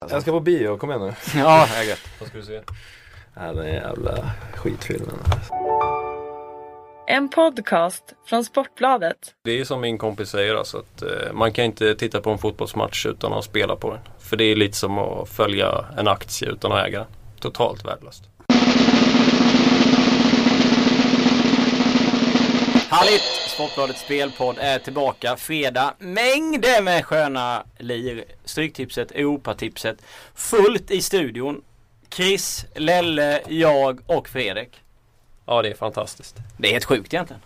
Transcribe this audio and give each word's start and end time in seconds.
Jag 0.00 0.22
ska 0.22 0.30
på 0.30 0.40
bio, 0.40 0.76
kom 0.76 0.90
igen 0.90 1.02
nu. 1.02 1.14
Ja, 1.40 1.66
det 1.72 1.76
är 1.78 1.82
gött. 1.82 2.08
Vad 2.20 2.28
ska 2.28 2.38
du 2.38 2.44
se? 2.44 2.60
Ja, 3.34 3.52
den 3.52 3.66
jävla 3.66 4.30
skitfilmen. 4.54 5.14
En 7.06 7.28
podcast 7.28 8.02
från 8.26 8.44
Sportbladet. 8.44 9.16
Det 9.44 9.60
är 9.60 9.64
som 9.64 9.80
min 9.80 9.98
kompis 9.98 10.28
säger 10.28 10.54
alltså 10.54 10.78
att 10.78 11.02
eh, 11.02 11.32
man 11.32 11.52
kan 11.52 11.64
inte 11.64 11.94
titta 11.94 12.20
på 12.20 12.30
en 12.30 12.38
fotbollsmatch 12.38 13.06
utan 13.06 13.32
att 13.32 13.44
spela 13.44 13.76
på 13.76 13.90
den. 13.90 14.00
För 14.18 14.36
det 14.36 14.44
är 14.44 14.56
lite 14.56 14.76
som 14.76 14.98
att 14.98 15.28
följa 15.28 15.84
en 15.98 16.08
aktie 16.08 16.48
utan 16.48 16.72
att 16.72 16.86
äga 16.86 16.98
den. 16.98 17.08
Totalt 17.40 17.84
värdelöst. 17.84 18.24
Härligt! 22.90 23.45
Sportbladets 23.56 24.00
spelpodd 24.00 24.56
är 24.60 24.78
tillbaka 24.78 25.36
fredag. 25.36 25.94
Mängder 25.98 26.82
med 26.82 27.04
sköna 27.04 27.64
lir. 27.78 28.24
Stryktipset, 28.44 29.10
Europatipset. 29.10 29.96
Fullt 30.34 30.90
i 30.90 31.02
studion. 31.02 31.62
Chris, 32.10 32.66
Lelle, 32.74 33.40
jag 33.48 34.00
och 34.06 34.28
Fredrik. 34.28 34.80
Ja, 35.46 35.62
det 35.62 35.68
är 35.70 35.74
fantastiskt. 35.74 36.36
Det 36.58 36.68
är 36.68 36.72
helt 36.72 36.84
sjukt 36.84 37.14
egentligen. 37.14 37.42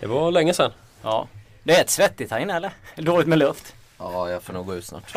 Det 0.00 0.06
var 0.06 0.30
länge 0.30 0.54
sedan. 0.54 0.72
Ja. 1.02 1.28
Det 1.62 1.76
är 1.76 1.80
ett 1.80 1.90
svettigt 1.90 2.30
här 2.30 2.40
inne 2.40 2.56
eller? 2.56 2.72
Dåligt 2.96 3.28
med 3.28 3.38
luft. 3.38 3.74
Ja, 3.98 4.30
jag 4.30 4.42
får 4.42 4.52
nog 4.52 4.66
gå 4.66 4.74
ut 4.74 4.84
snart. 4.86 5.12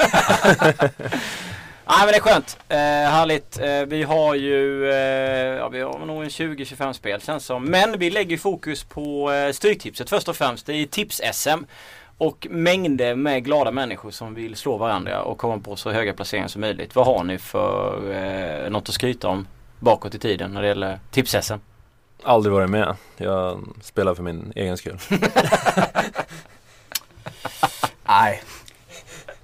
Nej 1.88 1.98
men 1.99 2.07
det 2.07 2.16
är 2.16 2.21
skönt. 2.21 2.57
Eh, 2.70 2.77
härligt. 2.77 3.59
Eh, 3.59 3.81
vi 3.81 4.03
har 4.03 4.35
ju 4.35 4.89
eh, 4.91 5.57
ja, 5.57 5.70
vi 5.70 5.81
har 5.81 6.05
nog 6.05 6.23
en 6.23 6.30
20-25 6.30 6.94
spel 6.94 7.21
känns 7.21 7.45
som. 7.45 7.66
Men 7.66 7.99
vi 7.99 8.09
lägger 8.09 8.38
fokus 8.38 8.84
på 8.84 9.31
eh, 9.31 9.52
Stryktipset 9.52 10.09
först 10.09 10.27
och 10.27 10.35
främst. 10.35 10.66
Det 10.66 10.73
är 10.73 10.85
tips-SM. 10.85 11.66
Och 12.17 12.48
mängder 12.49 13.16
med 13.16 13.45
glada 13.45 13.71
människor 13.71 14.11
som 14.11 14.34
vill 14.34 14.55
slå 14.55 14.77
varandra 14.77 15.21
och 15.21 15.38
komma 15.38 15.59
på 15.59 15.75
så 15.75 15.91
höga 15.91 16.13
placeringar 16.13 16.48
som 16.48 16.61
möjligt. 16.61 16.95
Vad 16.95 17.05
har 17.05 17.23
ni 17.23 17.38
för 17.38 18.11
eh, 18.11 18.70
något 18.70 18.89
att 18.89 18.95
skryta 18.95 19.27
om 19.27 19.47
bakåt 19.80 20.16
i 20.16 20.20
tiden 20.20 20.52
när 20.52 20.61
det 20.61 20.67
gäller 20.67 21.00
tips-SM? 21.11 21.59
Aldrig 22.23 22.53
varit 22.53 22.69
med. 22.69 22.95
Jag 23.17 23.63
spelar 23.81 24.16
för 24.16 24.23
min 24.23 24.53
egen 24.56 24.78
skull. 24.78 24.97
Nej. 28.08 28.41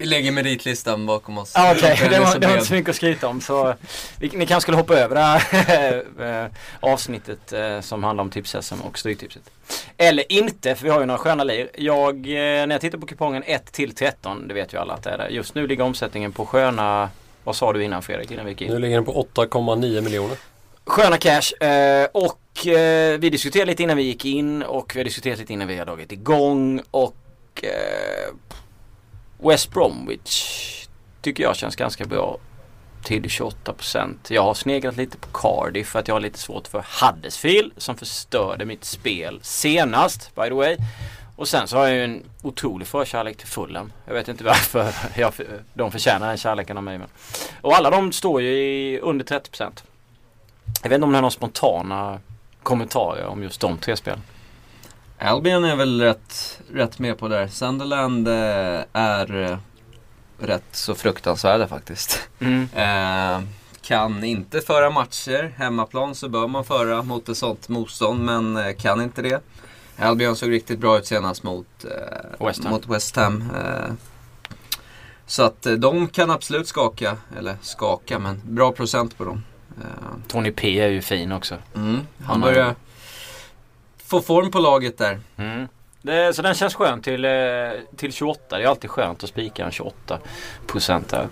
Vi 0.02 0.08
lägger 0.08 0.32
meritlistan 0.32 1.06
bakom 1.06 1.38
oss. 1.38 1.52
Ah, 1.56 1.72
Okej, 1.72 1.98
Den 2.02 2.12
det, 2.12 2.20
var, 2.20 2.26
så 2.26 2.38
det 2.38 2.48
var 2.48 2.54
inte 2.54 2.66
så 2.66 2.74
mycket 2.74 2.90
att 2.90 2.96
skryta 2.96 3.28
om. 3.28 3.42
Så 3.42 3.74
vi, 4.20 4.30
ni 4.34 4.46
kanske 4.46 4.62
skulle 4.62 4.78
hoppa 4.78 4.94
över 4.94 5.16
det 5.16 5.22
här 5.22 6.04
eh, 6.44 6.52
avsnittet 6.80 7.54
eh, 7.54 7.82
som 7.82 8.04
handlar 8.04 8.24
om 8.24 8.30
tips-SM 8.30 8.82
och 8.82 9.00
Stryktipset. 9.00 9.44
Eller 9.98 10.32
inte, 10.32 10.76
för 10.76 10.84
vi 10.84 10.90
har 10.90 11.00
ju 11.00 11.06
några 11.06 11.18
sköna 11.18 11.44
lir. 11.44 11.70
Jag, 11.78 12.16
eh, 12.16 12.34
när 12.34 12.72
jag 12.72 12.82
tittar 12.82 12.98
på 12.98 13.08
kupongen 13.08 13.44
1 13.46 13.72
till 13.72 13.96
13, 13.96 14.48
det 14.48 14.54
vet 14.54 14.74
ju 14.74 14.78
alla 14.78 14.94
att 14.94 15.04
det 15.04 15.10
är 15.10 15.18
det. 15.18 15.30
Just 15.30 15.56
nu 15.56 15.68
ligger 15.68 15.84
omsättningen 15.84 16.32
på 16.32 16.46
sköna, 16.46 17.10
vad 17.44 17.56
sa 17.56 17.74
du 17.74 17.84
innan 17.84 18.02
Fredrik, 18.02 18.32
innan 18.32 18.46
vi 18.46 18.52
gick 18.52 18.62
in? 18.62 18.72
Nu 18.72 18.80
ligger 18.80 18.96
den 18.96 19.06
på 19.06 19.28
8,9 19.36 20.02
miljoner. 20.02 20.38
Sköna 20.86 21.18
cash 21.18 21.54
och 22.12 22.38
vi 23.20 23.30
diskuterade 23.32 23.72
lite 23.72 23.84
innan 23.84 23.98
vi 23.98 24.04
gick 24.04 24.26
in 24.26 24.64
och 24.64 24.92
vi 24.96 25.00
har 25.00 25.04
diskuterat 25.04 25.40
lite 25.40 25.54
innan 25.54 25.68
vi 25.68 25.78
har 25.78 25.86
dragit 25.86 26.12
igång 26.12 26.82
och 26.92 27.16
West 29.44 29.72
Bromwich 29.72 30.88
tycker 31.22 31.44
jag 31.44 31.56
känns 31.56 31.76
ganska 31.76 32.06
bra 32.06 32.38
till 33.04 33.24
28%. 33.24 34.16
Jag 34.28 34.44
har 34.44 34.54
sneglat 34.54 34.98
lite 34.98 35.18
på 35.18 35.28
Cardiff 35.34 35.88
för 35.88 36.00
att 36.00 36.08
jag 36.08 36.16
har 36.16 36.20
lite 36.20 36.40
svårt 36.40 36.68
för 36.68 36.86
Huddersfield 37.02 37.72
som 37.78 37.96
förstörde 37.96 38.66
mitt 38.66 38.86
spel 38.86 39.40
senast 39.42 40.36
by 40.36 40.42
the 40.42 40.54
way. 40.54 40.78
Och 41.36 41.48
sen 41.48 41.68
så 41.68 41.78
har 41.78 41.88
jag 41.88 41.96
ju 41.96 42.04
en 42.04 42.24
otrolig 42.42 42.88
förkärlek 42.88 43.38
till 43.38 43.48
Fulham. 43.48 43.92
Jag 44.06 44.14
vet 44.14 44.28
inte 44.28 44.44
varför 44.44 44.94
jag, 45.20 45.34
de 45.74 45.92
förtjänar 45.92 46.28
den 46.28 46.38
kärleken 46.38 46.78
av 46.78 46.84
mig. 46.84 46.98
Men. 46.98 47.08
Och 47.62 47.76
alla 47.76 47.90
de 47.90 48.12
står 48.12 48.42
ju 48.42 48.50
i 48.50 49.00
under 49.00 49.26
30%. 49.26 49.84
Jag 50.84 50.90
vet 50.90 50.96
inte 50.96 51.06
om 51.06 51.12
det 51.12 51.18
är 51.18 51.22
några 51.22 51.32
spontana 51.32 52.20
kommentarer 52.64 53.26
om 53.26 53.44
just 53.44 53.62
de 53.62 53.78
tre 53.78 53.98
spelen. 53.98 54.22
Albion 55.22 55.64
är 55.64 55.76
väl 55.76 56.02
rätt, 56.02 56.60
rätt 56.74 57.00
med 57.00 57.18
på 57.18 57.28
där. 57.28 57.48
Sunderland 57.48 58.28
eh, 58.28 58.34
är 58.94 59.42
eh, 59.52 59.58
rätt 60.40 60.64
så 60.72 60.96
fruktansvärda 60.96 61.68
faktiskt. 61.68 62.30
Mm. 62.40 62.68
Eh, 62.76 63.42
kan 63.82 64.24
inte 64.24 64.62
föra 64.62 64.90
matcher. 64.90 65.54
Hemmaplan 65.58 66.16
så 66.16 66.30
bör 66.30 66.48
man 66.48 66.64
föra 66.66 67.04
mot 67.04 67.30
ett 67.30 67.38
sånt 67.38 67.70
motstånd 67.70 68.24
men 68.26 68.58
eh, 68.58 68.74
kan 68.74 69.02
inte 69.02 69.22
det. 69.22 69.42
Albion 70.00 70.36
såg 70.36 70.52
riktigt 70.52 70.80
bra 70.80 70.98
ut 70.98 71.06
senast 71.08 71.44
mot 71.44 71.68
eh, 71.86 72.46
West 72.48 72.64
Ham. 72.64 72.74
Mot 72.74 72.88
West 72.88 73.16
Ham 73.16 73.44
eh. 73.56 73.94
Så 75.26 75.44
att 75.44 75.68
de 75.78 76.08
kan 76.08 76.32
absolut 76.32 76.68
skaka, 76.68 77.18
eller 77.38 77.56
skaka 77.62 78.20
men 78.20 78.42
bra 78.44 78.72
procent 78.72 79.18
på 79.18 79.24
dem. 79.26 79.44
Tony 80.28 80.52
P 80.52 80.80
är 80.80 80.88
ju 80.88 81.02
fin 81.02 81.32
också. 81.32 81.56
Mm, 81.76 81.94
Han 81.96 82.06
han 82.20 82.42
har- 82.44 82.50
börjar 82.50 82.76
få 84.12 84.22
form 84.22 84.52
på 84.52 84.60
laget 84.60 84.98
där. 84.98 85.20
Mm. 85.38 85.68
Det, 86.02 86.34
så 86.34 86.42
den 86.42 86.54
känns 86.54 86.76
skön 86.76 87.02
till, 87.02 87.26
eh, 87.26 87.32
till 87.96 88.14
28. 88.14 88.58
Det 88.58 88.64
är 88.64 88.68
alltid 88.68 88.90
skönt 88.90 89.24
att 89.24 89.30
spika 89.30 89.66
en 89.66 89.72
28 89.72 90.20
procent 90.68 91.10
där. 91.10 91.28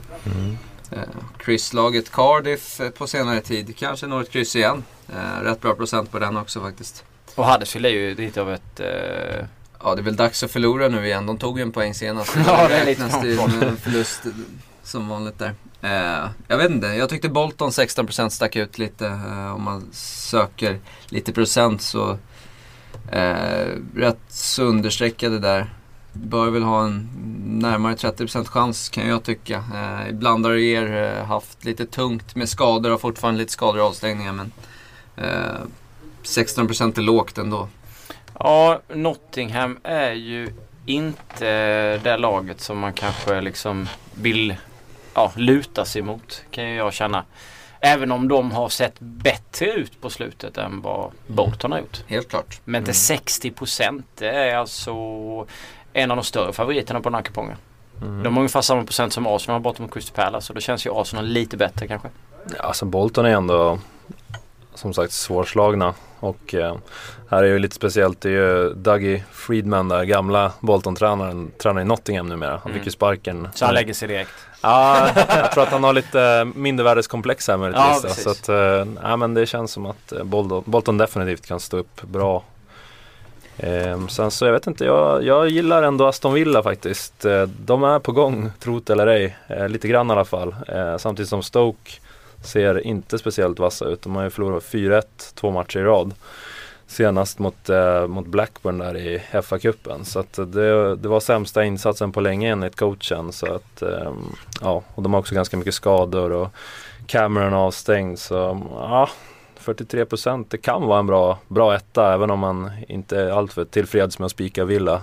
Eh, 0.91 0.99
Chris-laget 1.45 2.11
Cardiff 2.11 2.79
eh, 2.79 2.89
på 2.89 3.07
senare 3.07 3.41
tid. 3.41 3.77
Kanske 3.77 4.07
når 4.07 4.21
ett 4.21 4.31
kryss 4.31 4.55
igen. 4.55 4.83
Eh, 5.09 5.43
rätt 5.43 5.61
bra 5.61 5.73
procent 5.75 6.11
på 6.11 6.19
den 6.19 6.37
också 6.37 6.61
faktiskt. 6.61 7.03
Och 7.35 7.45
Huddersfield 7.45 7.85
är 7.85 7.89
ju 7.89 8.15
lite 8.15 8.41
av 8.41 8.53
ett... 8.53 8.79
Eh, 8.79 9.45
Ja, 9.83 9.95
det 9.95 10.01
är 10.01 10.03
väl 10.03 10.15
dags 10.15 10.43
att 10.43 10.51
förlora 10.51 10.87
nu 10.87 11.05
igen. 11.05 11.25
De 11.25 11.37
tog 11.37 11.57
ju 11.57 11.61
en 11.61 11.71
poäng 11.71 11.93
senast. 11.93 12.35
Ja, 12.47 12.67
det 12.67 12.77
är 12.77 12.85
lite 12.85 13.03
en 13.03 13.77
förlust 13.77 14.25
eh, 14.25 14.31
som 14.83 15.09
vanligt 15.09 15.39
där. 15.39 15.53
Eh, 15.81 16.29
jag 16.47 16.57
vet 16.57 16.71
inte, 16.71 16.87
jag 16.87 17.09
tyckte 17.09 17.29
Bolton 17.29 17.69
16% 17.69 18.29
stack 18.29 18.55
ut 18.55 18.77
lite. 18.77 19.07
Eh, 19.07 19.55
om 19.55 19.63
man 19.63 19.89
söker 19.93 20.79
lite 21.09 21.31
procent 21.31 21.81
så 21.81 22.11
eh, 22.11 22.17
Eh, 23.11 23.67
rätt 23.95 24.19
så 24.29 24.63
understreckade 24.63 25.39
där. 25.39 25.69
Bör 26.13 26.49
väl 26.49 26.63
ha 26.63 26.83
en 26.83 27.09
närmare 27.45 27.95
30% 27.95 28.45
chans 28.47 28.89
kan 28.89 29.07
jag 29.07 29.23
tycka. 29.23 29.63
Eh, 29.73 30.09
ibland 30.09 30.45
har 30.45 30.53
er 30.53 31.17
eh, 31.17 31.25
haft 31.25 31.65
lite 31.65 31.85
tungt 31.85 32.35
med 32.35 32.49
skador 32.49 32.91
och 32.91 33.01
fortfarande 33.01 33.39
lite 33.39 33.51
skador 33.51 33.79
och 33.79 33.87
avstängningar 33.87 34.33
men 34.33 34.51
eh, 35.17 35.59
16% 36.23 36.97
är 36.97 37.01
lågt 37.01 37.37
ändå. 37.37 37.67
ja, 38.39 38.81
Nottingham 38.87 39.79
är 39.83 40.11
ju 40.11 40.53
inte 40.85 41.97
det 41.97 42.17
laget 42.17 42.61
som 42.61 42.79
man 42.79 42.93
kanske 42.93 43.41
liksom 43.41 43.87
vill 44.15 44.55
ja, 45.13 45.31
luta 45.35 45.85
sig 45.85 46.01
mot. 46.01 46.43
Kan 46.51 46.69
ju 46.69 46.75
jag 46.75 46.93
känna. 46.93 47.25
Även 47.81 48.11
om 48.11 48.27
de 48.27 48.51
har 48.51 48.69
sett 48.69 48.99
bättre 48.99 49.65
ut 49.65 50.01
på 50.01 50.09
slutet 50.09 50.57
än 50.57 50.81
vad 50.81 51.11
Bolton 51.27 51.71
har 51.71 51.79
gjort. 51.79 52.03
Helt 52.07 52.29
klart. 52.29 52.61
Men 52.65 52.85
till 52.85 52.93
60% 52.93 54.03
det 54.15 54.29
är 54.29 54.57
alltså 54.57 54.93
en 55.93 56.11
av 56.11 56.17
de 56.17 56.23
större 56.23 56.53
favoriterna 56.53 57.01
på 57.01 57.09
den 57.09 57.15
här 57.15 57.21
kupongen. 57.21 57.57
Mm. 58.01 58.23
De 58.23 58.33
har 58.33 58.41
ungefär 58.41 58.61
samma 58.61 58.83
procent 58.83 59.13
som 59.13 59.27
Arsenal 59.27 59.55
har 59.55 59.59
borta 59.59 59.81
mot 59.81 59.93
Crystal 59.93 60.15
Palace. 60.15 60.47
Så 60.47 60.53
då 60.53 60.59
känns 60.59 60.85
ju 60.85 60.91
Arsenal 60.93 61.25
lite 61.25 61.57
bättre 61.57 61.87
kanske. 61.87 62.09
Ja, 62.57 62.63
alltså 62.63 62.85
Bolton 62.85 63.25
är 63.25 63.29
ändå 63.29 63.79
som 64.73 64.93
sagt 64.93 65.11
svårslagna. 65.11 65.93
Och 66.19 66.53
eh, 66.55 66.75
här 67.29 67.43
är 67.43 67.47
ju 67.47 67.59
lite 67.59 67.75
speciellt, 67.75 68.21
det 68.21 68.29
är 68.29 68.33
ju 68.33 68.73
Dougie 68.73 69.23
Friedman 69.31 69.87
där, 69.89 70.03
gamla 70.03 70.51
Bolton-tränaren, 70.59 71.51
tränar 71.57 71.81
i 71.81 71.85
Nottingham 71.85 72.27
numera. 72.29 72.51
Han 72.51 72.61
Mm. 72.65 72.73
fick 72.77 72.85
ju 72.85 72.91
sparken. 72.91 73.47
Så 73.53 73.65
han 73.65 73.73
lägger 73.73 73.93
sig 73.93 74.07
direkt. 74.07 74.31
Ja, 74.61 75.07
jag 75.37 75.51
tror 75.51 75.63
att 75.63 75.69
han 75.69 75.83
har 75.83 75.93
lite 75.93 76.47
mindervärdeskomplex 76.55 77.47
här 77.47 77.53
Ja, 77.53 77.57
möjligtvis. 77.57 78.01
precis. 78.01 78.23
så 78.23 78.29
att, 78.29 78.49
eh, 78.49 78.87
ja, 79.03 79.15
men 79.17 79.33
det 79.33 79.45
känns 79.45 79.71
som 79.71 79.85
att 79.85 80.11
eh, 80.11 80.23
Bolton, 80.23 80.63
Bolton 80.65 80.97
definitivt 80.97 81.47
kan 81.47 81.59
stå 81.59 81.77
upp 81.77 82.01
bra. 82.01 82.43
Ehm, 83.57 84.09
sen 84.09 84.31
så 84.31 84.45
jag 84.45 84.53
vet 84.53 84.67
inte, 84.67 84.85
jag, 84.85 85.23
jag 85.23 85.49
gillar 85.49 85.83
ändå 85.83 86.07
Aston 86.07 86.33
Villa 86.33 86.63
faktiskt. 86.63 87.25
Eh, 87.25 87.41
de 87.43 87.83
är 87.83 87.99
på 87.99 88.11
gång, 88.11 88.51
trot 88.59 88.89
eller 88.89 89.07
ej. 89.07 89.37
Eh, 89.47 89.69
lite 89.69 89.87
grann 89.87 90.09
i 90.09 90.11
alla 90.11 90.25
fall. 90.25 90.55
Eh, 90.67 90.97
samtidigt 90.97 91.29
som 91.29 91.43
Stoke 91.43 91.91
ser 92.43 92.87
inte 92.87 93.17
speciellt 93.17 93.59
vassa 93.59 93.85
ut. 93.85 94.01
De 94.01 94.15
har 94.15 94.23
ju 94.23 94.29
förlorat 94.29 94.63
4-1 94.63 95.03
två 95.35 95.51
matcher 95.51 95.79
i 95.79 95.83
rad. 95.83 96.13
Senast 96.87 97.39
mot, 97.39 97.69
eh, 97.69 98.07
mot 98.07 98.27
Blackburn 98.27 98.77
där 98.77 98.97
i 98.97 99.21
FA-cupen. 99.31 100.03
Så 100.03 100.19
att 100.19 100.33
det, 100.33 100.95
det 100.95 101.07
var 101.07 101.19
sämsta 101.19 101.63
insatsen 101.63 102.11
på 102.11 102.21
länge 102.21 102.51
enligt 102.51 102.75
coachen. 102.75 103.31
Så 103.31 103.53
att, 103.53 103.81
eh, 103.81 104.13
ja, 104.61 104.83
och 104.95 105.03
de 105.03 105.13
har 105.13 105.19
också 105.19 105.35
ganska 105.35 105.57
mycket 105.57 105.73
skador 105.73 106.31
och 106.31 106.49
Cameron 107.07 107.53
avstängd. 107.53 108.19
Så 108.19 108.61
ja, 108.71 109.09
43 109.55 110.05
procent, 110.05 110.51
det 110.51 110.57
kan 110.57 110.85
vara 110.85 110.99
en 110.99 111.07
bra, 111.07 111.37
bra 111.47 111.75
etta 111.75 112.13
även 112.13 112.31
om 112.31 112.39
man 112.39 112.71
inte 112.87 113.21
är 113.21 113.29
alltför 113.29 113.65
tillfreds 113.65 114.19
med 114.19 114.25
att 114.25 114.31
spika 114.31 114.65
Villa. 114.65 115.01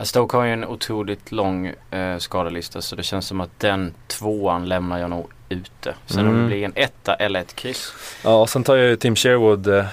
Stoke 0.00 0.36
har 0.36 0.44
ju 0.44 0.52
en 0.52 0.64
otroligt 0.64 1.32
lång 1.32 1.66
eh, 1.90 2.18
skadelista 2.18 2.82
så 2.82 2.96
det 2.96 3.02
känns 3.02 3.26
som 3.26 3.40
att 3.40 3.60
den 3.60 3.94
tvåan 4.06 4.68
lämnar 4.68 4.98
jag 4.98 5.10
nog 5.10 5.26
ute. 5.48 5.94
Sen 6.06 6.20
om 6.20 6.26
Mm. 6.28 6.42
det 6.42 6.46
blir 6.48 6.64
en 6.64 6.72
etta 6.74 7.14
eller 7.14 7.40
ett 7.40 7.56
kryss. 7.56 7.92
Ja, 8.24 8.40
och 8.40 8.48
sen 8.50 8.64
tar 8.64 8.74
ju 8.76 8.96
Tim 8.96 9.16
Sherwood, 9.16 9.66
eh, 9.66 9.84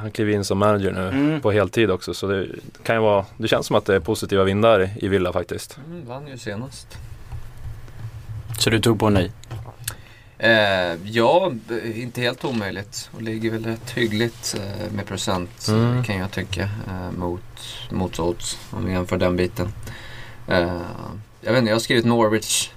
han 0.00 0.10
kliver 0.10 0.32
in 0.32 0.44
som 0.44 0.58
manager 0.58 0.92
nu 0.92 1.08
Mm. 1.08 1.40
på 1.40 1.50
heltid 1.52 1.90
också. 1.90 2.14
Så 2.14 2.26
det 2.26 2.46
kan 2.84 2.94
ju 2.96 3.00
vara, 3.02 3.24
det 3.36 3.48
känns 3.48 3.66
som 3.66 3.76
att 3.76 3.84
det 3.84 3.94
är 3.94 4.00
positiva 4.00 4.44
vindar 4.44 4.90
i 4.96 5.08
Villa 5.08 5.32
faktiskt. 5.32 5.78
Mm, 5.86 6.06
vann 6.06 6.26
ju 6.28 6.38
senast. 6.38 6.98
Så 8.58 8.70
du 8.70 8.80
tog 8.80 8.98
på 9.00 9.06
en 9.06 9.14
ny? 9.14 9.30
Eh, 10.38 10.94
ja, 11.04 11.52
inte 11.94 12.20
helt 12.20 12.44
omöjligt. 12.44 13.10
Och 13.14 13.22
ligger 13.22 13.50
väl 13.50 13.64
rätt 13.64 13.90
hyggligt 13.90 14.56
eh, 14.58 14.92
med 14.92 15.06
procent 15.06 15.68
Mm. 15.68 15.98
eh, 15.98 16.04
kan 16.04 16.16
jag 16.18 16.30
tycka. 16.30 16.62
Eh, 16.62 17.10
mot, 17.18 17.42
mot 17.90 18.18
odds 18.18 18.58
om 18.70 18.86
vi 18.86 18.92
jämför 18.92 19.16
den 19.16 19.36
biten. 19.36 19.72
Eh, 20.48 20.80
jag 21.40 21.52
vet 21.52 21.58
inte, 21.58 21.68
jag 21.70 21.74
har 21.74 21.80
skrivit 21.80 22.04
Norwich. 22.04 22.70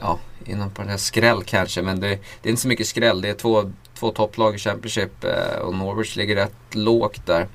Ja, 0.00 0.18
inom 0.44 0.70
här 0.76 0.96
skräll 0.96 1.42
kanske. 1.44 1.82
Men 1.82 2.00
det, 2.00 2.08
det 2.08 2.48
är 2.48 2.50
inte 2.50 2.62
så 2.62 2.68
mycket 2.68 2.86
skräll. 2.86 3.20
Det 3.20 3.28
är 3.28 3.34
två, 3.34 3.72
två 3.98 4.10
topplag 4.10 4.54
i 4.54 4.58
Championship. 4.58 5.24
Eh, 5.24 5.58
och 5.58 5.74
Norwich 5.74 6.16
ligger 6.16 6.36
rätt 6.36 6.74
lågt 6.74 7.26
där. 7.26 7.46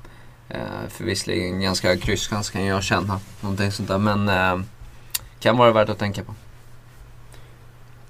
Eh, 0.50 0.60
för 0.90 1.04
visserligen 1.04 1.62
ganska 1.62 1.88
hög 1.88 2.04
krysschans 2.04 2.50
kan 2.50 2.66
jag 2.66 2.84
känna. 2.84 3.20
Någonting 3.42 3.72
sånt 3.72 3.90
där. 3.90 3.98
Men 3.98 4.30
eh, 4.30 4.66
kan 5.40 5.58
vara 5.58 5.72
värt 5.72 5.90
att 5.90 6.00
tänka 6.00 6.24
på. 6.24 6.34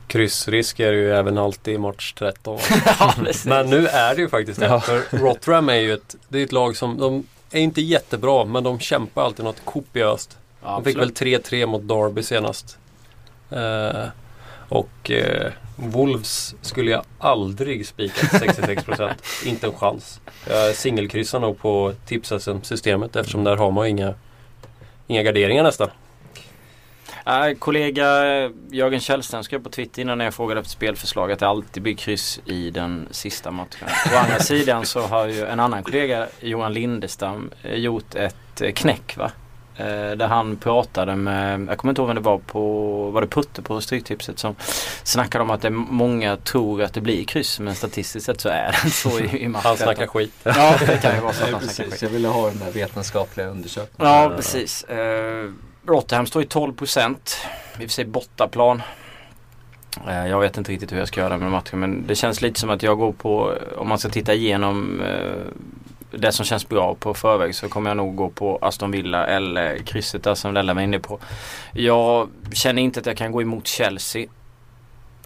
Kryssrisk 0.07 0.79
är 0.79 0.91
det 0.91 0.97
ju 0.97 1.11
även 1.11 1.37
alltid 1.37 1.73
i 1.73 1.77
match 1.77 2.13
13. 2.13 2.59
ja, 2.99 3.13
precis. 3.17 3.45
Men 3.45 3.69
nu 3.69 3.87
är 3.87 4.15
det 4.15 4.21
ju 4.21 4.29
faktiskt 4.29 4.59
det. 4.59 4.65
Ja. 4.65 4.79
För 4.79 5.17
Rotterdam 5.17 5.69
är 5.69 5.75
ju 5.75 5.93
ett, 5.93 6.15
det 6.27 6.39
är 6.39 6.43
ett 6.43 6.51
lag 6.51 6.77
som, 6.77 6.97
de 6.97 7.23
är 7.51 7.61
inte 7.61 7.81
jättebra 7.81 8.45
men 8.45 8.63
de 8.63 8.79
kämpar 8.79 9.23
alltid 9.23 9.45
något 9.45 9.65
kopiöst. 9.65 10.37
Ja, 10.63 10.71
De 10.71 10.83
fick 10.83 10.97
väl 10.97 11.09
absolut. 11.09 11.45
3-3 11.45 11.65
mot 11.65 11.87
Derby 11.87 12.23
senast. 12.23 12.77
Eh, 13.49 14.05
och 14.69 15.11
eh, 15.11 15.51
Wolves 15.75 16.55
skulle 16.61 16.91
jag 16.91 17.03
aldrig 17.19 17.87
spika 17.87 18.27
till 18.27 18.49
66%. 18.49 19.45
inte 19.45 19.67
en 19.67 19.73
chans. 19.73 20.19
Jag 20.49 20.75
singelkryssar 20.75 21.39
nog 21.39 21.59
på 21.59 21.93
Tips-SM-systemet 22.05 23.15
eftersom 23.15 23.43
där 23.43 23.57
har 23.57 23.71
man 23.71 23.87
inga, 23.87 24.13
inga 25.07 25.23
garderingar 25.23 25.63
nästan. 25.63 25.89
Äh, 27.25 27.57
kollega 27.59 28.05
Jörgen 28.71 28.99
Källström 28.99 29.43
skrev 29.43 29.63
på 29.63 29.69
Twitter 29.69 30.01
innan 30.01 30.19
jag 30.19 30.33
frågade 30.33 30.59
efter 30.59 30.71
spelförslag 30.71 31.31
att 31.31 31.39
det 31.39 31.47
alltid 31.47 31.83
blir 31.83 31.95
kryss 31.95 32.39
i 32.45 32.71
den 32.71 33.07
sista 33.11 33.51
matchen. 33.51 33.87
Å 34.13 34.17
andra 34.17 34.39
sidan 34.39 34.85
så 34.85 35.01
har 35.01 35.27
ju 35.27 35.45
en 35.45 35.59
annan 35.59 35.83
kollega, 35.83 36.27
Johan 36.39 36.73
Lindestam, 36.73 37.51
eh, 37.63 37.75
gjort 37.75 38.15
ett 38.15 38.61
eh, 38.61 38.71
knäck 38.71 39.17
va? 39.17 39.31
Eh, 39.79 40.11
Där 40.17 40.27
han 40.27 40.57
pratade 40.57 41.15
med, 41.15 41.67
jag 41.69 41.77
kommer 41.77 41.91
inte 41.91 42.01
ihåg 42.01 42.07
vem 42.07 42.15
det 42.15 42.21
var 42.21 42.37
på, 42.37 42.61
var 43.11 43.21
det 43.21 43.27
Putte 43.27 43.61
på 43.61 43.81
Stryktipset 43.81 44.39
som 44.39 44.55
snackade 45.03 45.41
om 45.43 45.49
att 45.49 45.61
det, 45.61 45.69
många 45.69 46.37
tror 46.37 46.81
att 46.83 46.93
det 46.93 47.01
blir 47.01 47.23
kryss 47.23 47.59
men 47.59 47.75
statistiskt 47.75 48.25
sett 48.25 48.41
så 48.41 48.49
är 48.49 48.75
det 48.83 48.89
så 48.89 49.19
i, 49.19 49.43
i 49.43 49.47
matchen. 49.47 49.65
Han 49.65 49.77
snackar 49.77 50.07
skit. 50.07 50.33
Ja 50.43 50.75
det 50.87 51.01
kan 51.01 51.15
ju 51.15 51.21
vara 51.21 51.33
så 51.33 51.43
att 51.45 51.51
han 51.51 51.61
snackar 51.61 51.73
skit. 51.75 51.89
precis. 51.89 52.03
Jag 52.03 52.09
ville 52.09 52.27
ha 52.27 52.47
den 52.49 52.59
där 52.59 52.71
vetenskapliga 52.71 53.47
undersökningen. 53.47 54.13
Ja, 54.13 54.31
precis. 54.35 54.83
Eh, 54.83 55.51
Rotherham 55.87 56.25
står 56.25 56.41
i 56.41 56.45
12 56.45 56.73
procent. 56.73 57.37
I 57.73 57.85
och 57.85 57.89
för 57.89 57.89
sig 57.89 58.05
bortaplan. 58.05 58.81
Eh, 60.07 60.27
jag 60.27 60.39
vet 60.39 60.57
inte 60.57 60.71
riktigt 60.71 60.91
hur 60.91 60.97
jag 60.99 61.07
ska 61.07 61.21
göra 61.21 61.37
med 61.37 61.51
matchen 61.51 61.79
men 61.79 62.07
det 62.07 62.15
känns 62.15 62.41
lite 62.41 62.59
som 62.59 62.69
att 62.69 62.83
jag 62.83 62.97
går 62.97 63.11
på, 63.11 63.53
om 63.77 63.87
man 63.87 63.99
ska 63.99 64.09
titta 64.09 64.33
igenom 64.33 65.01
eh, 65.01 65.31
det 66.11 66.31
som 66.31 66.45
känns 66.45 66.69
bra 66.69 66.95
på 66.95 67.13
förväg 67.13 67.55
så 67.55 67.69
kommer 67.69 67.89
jag 67.89 67.97
nog 67.97 68.15
gå 68.15 68.29
på 68.29 68.59
Aston 68.61 68.91
Villa 68.91 69.27
eller 69.27 69.77
krysset 69.77 70.23
där 70.23 70.35
som 70.35 70.53
Lella 70.53 70.73
var 70.73 70.81
inne 70.81 70.99
på. 70.99 71.19
Jag 71.71 72.29
känner 72.53 72.81
inte 72.81 72.99
att 72.99 73.05
jag 73.05 73.17
kan 73.17 73.31
gå 73.31 73.41
emot 73.41 73.67
Chelsea 73.67 74.27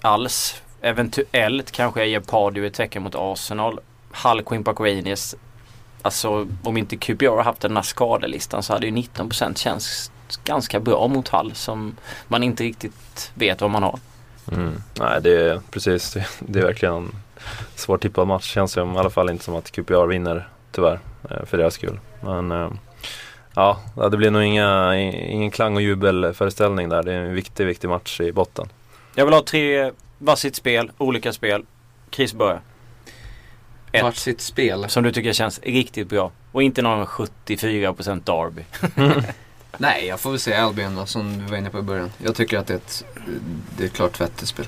alls. 0.01 0.61
Eventuellt 0.81 1.71
kanske 1.71 1.99
jag 1.99 2.09
ger 2.09 2.19
Pardew 2.19 2.67
ett 2.67 2.73
tecken 2.73 3.03
mot 3.03 3.15
Arsenal. 3.15 3.79
Hull 4.23 4.43
Quimpa, 4.43 4.73
Park 4.73 5.35
Alltså 6.01 6.47
om 6.63 6.77
inte 6.77 6.97
QPR 6.97 7.27
har 7.27 7.43
haft 7.43 7.61
den 7.61 7.75
här 7.75 7.83
skadelistan 7.83 8.63
så 8.63 8.73
hade 8.73 8.85
ju 8.85 8.91
19% 8.91 9.55
känts 9.55 10.11
ganska 10.43 10.79
bra 10.79 11.07
mot 11.07 11.27
Hall 11.27 11.51
som 11.55 11.95
man 12.27 12.43
inte 12.43 12.63
riktigt 12.63 13.31
vet 13.33 13.61
vad 13.61 13.69
man 13.69 13.83
har. 13.83 13.99
Mm. 14.51 14.83
Nej, 14.99 15.21
det 15.21 15.49
är 15.49 15.61
precis. 15.71 16.13
Det, 16.13 16.27
det 16.39 16.59
är 16.59 16.63
verkligen 16.63 16.95
en 16.95 17.11
svår 17.75 17.97
tippad 17.97 18.27
match. 18.27 18.53
Känns 18.53 18.71
som, 18.71 18.95
i 18.95 18.97
alla 18.97 19.09
fall 19.09 19.29
inte 19.29 19.43
som 19.43 19.55
att 19.55 19.71
QPR 19.71 20.07
vinner 20.07 20.49
tyvärr 20.73 20.99
eh, 21.29 21.45
för 21.45 21.57
deras 21.57 21.73
skull. 21.73 21.99
Men 22.21 22.51
eh, 22.51 22.71
ja, 23.55 23.79
det 24.11 24.17
blir 24.17 24.31
nog 24.31 24.43
inga, 24.43 24.95
ingen 24.95 25.51
klang 25.51 25.75
och 25.75 25.81
jubelföreställning 25.81 26.89
där. 26.89 27.03
Det 27.03 27.13
är 27.13 27.19
en 27.19 27.33
viktig, 27.33 27.65
viktig 27.65 27.87
match 27.87 28.21
i 28.21 28.31
botten. 28.31 28.67
Jag 29.15 29.25
vill 29.25 29.33
ha 29.33 29.43
tre 29.43 29.91
varsitt 30.17 30.55
spel, 30.55 30.91
olika 30.97 31.33
spel. 31.33 31.65
Chris 32.11 32.33
börjar. 32.33 32.61
Ett. 33.91 34.03
Vart 34.03 34.15
sitt 34.15 34.41
spel? 34.41 34.89
Som 34.89 35.03
du 35.03 35.11
tycker 35.11 35.33
känns 35.33 35.59
riktigt 35.59 36.09
bra. 36.09 36.31
Och 36.51 36.63
inte 36.63 36.81
någon 36.81 37.05
74% 37.05 38.21
Derby. 38.23 38.65
Nej, 39.77 40.05
jag 40.07 40.19
får 40.19 40.29
väl 40.29 40.39
säga 40.39 40.63
Albion 40.63 40.95
då, 40.95 41.05
som 41.05 41.37
du 41.37 41.45
var 41.45 41.57
inne 41.57 41.69
på 41.69 41.79
i 41.79 41.81
början. 41.81 42.11
Jag 42.17 42.35
tycker 42.35 42.57
att 42.57 42.67
det 42.67 42.73
är 42.73 42.77
ett, 42.77 43.05
det 43.77 43.83
är 43.83 43.87
ett 43.87 43.93
klart 43.93 44.21
vettigt 44.21 44.47
spel. 44.47 44.67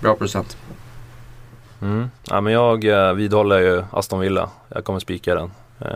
Bra 0.00 0.14
procent. 0.14 0.56
Mm. 1.82 2.10
Ja, 2.30 2.40
men 2.40 2.52
jag 2.52 2.84
eh, 2.84 3.12
vidhåller 3.12 3.58
ju 3.58 3.84
Aston 3.92 4.20
Villa. 4.20 4.50
Jag 4.68 4.84
kommer 4.84 5.00
spika 5.00 5.34
den. 5.34 5.50
Eh, 5.80 5.88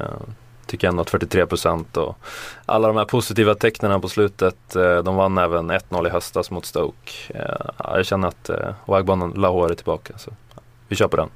tycker 0.67 0.88
ändå 0.88 1.02
att 1.02 1.11
43% 1.11 1.96
och 1.96 2.19
alla 2.67 2.88
de 2.88 2.96
här 2.96 3.05
positiva 3.05 3.55
tecknen 3.55 4.00
på 4.00 4.08
slutet. 4.08 4.76
Eh, 4.76 4.99
de 4.99 5.17
vann 5.17 5.38
även 5.38 5.70
1-0 5.70 6.06
i 6.06 6.11
höstas 6.11 6.50
mot 6.50 6.67
Stoke. 6.67 7.12
Eh, 7.29 7.67
ja, 7.79 7.96
jag 7.96 8.06
känner 8.06 8.29
att 8.29 8.49
eh, 8.49 8.75
Wagbanen 8.84 9.31
Lahore 9.31 9.73
är 9.73 9.75
tillbaka. 9.75 10.19
Så 10.19 10.31
vi 10.88 10.96
kör 10.96 11.08
på 11.08 11.17
den. 11.17 11.29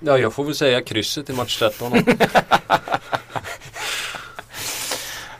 Ja, 0.00 0.18
jag 0.18 0.32
får 0.32 0.44
väl 0.44 0.54
säga 0.54 0.82
krysset 0.82 1.30
i 1.30 1.32
match 1.32 1.58
13. 1.58 1.92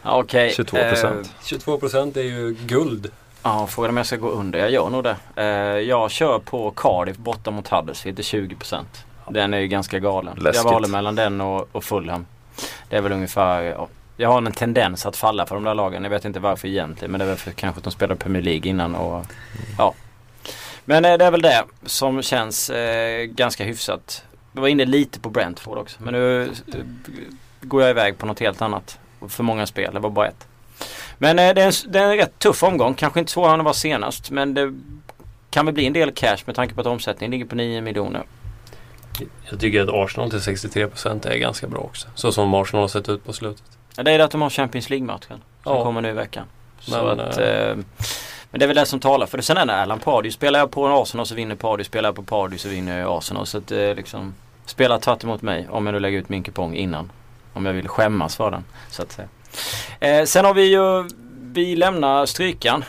Ja, 0.03 0.19
Okej. 0.19 0.55
22%. 0.59 1.07
Eh, 1.07 1.13
22% 1.43 2.19
är 2.19 2.23
ju 2.23 2.57
guld. 2.67 3.11
Ja, 3.49 3.67
frågan 3.67 3.91
om 3.91 3.97
jag 3.97 4.07
ska 4.07 4.17
gå 4.17 4.29
under. 4.29 4.59
Jag 4.59 4.71
gör 4.71 4.91
nog 4.91 5.05
det. 5.05 5.17
Eh, 5.37 5.45
jag 5.89 6.11
kör 6.11 6.39
på 6.39 6.71
Cardiff 6.71 7.17
borta 7.17 7.51
mot 7.51 7.69
Huddersfield 7.69 8.17
till 8.17 8.25
20%. 8.25 8.85
Den 9.31 9.55
är 9.55 9.59
ju 9.59 9.69
ganska 9.69 9.99
galen. 9.99 10.37
Läskigt. 10.37 10.65
Jag 10.65 10.73
valde 10.73 10.89
mellan 10.89 11.15
den 11.15 11.41
och, 11.41 11.69
och 11.73 11.85
Fulham. 11.85 12.27
Det 12.89 12.97
är 12.97 13.01
väl 13.01 13.13
ungefär, 13.13 13.63
ja. 13.63 13.89
Jag 14.17 14.29
har 14.29 14.39
en 14.39 14.53
tendens 14.53 15.07
att 15.07 15.17
falla 15.17 15.47
för 15.47 15.55
de 15.55 15.65
där 15.65 15.75
lagen. 15.75 16.03
Jag 16.03 16.11
vet 16.11 16.25
inte 16.25 16.41
varför 16.41 16.69
egentligen 16.69 17.13
men 17.13 17.19
det 17.19 17.25
är 17.25 17.29
väl 17.29 17.37
för 17.37 17.51
kanske 17.51 17.79
att 17.79 17.85
de 17.85 17.91
spelade 17.91 18.21
Premier 18.21 18.43
League 18.43 18.71
innan 18.71 18.95
och 18.95 19.25
ja. 19.79 19.95
Men 20.85 21.05
eh, 21.05 21.19
det 21.19 21.25
är 21.25 21.31
väl 21.31 21.43
det 21.43 21.65
som 21.87 22.23
känns 22.23 22.71
eh, 22.71 23.25
ganska 23.25 23.65
hyfsat. 23.65 24.25
Jag 24.53 24.61
var 24.61 24.69
inne 24.69 24.85
lite 24.85 25.21
på 25.21 25.31
Brentford 25.31 25.79
också 25.79 26.03
men 26.03 26.15
nu 26.15 26.43
eh, 26.43 26.51
går 27.61 27.83
jag 27.83 27.91
iväg 27.91 28.19
på 28.19 28.27
något 28.27 28.41
helt 28.41 28.63
annat. 28.63 28.99
För 29.29 29.43
många 29.43 29.67
spel, 29.67 29.95
det 29.95 30.01
var 30.01 30.11
bara 30.11 30.29
ett. 30.29 30.47
Men 31.19 31.39
eh, 31.39 31.55
det, 31.55 31.63
är 31.63 31.67
en, 31.67 31.93
det 31.93 31.99
är 31.99 32.05
en 32.11 32.17
rätt 32.17 32.39
tuff 32.39 32.63
omgång. 32.63 32.95
Kanske 32.95 33.21
inte 33.21 33.33
svårare 33.33 33.53
än 33.53 33.59
det 33.59 33.65
var 33.65 33.73
senast. 33.73 34.31
Men 34.31 34.55
det 34.55 34.75
kan 35.51 35.67
väl 35.67 35.75
bli 35.75 35.87
en 35.87 35.93
del 35.93 36.13
cash 36.13 36.39
med 36.47 36.55
tanke 36.57 36.75
på 36.75 36.81
att 36.81 36.87
omsättningen 36.87 37.31
ligger 37.31 37.45
på 37.45 37.55
9 37.55 37.81
miljoner. 37.81 38.23
Jag 39.51 39.61
tycker 39.61 39.83
att 39.83 39.89
Arsenal 39.89 40.31
till 40.31 40.39
63% 40.39 41.29
är 41.29 41.37
ganska 41.39 41.67
bra 41.67 41.81
också. 41.81 42.09
Så 42.15 42.33
som 42.33 42.55
Arsenal 42.55 42.83
har 42.83 42.89
sett 42.89 43.09
ut 43.09 43.25
på 43.25 43.33
slutet. 43.33 43.63
Ja, 43.97 44.03
det 44.03 44.11
är 44.11 44.19
det 44.19 44.25
att 44.25 44.31
de 44.31 44.43
har 44.43 44.51
Champions 44.51 44.91
League-matchen. 44.91 45.43
Som 45.63 45.77
Ja. 45.77 45.83
kommer 45.85 46.01
nu 46.01 46.09
i 46.09 46.13
veckan. 46.13 46.45
Så 46.81 46.91
Men, 47.05 47.21
att, 47.21 47.39
eh, 47.39 47.47
eh, 47.47 47.77
men 48.51 48.59
det 48.61 48.65
är 48.65 48.67
väl 48.67 48.77
det 48.77 48.87
som 48.87 49.01
talar 49.01 49.27
för 49.27 49.37
det. 49.37 49.43
Sen 49.43 49.57
är 49.57 49.67
det 49.67 49.73
Erland 49.73 50.03
Pardew. 50.05 50.31
Spelar 50.33 50.59
jag 50.61 50.71
på 50.71 50.87
en 50.87 50.93
Arsenal 50.93 51.27
så 51.27 51.35
vinner 51.35 51.55
Pardew. 51.55 51.85
Spelar 51.85 52.09
jag 52.09 52.17
på 52.17 52.23
Pardew 52.23 52.59
så 52.59 52.69
vinner 52.69 52.99
jag 53.01 53.19
Arsenal. 53.19 53.47
Så 53.47 53.59
att 53.59 53.71
eh, 53.73 53.95
liksom 53.95 54.35
Spela 54.67 54.99
tvärt 54.99 55.25
emot 55.25 55.43
mig 55.43 55.67
om 55.71 55.87
jag 55.87 55.93
nu 55.93 56.01
lägger 56.01 56.19
ut 56.19 56.29
min 56.29 56.43
kupong 56.43 56.75
innan. 56.75 57.11
Om 57.53 57.67
jag 57.67 57.73
vill 57.73 57.89
skämmas 57.89 58.37
för 58.37 58.51
den. 58.51 58.65
Så 58.91 59.03
att 59.03 59.13
säga. 59.13 59.29
Eh, 60.01 60.25
sen 60.25 60.45
har 60.45 60.55
vi 60.55 60.73
ju 60.73 61.09
Vi 61.53 61.77
lämnar 61.77 62.27
strykan. 62.27 62.85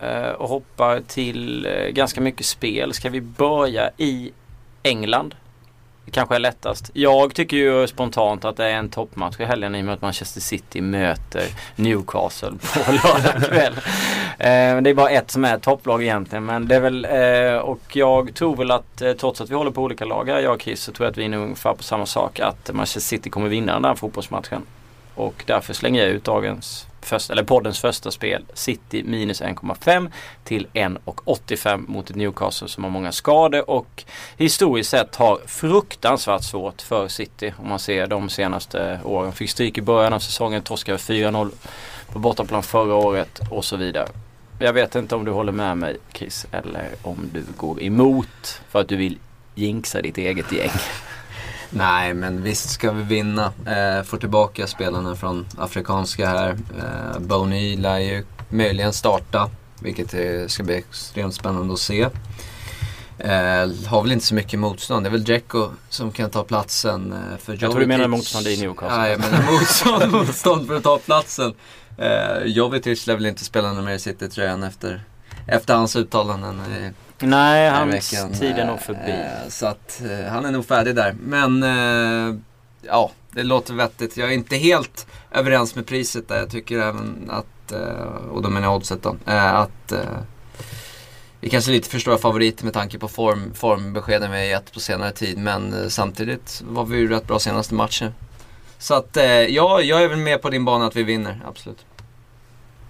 Eh, 0.00 0.30
och 0.30 0.48
hoppar 0.48 1.00
till 1.00 1.66
eh, 1.66 1.88
ganska 1.88 2.20
mycket 2.20 2.46
spel. 2.46 2.92
Ska 2.92 3.08
vi 3.10 3.20
börja 3.20 3.90
i 3.96 4.32
England? 4.82 5.34
Det 6.04 6.10
kanske 6.10 6.34
är 6.34 6.38
lättast. 6.38 6.90
Jag 6.94 7.34
tycker 7.34 7.56
ju 7.56 7.86
spontant 7.86 8.44
att 8.44 8.56
det 8.56 8.64
är 8.64 8.74
en 8.74 8.88
toppmatch 8.88 9.40
i 9.40 9.44
helgen 9.44 9.74
i 9.74 9.80
och 9.80 9.84
med 9.84 9.94
att 9.94 10.02
Manchester 10.02 10.40
City 10.40 10.80
möter 10.80 11.44
Newcastle 11.76 12.50
på 12.50 12.92
lördag 12.92 13.48
kväll. 13.48 13.72
Eh, 14.38 14.82
det 14.82 14.90
är 14.90 14.94
bara 14.94 15.10
ett 15.10 15.30
som 15.30 15.44
är 15.44 15.58
topplag 15.58 16.02
egentligen 16.02 16.44
men 16.44 16.68
det 16.68 16.76
är 16.76 16.80
väl 16.80 17.04
eh, 17.04 17.58
och 17.58 17.96
jag 17.96 18.34
tror 18.34 18.56
väl 18.56 18.70
att 18.70 19.02
eh, 19.02 19.12
trots 19.12 19.40
att 19.40 19.50
vi 19.50 19.54
håller 19.54 19.70
på 19.70 19.82
olika 19.82 20.04
lag 20.04 20.28
här 20.28 20.40
jag 20.40 20.54
och 20.54 20.62
Chris 20.62 20.82
så 20.82 20.92
tror 20.92 21.06
jag 21.06 21.10
att 21.10 21.18
vi 21.18 21.24
är 21.24 21.28
nog 21.28 21.42
ungefär 21.42 21.74
på 21.74 21.82
samma 21.82 22.06
sak 22.06 22.40
att 22.40 22.70
Manchester 22.72 23.00
City 23.00 23.30
kommer 23.30 23.48
vinna 23.48 23.72
den 23.72 23.82
där 23.82 23.94
fotbollsmatchen. 23.94 24.62
Och 25.14 25.44
därför 25.46 25.74
slänger 25.74 26.02
jag 26.02 26.10
ut 26.10 26.24
dagens 26.24 26.86
första, 27.00 27.32
eller 27.32 27.42
poddens 27.42 27.80
första 27.80 28.10
spel 28.10 28.44
City 28.54 29.02
minus 29.04 29.42
1,5 29.42 30.10
till 30.44 30.66
1,85 30.74 31.84
mot 31.88 32.10
ett 32.10 32.16
Newcastle 32.16 32.68
som 32.68 32.84
har 32.84 32.90
många 32.90 33.12
skador 33.12 33.70
och 33.70 34.04
historiskt 34.36 34.90
sett 34.90 35.16
har 35.16 35.38
fruktansvärt 35.46 36.44
svårt 36.44 36.82
för 36.82 37.08
City 37.08 37.54
om 37.58 37.68
man 37.68 37.78
ser 37.78 38.06
de 38.06 38.28
senaste 38.28 39.00
åren. 39.04 39.32
Fick 39.32 39.50
stryk 39.50 39.78
i 39.78 39.82
början 39.82 40.12
av 40.12 40.18
säsongen, 40.18 40.62
torskade 40.62 40.98
4-0 40.98 41.50
på 42.12 42.18
bortaplan 42.18 42.62
förra 42.62 42.94
året 42.94 43.40
och 43.50 43.64
så 43.64 43.76
vidare. 43.76 44.08
Jag 44.58 44.72
vet 44.72 44.94
inte 44.94 45.14
om 45.14 45.24
du 45.24 45.30
håller 45.30 45.52
med 45.52 45.78
mig 45.78 45.96
Chris 46.12 46.46
eller 46.52 46.88
om 47.02 47.30
du 47.32 47.44
går 47.56 47.82
emot 47.82 48.62
för 48.68 48.80
att 48.80 48.88
du 48.88 48.96
vill 48.96 49.18
jinxa 49.54 50.02
ditt 50.02 50.18
eget 50.18 50.52
gäng. 50.52 50.70
Nej, 51.70 52.14
men 52.14 52.42
visst 52.42 52.70
ska 52.70 52.92
vi 52.92 53.02
vinna. 53.02 53.52
Eh, 53.66 54.02
få 54.04 54.16
tillbaka 54.16 54.66
spelarna 54.66 55.16
från 55.16 55.46
afrikanska 55.58 56.28
här. 56.28 56.48
Eh, 56.78 57.18
Boney 57.20 57.76
lär 57.76 57.98
ju 57.98 58.24
möjligen 58.48 58.92
starta, 58.92 59.50
vilket 59.80 60.14
ska 60.50 60.62
bli 60.62 60.74
extremt 60.76 61.34
spännande 61.34 61.72
att 61.74 61.80
se. 61.80 62.08
Eh, 63.18 63.70
har 63.86 64.02
väl 64.02 64.12
inte 64.12 64.26
så 64.26 64.34
mycket 64.34 64.58
motstånd. 64.58 65.04
Det 65.04 65.08
är 65.08 65.10
väl 65.10 65.24
Dzeko 65.24 65.68
som 65.88 66.12
kan 66.12 66.30
ta 66.30 66.44
platsen 66.44 67.12
eh, 67.12 67.38
för 67.38 67.52
Jag 67.52 67.70
tror 67.70 67.80
du 67.80 67.86
menar 67.86 68.04
Jovetic. 68.04 68.18
motstånd 68.18 68.46
i 68.46 68.60
Newcastle. 68.60 68.96
Ja, 68.98 69.08
jag 69.08 69.20
menar 69.20 69.52
motstånd, 69.52 70.12
motstånd 70.12 70.66
för 70.66 70.76
att 70.76 70.82
ta 70.82 70.98
platsen. 70.98 71.54
Eh, 71.98 72.44
Jovetic 72.44 73.06
lär 73.06 73.14
väl 73.14 73.26
inte 73.26 73.44
spela 73.44 73.72
nummer 73.72 73.92
i 73.92 73.98
City-tröjan 73.98 74.62
efter, 74.62 75.04
efter 75.46 75.74
hans 75.74 75.96
uttalanden. 75.96 76.60
Eh, 76.60 76.90
Nej, 77.22 77.70
hans 77.70 78.10
tid 78.38 78.58
är 78.58 78.66
nog 78.66 78.80
förbi. 78.80 79.10
eh, 79.10 79.48
Så 79.48 79.66
att 79.66 80.02
eh, 80.04 80.32
han 80.32 80.44
är 80.44 80.50
nog 80.50 80.66
färdig 80.66 80.94
där. 80.96 81.16
Men 81.20 81.62
eh, 81.62 82.34
ja, 82.82 83.10
det 83.30 83.42
låter 83.42 83.74
vettigt. 83.74 84.16
Jag 84.16 84.28
är 84.28 84.32
inte 84.34 84.56
helt 84.56 85.06
överens 85.30 85.74
med 85.74 85.86
priset 85.86 86.28
där. 86.28 86.36
Jag 86.38 86.50
tycker 86.50 86.78
även 86.78 87.30
att, 87.30 87.72
och 88.30 88.42
då 88.42 88.48
menar 88.48 88.66
jag 88.68 88.76
oddset 88.76 89.02
då, 89.02 89.16
att 89.24 89.92
vi 91.40 91.50
kanske 91.50 91.70
lite 91.70 91.88
för 91.88 91.98
stora 91.98 92.18
favoriter 92.18 92.64
med 92.64 92.74
tanke 92.74 92.98
på 92.98 93.08
form, 93.08 93.54
formbeskeden 93.54 94.30
vi 94.30 94.36
har 94.36 94.44
gett 94.44 94.72
på 94.72 94.80
senare 94.80 95.12
tid. 95.12 95.38
Men 95.38 95.90
samtidigt 95.90 96.62
var 96.68 96.84
vi 96.84 96.98
ju 96.98 97.08
rätt 97.08 97.26
bra 97.26 97.38
senaste 97.38 97.74
matchen. 97.74 98.14
Så 98.78 98.94
att 98.94 99.16
ja, 99.48 99.80
jag 99.80 100.02
är 100.02 100.08
väl 100.08 100.18
med 100.18 100.42
på 100.42 100.50
din 100.50 100.64
bana 100.64 100.86
att 100.86 100.96
vi 100.96 101.02
vinner, 101.02 101.40
absolut. 101.48 101.84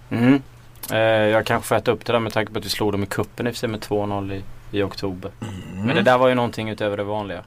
Mm. 0.09 0.41
Eh, 0.91 0.99
jag 0.99 1.45
kanske 1.45 1.67
får 1.67 1.75
äta 1.75 1.91
upp 1.91 2.05
det 2.05 2.13
där 2.13 2.19
med 2.19 2.33
tanke 2.33 2.53
på 2.53 2.59
att 2.59 2.65
vi 2.65 2.69
slog 2.69 2.91
dem 2.91 3.03
i 3.03 3.05
kuppen 3.05 3.47
i 3.47 3.67
med 3.67 3.79
2-0 3.79 4.33
i, 4.33 4.43
i 4.77 4.83
oktober. 4.83 5.31
Mm. 5.41 5.85
Men 5.85 5.95
det 5.95 6.01
där 6.01 6.17
var 6.17 6.27
ju 6.27 6.35
någonting 6.35 6.69
utöver 6.69 6.97
det 6.97 7.03
vanliga. 7.03 7.43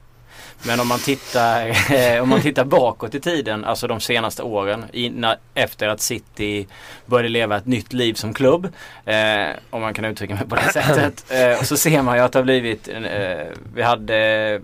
Men 0.67 0.79
om 0.79 0.87
man 0.87 0.99
tittar, 0.99 1.67
eh, 2.15 2.23
om 2.23 2.29
man 2.29 2.41
tittar 2.41 2.65
bakåt 2.65 3.15
i 3.15 3.19
tiden, 3.19 3.65
alltså 3.65 3.87
de 3.87 3.99
senaste 3.99 4.43
åren, 4.43 4.85
innan, 4.93 5.35
efter 5.53 5.87
att 5.87 6.01
City 6.01 6.67
började 7.05 7.29
leva 7.29 7.57
ett 7.57 7.65
nytt 7.65 7.93
liv 7.93 8.13
som 8.13 8.33
klubb, 8.33 8.67
eh, 9.05 9.47
om 9.69 9.81
man 9.81 9.93
kan 9.93 10.05
uttrycka 10.05 10.35
mig 10.35 10.47
på 10.47 10.55
det 10.55 10.61
sättet, 10.73 11.25
eh, 11.31 11.63
så 11.63 11.77
ser 11.77 12.01
man 12.01 12.17
ju 12.17 12.23
att 12.23 12.31
det 12.31 12.39
har 12.39 12.43
blivit, 12.43 12.87
eh, 12.87 13.45
vi 13.73 13.81
hade 13.81 14.61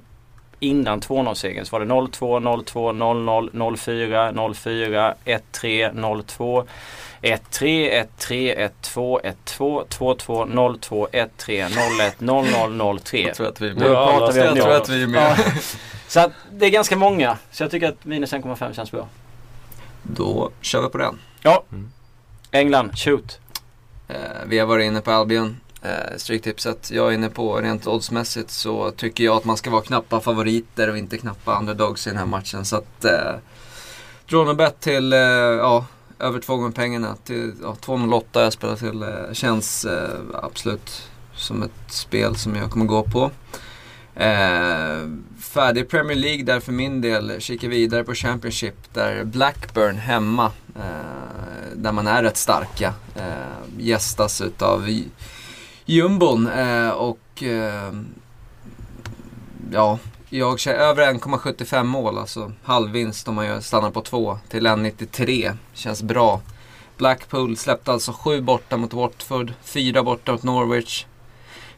innan 0.62 1.02
2-0-segern 1.02 1.66
så 1.66 1.72
var 1.80 1.86
det 1.86 1.94
0-2, 1.94 2.40
0-2, 2.40 2.94
0-0, 2.94 3.52
0-4, 3.52 4.34
0-4, 4.34 5.14
1-3, 5.26 5.94
0-2. 5.94 6.66
1-3, 7.22 8.06
1-3, 8.18 8.70
1-2, 8.82 9.20
1-2, 9.46 9.86
2-2, 9.88 10.78
0-2, 10.80 11.08
1-3, 11.12 11.68
0-1, 11.68 12.12
0-0, 12.20 13.00
0-3. 13.00 13.28
Jag 13.28 13.36
tror 13.36 13.48
att 13.48 13.62
vi 13.62 13.70
är 13.70 13.74
med. 13.74 13.88
Ja, 13.88 14.18
pratar 14.18 14.34
vi 14.34 14.42
om 14.42 14.46
Jag 14.48 14.56
det. 14.56 14.62
tror 14.62 14.74
att 14.76 14.90
vi 14.90 15.04
är 15.04 15.08
med. 15.08 15.36
Ja. 15.38 15.52
Så 16.08 16.20
att 16.20 16.32
det 16.52 16.66
är 16.66 16.70
ganska 16.70 16.96
många. 16.96 17.38
Så 17.52 17.64
jag 17.64 17.72
tycker 17.72 17.90
att 17.90 18.06
minus 18.06 18.34
1,5 18.34 18.74
känns 18.74 18.92
bra. 18.92 19.08
Då 20.04 20.52
kör 20.62 20.82
vi 20.82 20.90
på 20.90 20.98
den. 20.98 21.20
England, 22.52 22.92
shoot. 22.98 23.40
Eh, 24.08 24.16
vi 24.46 24.60
har 24.60 24.66
varit 24.68 24.86
inne 24.86 25.02
på 25.02 25.12
Albion, 25.12 25.58
eh, 25.82 26.18
Stryktipset. 26.18 26.92
Jag 26.92 27.08
är 27.08 27.12
inne 27.12 27.30
på 27.30 27.62
rent 27.62 27.88
oddsmässigt 27.88 28.52
så 28.52 28.92
tycker 28.92 29.24
jag 29.24 29.38
att 29.38 29.46
man 29.46 29.58
ska 29.58 29.70
vara 29.70 29.82
knappa 29.82 30.20
favoriter 30.20 30.90
och 30.90 30.98
inte 30.98 31.18
knappa 31.18 31.60
underdogs 31.60 32.08
i 32.08 32.10
den 32.10 32.20
här 32.20 32.26
matchen. 32.26 32.66
Så 32.66 32.76
att 32.76 33.06
eh, 33.06 33.36
Dronobet 34.30 34.80
till 34.80 35.14
eh, 35.14 35.20
ja, 35.20 35.86
över 36.20 36.40
två 36.40 36.56
gånger 36.56 36.72
pengarna. 36.72 37.16
Till 37.24 37.54
ja, 37.62 37.76
2,08 37.82 38.24
jag 38.34 38.54
spelar 38.54 38.76
till. 38.76 39.04
Eh, 39.04 39.34
känns 39.34 39.86
eh, 39.86 40.20
absolut 40.34 41.10
som 41.36 41.64
ett 41.64 41.92
spel 41.92 42.36
som 42.36 42.56
jag 42.56 42.72
kommer 42.72 42.86
gå 42.86 43.04
på. 43.04 43.32
Eh, 44.16 45.10
färdig 45.40 45.90
Premier 45.90 46.18
League 46.18 46.44
där 46.44 46.60
för 46.60 46.72
min 46.72 47.02
del. 47.02 47.42
Kika 47.42 47.68
vidare 47.68 48.04
på 48.04 48.14
Championship 48.14 48.94
där 48.94 49.24
Blackburn 49.24 49.98
hemma, 49.98 50.52
eh, 50.76 51.76
där 51.76 51.92
man 51.92 52.08
är 52.08 52.24
rätt 52.24 52.38
starka, 52.38 52.94
eh, 53.16 53.78
gästas 53.78 54.42
utav 54.42 54.90
jumbon. 55.92 56.48
Eh, 56.48 56.90
och 56.90 57.44
eh, 57.44 57.94
ja, 59.72 60.00
jag 60.30 60.60
kör 60.60 60.74
över 60.74 61.14
1,75 61.14 61.84
mål, 61.84 62.18
alltså 62.18 62.52
halvvinst 62.64 63.28
om 63.28 63.36
man 63.36 63.46
gör, 63.46 63.60
stannar 63.60 63.92
på 63.92 64.02
2 64.02 64.38
till 64.50 64.68
1,93. 64.68 65.58
Känns 65.74 66.04
bra. 66.04 66.42
Blackpool 66.98 67.58
släppte 67.58 67.92
alltså 67.92 68.14
7 68.14 68.42
borta 68.42 68.78
mot 68.78 68.94
Watford, 68.94 69.54
4 69.64 70.04
borta 70.04 70.32
mot 70.32 70.44
Norwich, 70.44 71.06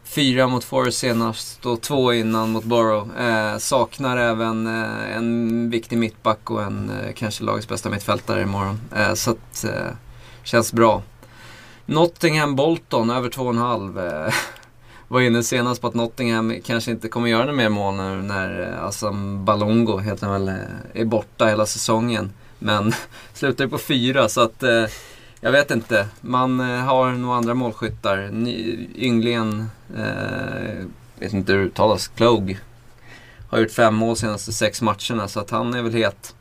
fyra 0.04 0.48
mot 0.48 0.64
Forest 0.64 1.00
senast 1.00 1.66
och 1.66 1.82
två 1.82 2.14
innan 2.14 2.52
mot 2.52 2.64
Borough. 2.64 3.20
Eh, 3.20 3.58
saknar 3.58 4.18
även 4.18 4.68
eh, 4.68 5.18
en 5.18 5.70
viktig 5.70 5.98
mittback 5.98 6.52
och 6.52 6.64
en 6.64 6.90
eh, 6.90 7.14
kanske 7.14 7.44
lagets 7.44 7.68
bästa 7.68 7.90
mittfältare 7.90 8.42
imorgon. 8.42 8.80
Eh, 8.96 9.14
så 9.14 9.32
att, 9.32 9.64
eh, 9.64 9.92
känns 10.44 10.74
bra. 10.74 11.02
Nottingham 11.86 12.56
Bolton 12.56 13.10
över 13.10 13.30
2,5. 13.30 14.26
Eh, 14.28 14.34
var 15.08 15.22
inne 15.22 15.44
senast 15.44 15.82
på 15.82 15.88
att 15.88 15.94
Nottingham 15.94 16.56
kanske 16.66 16.92
inte 16.92 17.08
kommer 17.08 17.28
göra 17.28 17.42
några 17.46 17.58
mer 17.58 17.70
mål 17.70 17.96
nu 17.96 18.22
när 18.22 18.62
eh, 18.62 18.84
Assam 18.84 19.46
Balongo 19.46 19.98
heter 19.98 20.28
han 20.28 20.46
väl, 20.46 20.56
eh, 20.56 21.02
är 21.02 21.06
borta 21.06 21.46
hela 21.46 21.66
säsongen. 21.66 22.32
Men 22.60 22.94
slutar 23.34 23.64
ju 23.64 23.70
på 23.70 23.78
fyra 23.78 24.30
så 24.30 24.42
att 24.42 24.64
eh, 24.64 24.86
jag 25.42 25.52
vet 25.52 25.72
inte. 25.72 26.08
Man 26.22 26.60
eh, 26.60 26.80
har 26.80 27.12
nog 27.12 27.34
andra 27.34 27.54
målskyttar. 27.54 28.30
Ny, 28.32 28.88
ynglingen, 28.96 29.70
eh, 29.98 30.86
vet 31.20 31.34
inte 31.34 31.54
hur 31.54 31.60
det 31.60 31.66
uttalas, 31.66 32.08
Klog. 32.08 32.60
Har 33.50 33.60
gjort 33.60 33.72
fem 33.72 33.96
mål 33.96 34.16
senaste 34.16 34.52
sex 34.52 34.82
matcherna 34.82 35.28
så 35.28 35.40
att 35.40 35.50
han 35.50 35.74
är 35.74 35.82
väl 35.82 35.94
het. 35.94 36.36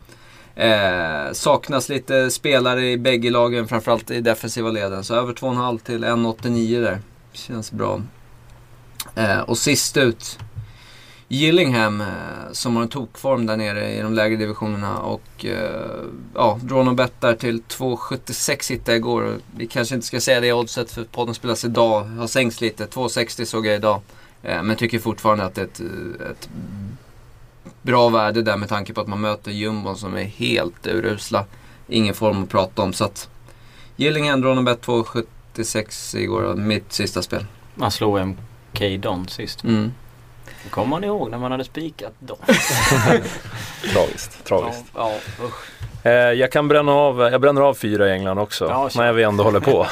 Eh, 0.55 1.33
saknas 1.33 1.89
lite 1.89 2.31
spelare 2.31 2.91
i 2.91 2.99
bägge 2.99 3.31
lagen, 3.31 3.69
framförallt 3.69 4.11
i 4.11 4.21
defensiva 4.21 4.71
leden. 4.71 5.05
Så 5.05 5.15
över 5.15 5.33
2,5 5.33 5.79
till 5.79 6.05
1,89 6.05 6.81
där. 6.81 7.01
Känns 7.33 7.73
bra. 7.73 8.01
Eh, 9.15 9.41
och 9.41 9.59
sist 9.59 9.97
ut, 9.97 10.39
Gillingham 11.33 12.01
eh, 12.01 12.07
som 12.53 12.77
har 12.77 12.83
en 12.83 12.89
tokform 12.89 13.47
där 13.47 13.57
nere 13.57 13.95
i 13.95 14.03
de 14.03 14.15
lägre 14.15 14.37
divisionerna 14.37 14.99
och 14.99 15.45
eh, 15.45 16.05
ja, 16.35 16.59
draw 16.63 16.85
no 16.85 17.09
där 17.21 17.35
till 17.35 17.63
2,76 17.63 18.71
hittade 18.71 18.93
jag 18.93 18.97
igår. 18.97 19.37
Vi 19.57 19.67
kanske 19.67 19.95
inte 19.95 20.07
ska 20.07 20.21
säga 20.21 20.41
det 20.41 20.53
oddset 20.53 20.91
för 20.91 21.05
podden 21.05 21.35
spelas 21.35 21.65
idag, 21.65 22.05
har 22.05 22.27
sänkts 22.27 22.61
lite. 22.61 22.87
2,60 22.87 23.45
såg 23.45 23.67
jag 23.67 23.77
idag. 23.77 24.01
Eh, 24.43 24.63
men 24.63 24.77
tycker 24.77 24.99
fortfarande 24.99 25.45
att 25.45 25.55
det 25.55 25.61
är 25.61 25.65
ett, 25.65 25.81
ett 26.31 26.49
bra 27.83 28.09
värde 28.09 28.43
där 28.43 28.57
med 28.57 28.69
tanke 28.69 28.93
på 28.93 29.01
att 29.01 29.07
man 29.09 29.21
möter 29.21 29.51
jumbon 29.51 29.97
som 29.97 30.17
är 30.17 30.25
helt 30.25 30.87
urusla. 30.87 31.45
Ingen 31.89 32.15
form 32.15 32.43
att 32.43 32.49
prata 32.49 32.83
om 32.83 32.93
så 32.93 33.05
att 33.05 33.29
Gillingham 33.97 34.41
draw 34.41 34.57
no 34.57 34.63
bet 34.63 34.87
2,76 34.87 36.17
igår, 36.17 36.55
mitt 36.55 36.93
sista 36.93 37.23
spel. 37.23 37.47
Man 37.75 37.91
slog 37.91 38.21
MK 38.27 39.03
Don 39.03 39.29
sist. 39.29 39.65
Mm. 39.65 39.93
Kommer 40.71 40.89
man 40.89 41.05
ihåg 41.05 41.31
när 41.31 41.39
man 41.39 41.51
hade 41.51 41.65
spikat 41.65 42.13
Don? 42.19 42.37
Tragiskt, 43.93 44.45
tragiskt. 44.45 44.85
Ja, 44.95 45.11
ja, 45.11 45.45
usch. 45.45 45.82
Eh, 46.03 46.13
jag 46.13 46.53
kan 46.53 46.69
bränna 46.69 46.93
av, 46.93 47.21
jag 47.21 47.41
bränner 47.41 47.61
av 47.61 47.75
fyra 47.75 48.09
i 48.09 48.13
England 48.13 48.39
också, 48.39 48.65
Ja, 48.65 48.91
när 48.97 49.13
vi 49.13 49.23
ändå 49.23 49.45
håller 49.45 49.61
på. 49.61 49.87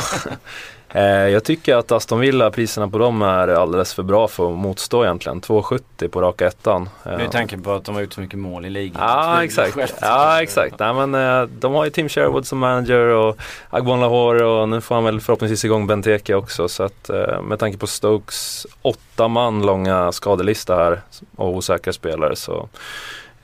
eh, 0.99 1.02
jag 1.05 1.45
tycker 1.45 1.76
att 1.76 1.93
Aston 1.93 2.21
Villa, 2.21 2.50
priserna 2.50 2.88
på 2.88 2.99
dem 2.99 3.23
är 3.23 3.49
alldeles 3.49 3.95
för 3.95 4.02
bra 4.02 4.29
för 4.29 4.50
att 4.52 4.59
motstå 4.59 5.05
egentligen. 5.05 5.40
2,70 5.40 6.09
på 6.09 6.21
raka 6.23 6.47
ettan. 6.47 6.88
Eh, 7.05 7.17
Med 7.17 7.31
tanke 7.33 7.59
på 7.59 7.73
att 7.73 7.85
de 7.85 7.95
har 7.95 8.02
gjort 8.02 8.12
så 8.12 8.21
mycket 8.21 8.38
mål 8.38 8.67
i 8.67 8.71
ligan. 8.71 9.02
Ja 9.09 9.38
är 9.38 9.43
exakt, 9.43 9.76
ja, 10.00 10.43
exakt. 10.43 10.79
Nej, 10.79 10.95
men, 10.95 11.14
eh, 11.14 11.49
de 11.59 11.75
har 11.75 11.85
ju 11.85 11.90
Tim 11.90 12.09
Sherwood 12.09 12.47
som 12.47 12.59
manager 12.59 12.99
och 13.07 13.37
Agbon 13.71 14.00
Lahore 14.00 14.45
och 14.45 14.69
nu 14.69 14.81
får 14.81 14.95
han 14.95 15.05
väl 15.05 15.21
förhoppningsvis 15.21 15.64
igång 15.64 15.87
Benteke 15.87 16.35
också. 16.35 16.69
Så 16.69 16.83
att 16.83 17.11
eh, 17.11 17.43
med 17.43 17.59
tanke 17.59 17.79
på 17.79 17.87
Stokes 17.87 18.67
åtta 18.83 19.29
man 19.29 19.62
långa 19.67 20.12
skadelista 20.12 20.76
här 20.76 21.00
och 21.37 21.49
osäkra 21.57 21.93
spelare 21.93 22.37
så 22.37 22.69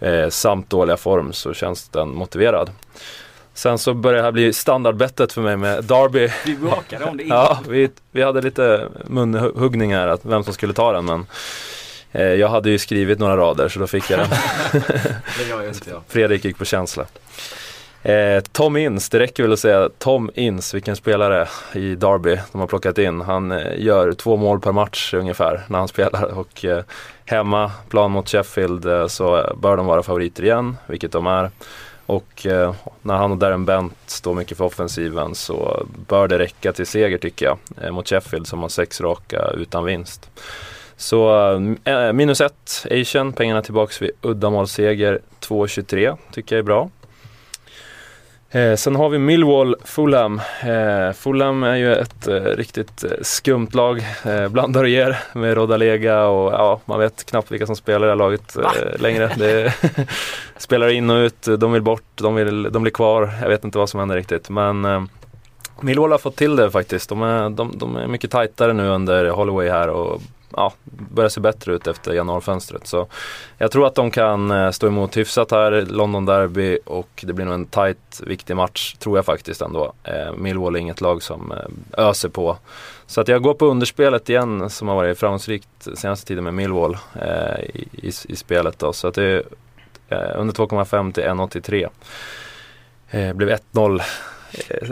eh, 0.01 0.29
samt 0.29 0.71
dåliga 0.71 0.97
form 0.97 1.33
så 1.33 1.55
känns 1.55 1.89
den 1.89 2.09
motiverad. 2.09 2.71
Sen 3.55 3.79
så 3.79 3.95
börjar 3.95 4.17
det 4.17 4.23
här 4.23 4.33
bli 4.33 4.53
standardbettet 4.53 5.33
för 5.33 5.41
mig 5.41 5.57
med 5.57 5.85
Derby. 5.85 6.29
Vi 6.47 6.57
bråkade 6.57 7.05
om 7.05 7.17
det 7.17 7.23
innan. 7.23 7.39
Ja, 7.49 7.59
vi, 7.69 7.91
vi 8.11 8.23
hade 8.23 8.41
lite 8.41 8.89
munhuggningar 9.05 10.09
att 10.09 10.25
vem 10.25 10.45
som 10.45 10.53
skulle 10.55 10.73
ta 10.73 10.93
den 10.93 11.05
men 11.05 11.27
eh, 12.13 12.23
jag 12.23 12.49
hade 12.49 12.71
ju 12.71 12.79
skrivit 12.79 13.19
några 13.19 13.37
rader 13.37 13.69
så 13.69 13.79
då 13.79 13.87
fick 13.87 14.11
jag 14.11 14.21
den. 14.21 14.29
Det 15.39 15.49
gör 15.49 15.63
ju 15.63 15.69
inte 15.69 15.91
jag. 15.91 16.03
Fredrik 16.09 16.45
gick 16.45 16.59
på 16.59 16.65
känsla. 16.65 17.07
Eh, 18.07 18.41
Tom 18.53 18.77
Inns, 18.77 19.09
det 19.09 19.19
räcker 19.19 19.43
väl 19.43 19.53
att 19.53 19.59
säga 19.59 19.89
Tom 19.99 20.31
Inns, 20.35 20.75
vilken 20.75 20.97
spelare 20.97 21.49
i 21.75 21.95
Derby 21.95 22.39
de 22.53 22.61
har 22.61 22.67
plockat 22.67 22.99
in. 22.99 23.21
Han 23.21 23.53
eh, 23.53 23.85
gör 23.85 24.13
två 24.13 24.37
mål 24.37 24.61
per 24.61 24.73
match 24.73 25.15
ungefär 25.15 25.65
när 25.69 25.79
han 25.79 25.89
spelar 25.89 26.25
och 26.39 26.65
eh, 26.65 26.83
hemma, 27.27 27.73
plan 27.89 28.11
mot 28.11 28.29
Sheffield, 28.29 28.87
eh, 28.87 29.07
så 29.07 29.53
bör 29.57 29.77
de 29.77 29.87
vara 29.87 30.03
favoriter 30.03 30.45
igen, 30.45 30.77
vilket 30.87 31.13
de 31.13 31.27
är. 31.27 31.51
Och 32.07 32.47
eh, 32.47 32.75
när 33.03 33.15
han 33.15 33.33
och 33.33 33.39
Darren 33.39 33.65
Bent 33.65 33.95
står 34.07 34.35
mycket 34.35 34.59
för 34.59 34.65
offensiven 34.65 35.35
så 35.35 35.87
bör 36.09 36.29
det 36.29 36.39
räcka 36.39 36.73
till 36.73 36.87
seger 36.87 37.19
tycker 37.19 37.47
jag 37.47 37.59
eh, 37.83 37.91
mot 37.91 38.09
Sheffield 38.09 38.47
som 38.47 38.61
har 38.61 38.69
sex 38.69 39.01
raka 39.01 39.51
utan 39.57 39.85
vinst. 39.85 40.31
Så 40.97 41.53
eh, 41.85 42.13
minus 42.13 42.41
ett, 42.41 42.87
Asian, 42.91 43.33
pengarna 43.33 43.63
tillbaks 43.63 44.03
vid 44.03 44.11
uddamålsseger 44.23 45.21
2,23 45.41 46.17
tycker 46.33 46.57
jag 46.57 46.61
är 46.61 46.65
bra. 46.65 46.91
Eh, 48.57 48.77
sen 48.77 48.97
har 48.97 49.09
vi 49.09 49.19
Millwall 49.19 49.77
Fulham. 49.85 50.41
Eh, 50.63 51.13
Fulham 51.13 51.63
är 51.63 51.77
ju 51.77 51.95
ett 51.95 52.29
eh, 52.29 52.35
riktigt 52.35 53.05
eh, 53.05 53.11
skumt 53.23 53.69
lag. 53.73 54.07
Eh, 54.25 54.49
blandar 54.49 54.83
och 54.83 54.89
ger 54.89 55.19
med 55.33 55.55
Rodalega 55.55 56.27
och 56.27 56.53
ja, 56.53 56.81
man 56.85 56.99
vet 56.99 57.27
knappt 57.27 57.51
vilka 57.51 57.67
som 57.67 57.77
spelar 57.77 58.01
i 58.01 58.05
det 58.05 58.11
här 58.11 58.17
laget 58.17 58.57
eh, 58.57 59.01
längre. 59.01 59.31
Det 59.37 59.75
spelar 60.57 60.89
in 60.89 61.11
och 61.11 61.17
ut, 61.17 61.49
de 61.59 61.73
vill 61.73 61.83
bort, 61.83 62.05
de, 62.15 62.35
vill, 62.35 62.63
de 62.63 62.83
blir 62.83 62.93
kvar. 62.93 63.31
Jag 63.41 63.49
vet 63.49 63.65
inte 63.65 63.79
vad 63.79 63.89
som 63.89 64.01
händer 64.01 64.17
riktigt. 64.17 64.51
Men 64.51 64.85
eh, 64.85 65.03
Millwall 65.81 66.11
har 66.11 66.19
fått 66.19 66.37
till 66.37 66.57
det 66.57 66.71
faktiskt. 66.71 67.09
De 67.09 67.23
är, 67.23 67.51
de, 67.51 67.79
de 67.79 67.97
är 67.97 68.07
mycket 68.07 68.31
tajtare 68.31 68.73
nu 68.73 68.89
under 68.89 69.29
Holloway 69.29 69.69
här 69.69 69.89
och 69.89 70.21
ja, 70.51 70.73
börjar 70.85 71.29
se 71.29 71.41
bättre 71.41 71.75
ut 71.75 71.87
efter 71.87 72.13
januarifönstret. 72.13 72.87
Så 72.87 73.07
jag 73.59 73.71
tror 73.71 73.87
att 73.87 73.95
de 73.95 74.11
kan 74.11 74.51
eh, 74.51 74.71
stå 74.71 74.87
emot 74.87 75.17
hyfsat 75.17 75.51
här, 75.51 75.87
London 75.87 76.27
Derby 76.27 76.79
och 76.85 77.25
det 77.27 77.33
blir 77.33 77.45
nog 77.45 77.55
en 77.55 77.67
tight, 77.67 78.23
viktig 78.27 78.57
match 78.57 78.95
tror 78.95 79.19
jag 79.19 79.25
faktiskt 79.25 79.63
ändå. 79.63 79.93
Eh, 80.05 80.33
Millwall 80.37 80.77
är 80.77 80.81
inget 80.81 81.01
lag 81.01 81.23
som 81.23 81.53
eh, 81.53 82.07
öser 82.09 82.29
på. 82.29 82.57
Så 83.07 83.21
att 83.21 83.29
jag 83.29 83.43
går 83.43 83.55
på 83.55 83.67
underspelet 83.67 84.29
igen 84.29 84.71
som 84.71 84.89
har 84.89 84.95
varit 84.95 85.19
framgångsrikt 85.19 85.89
senaste 85.95 86.27
tiden 86.27 86.45
med 86.45 86.55
Millwall 86.55 86.97
eh, 87.15 87.61
i, 87.61 87.89
i, 87.93 88.13
i, 88.29 88.37
spelet 88.37 88.79
då. 88.79 88.93
Så 88.93 89.09
att 89.09 89.15
det 89.15 89.25
är 89.25 89.43
eh, 90.09 90.41
under 90.41 90.55
2,5 90.55 91.13
till 91.13 91.25
1,83. 91.25 91.89
Eh, 93.11 93.33
blev 93.33 93.59
1-0 93.73 94.03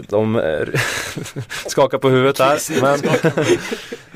de 0.09 0.37
eh, 0.37 0.81
skakar 1.67 1.99
på 1.99 2.09
huvudet 2.09 2.37
där. 2.37 2.81
Men, 2.81 3.01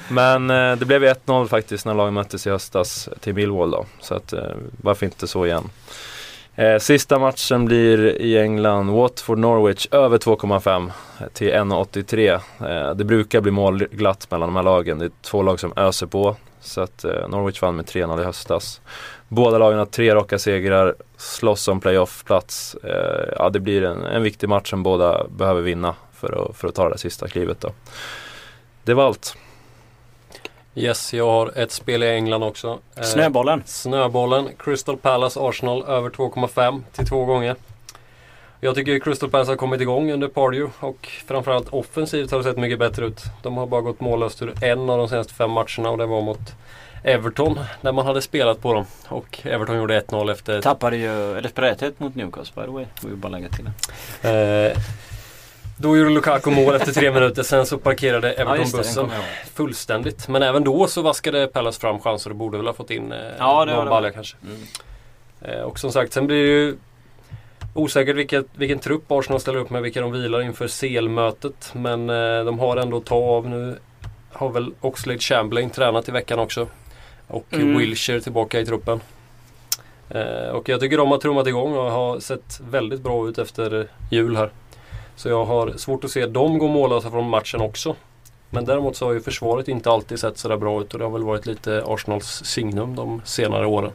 men 0.09 0.71
eh, 0.73 0.79
det 0.79 0.85
blev 0.85 1.05
1-0 1.05 1.47
faktiskt 1.47 1.87
när 1.87 1.95
lagen 1.95 2.15
möttes 2.15 2.47
i 2.47 2.51
höstas 2.51 3.09
till 3.21 3.35
Millwall 3.35 3.71
då. 3.71 3.87
Så 4.01 4.15
att 4.15 4.35
varför 4.83 5.07
inte 5.07 5.27
så 5.27 5.47
igen. 5.47 5.71
Sista 6.81 7.19
matchen 7.19 7.65
blir 7.65 8.21
i 8.21 8.39
England 8.39 8.91
Watford 8.91 9.39
Norwich 9.39 9.89
över 9.91 10.19
2,5 10.19 10.91
till 11.33 11.53
1,83. 11.53 12.95
Det 12.95 13.05
brukar 13.05 13.41
bli 13.41 13.51
målglatt 13.51 14.31
mellan 14.31 14.49
de 14.49 14.57
här 14.57 14.63
lagen. 14.63 14.99
Det 14.99 15.05
är 15.05 15.11
två 15.23 15.43
lag 15.43 15.61
som 15.61 15.73
öser 15.77 16.07
på. 16.07 16.37
Så 16.69 16.81
att 16.81 17.05
Norwich 17.29 17.63
vann 17.63 17.77
med 17.77 17.85
3-0 17.85 18.21
i 18.21 18.25
höstas. 18.25 18.81
Båda 19.29 19.59
lagen 19.59 19.79
har 19.79 19.87
tre 19.87 20.15
raka 20.15 20.39
segrar, 20.39 20.95
slåss 21.17 21.69
om 21.69 21.81
playoff-plats. 21.81 22.77
Eh, 22.85 23.35
ja, 23.39 23.51
det 23.51 23.61
blir 23.61 23.85
en, 23.85 24.05
en 24.05 24.23
viktig 24.23 24.49
match 24.49 24.71
som 24.71 24.83
båda 24.83 25.27
behöver 25.29 25.63
vinna 25.63 25.95
för 26.13 26.51
att, 26.51 26.57
för 26.57 26.69
att 26.69 26.75
ta 26.75 26.85
det 26.85 26.91
där 26.91 26.97
sista 26.97 27.29
klivet 27.29 27.61
då. 27.61 27.73
Det 28.85 28.95
var 28.95 29.07
allt. 29.07 29.37
Yes, 30.75 31.15
jag 31.15 31.27
har 31.27 31.59
ett 31.59 31.73
spel 31.73 32.03
i 32.03 32.09
England 32.09 32.43
också. 32.43 32.79
Eh, 32.97 33.03
snöbollen. 33.03 33.63
Snöbollen. 33.67 34.49
Crystal 34.59 34.97
Palace 34.97 35.41
Arsenal 35.43 35.85
över 35.85 36.11
2,5 36.11 36.83
till 36.93 37.07
två 37.07 37.25
gånger. 37.25 37.57
Jag 38.61 38.75
tycker 38.75 38.99
Crystal 38.99 39.31
Palace 39.31 39.51
har 39.51 39.57
kommit 39.57 39.81
igång 39.81 40.13
under 40.13 40.29
Pardew 40.29 40.73
och 40.81 41.09
framförallt 41.27 41.69
offensivt 41.69 42.31
har 42.31 42.39
det 42.39 42.45
sett 42.45 42.59
mycket 42.59 42.79
bättre 42.79 43.07
ut. 43.07 43.23
De 43.43 43.57
har 43.57 43.67
bara 43.67 43.81
gått 43.81 44.01
mållöst 44.01 44.43
ur 44.43 44.65
en 44.65 44.91
av 44.91 44.99
de 44.99 45.09
senaste 45.09 45.35
fem 45.35 45.51
matcherna 45.51 45.91
och 45.91 45.99
det 45.99 46.07
var 46.07 46.23
mot 46.23 46.55
Everton 47.05 47.59
när 47.81 47.93
man 47.93 48.07
hade 48.07 48.23
spelat 48.23 48.63
på 48.63 48.75
dem. 48.75 48.85
Och 49.09 49.39
Everton 49.45 49.77
gjorde 49.77 50.01
1-0 50.01 50.33
efter... 50.33 50.63
Tappade 50.63 50.97
ju, 50.97 51.39
eller 51.39 51.49
spelade 51.49 51.87
1 51.87 52.01
mot 52.01 52.15
Newcastle 52.15 52.63
by 52.63 52.67
the 52.67 52.73
way. 52.73 52.85
Får 53.01 53.09
vi 53.09 53.17
bara 53.17 53.29
lägga 53.29 53.49
till 53.49 53.71
det. 54.23 54.71
Eh, 54.73 54.79
då 55.77 55.97
gjorde 55.97 56.11
Lukaku 56.11 56.51
mål 56.51 56.75
efter 56.75 56.93
tre 56.93 57.11
minuter. 57.11 57.43
Sen 57.43 57.67
så 57.67 57.79
parkerade 57.79 58.33
Everton 58.33 58.71
bussen 58.73 59.11
fullständigt. 59.55 60.29
Men 60.29 60.43
även 60.43 60.65
då 60.65 60.87
så 60.87 61.03
vaskade 61.03 61.47
Palace 61.47 61.81
fram 61.81 62.01
chanser 62.01 62.31
och 62.31 62.37
borde 62.37 62.57
väl 62.57 62.67
ha 62.67 62.75
fått 62.75 62.91
in 62.91 63.13
eh, 63.13 63.19
ja, 63.39 63.65
någon 63.65 63.89
balja 63.89 64.11
kanske. 64.11 64.37
Mm. 64.43 64.59
Eh, 65.41 65.63
och 65.63 65.79
som 65.79 65.93
sagt, 65.93 66.13
sen 66.13 66.27
blir 66.27 66.43
det 66.43 66.49
ju 66.49 66.77
Osäkert 67.79 68.17
vilket, 68.17 68.47
vilken 68.55 68.79
trupp 68.79 69.13
Arsenal 69.13 69.41
ställer 69.41 69.59
upp 69.59 69.71
med, 69.71 69.83
vilka 69.83 70.01
de 70.01 70.13
vilar 70.13 70.41
inför 70.43 70.69
CL-mötet. 70.69 71.73
Men 71.75 72.11
eh, 72.11 72.45
de 72.45 72.59
har 72.59 72.77
ändå 72.77 72.97
att 72.97 73.05
ta 73.05 73.15
av 73.15 73.49
nu. 73.49 73.79
Har 74.33 74.51
väl 74.51 74.73
Oxlade 74.81 75.19
Chamberlain 75.19 75.71
tränat 75.71 76.09
i 76.09 76.13
veckan 76.13 76.39
också. 76.39 76.67
Och 77.27 77.47
mm. 77.51 77.79
Wilshire 77.79 78.21
tillbaka 78.21 78.61
i 78.61 78.67
truppen. 78.67 79.01
Eh, 80.11 80.49
och 80.49 80.69
jag 80.69 80.81
tycker 80.81 80.97
de 80.97 81.11
har 81.11 81.19
trummat 81.19 81.47
igång 81.47 81.77
och 81.77 81.91
har 81.91 82.21
sett 82.21 82.61
väldigt 82.71 83.01
bra 83.01 83.29
ut 83.29 83.39
efter 83.39 83.89
jul 84.11 84.37
här. 84.37 84.51
Så 85.17 85.29
jag 85.29 85.45
har 85.45 85.73
svårt 85.77 86.05
att 86.05 86.11
se 86.11 86.27
dem 86.27 86.59
gå 86.59 86.69
mållösa 86.69 87.11
från 87.11 87.29
matchen 87.29 87.61
också. 87.61 87.97
Men 88.51 88.65
däremot 88.65 88.97
så 88.97 89.07
har 89.07 89.13
ju 89.13 89.21
försvaret 89.21 89.69
inte 89.69 89.91
alltid 89.91 90.19
sett 90.19 90.39
sådär 90.39 90.57
bra 90.57 90.81
ut 90.81 90.93
och 90.93 90.99
det 90.99 91.05
har 91.05 91.13
väl 91.13 91.23
varit 91.23 91.47
lite 91.47 91.83
Arsenals 91.87 92.45
signum 92.45 92.97
de 92.97 93.23
senare 93.25 93.67
åren. 93.67 93.93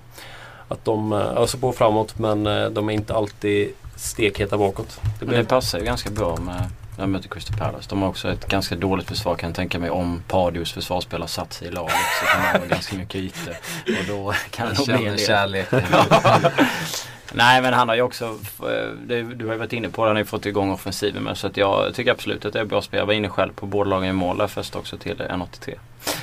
Att 0.67 0.85
de 0.85 1.13
eh, 1.13 1.19
öser 1.19 1.57
på 1.57 1.71
framåt 1.71 2.19
men 2.19 2.47
eh, 2.47 2.69
de 2.69 2.89
är 2.89 2.93
inte 2.93 3.13
alltid 3.13 3.73
stekheta 3.95 4.57
bakåt. 4.57 5.01
Det, 5.19 5.25
blir... 5.25 5.37
det 5.37 5.45
passar 5.45 5.79
ju 5.79 5.85
ganska 5.85 6.09
bra 6.09 6.37
med 6.37 6.69
jag 6.97 7.09
möter 7.09 7.29
Crystal 7.29 7.57
Palace. 7.57 7.89
De 7.89 8.01
har 8.01 8.09
också 8.09 8.29
ett 8.31 8.47
ganska 8.47 8.75
dåligt 8.75 9.07
försvar 9.07 9.35
kan 9.35 9.49
jag 9.49 9.55
tänka 9.55 9.79
mig. 9.79 9.89
Om 9.89 10.23
Pardios 10.27 10.71
försvarsspelare 10.71 11.27
satt 11.27 11.53
sig 11.53 11.67
i 11.67 11.71
laget 11.71 11.95
så 12.19 12.25
kan 12.25 12.41
man 12.41 12.61
ha 12.61 12.67
ganska 12.67 12.95
mycket 12.95 13.15
ytor. 13.15 13.53
Och 13.87 14.05
då 14.07 14.33
kan 14.49 14.69
det 14.69 14.77
nog 14.77 14.87
bli 14.87 15.07
en 15.07 15.17
kärlek. 15.17 15.67
Nej 17.35 17.61
men 17.61 17.73
han 17.73 17.89
har 17.89 17.95
ju 17.95 18.01
också, 18.01 18.25
eh, 18.59 18.89
du 19.35 19.45
har 19.45 19.53
ju 19.53 19.59
varit 19.59 19.73
inne 19.73 19.89
på 19.89 20.01
det, 20.01 20.09
han 20.09 20.15
har 20.15 20.21
ju 20.21 20.25
fått 20.25 20.45
igång 20.45 20.71
offensiven 20.71 21.23
med. 21.23 21.37
Så 21.37 21.47
att 21.47 21.57
jag 21.57 21.93
tycker 21.95 22.11
absolut 22.11 22.45
att 22.45 22.53
det 22.53 22.59
är 22.59 22.65
bra 22.65 22.81
spel. 22.81 22.99
Jag 22.99 23.05
var 23.05 23.13
inne 23.13 23.29
själv 23.29 23.53
på 23.53 23.65
båda 23.65 23.89
lagen 23.89 24.09
i 24.09 24.13
mål 24.13 24.37
där 24.37 24.47
först 24.47 24.75
också 24.75 24.97
till 24.97 25.15
1,83. 25.15 25.75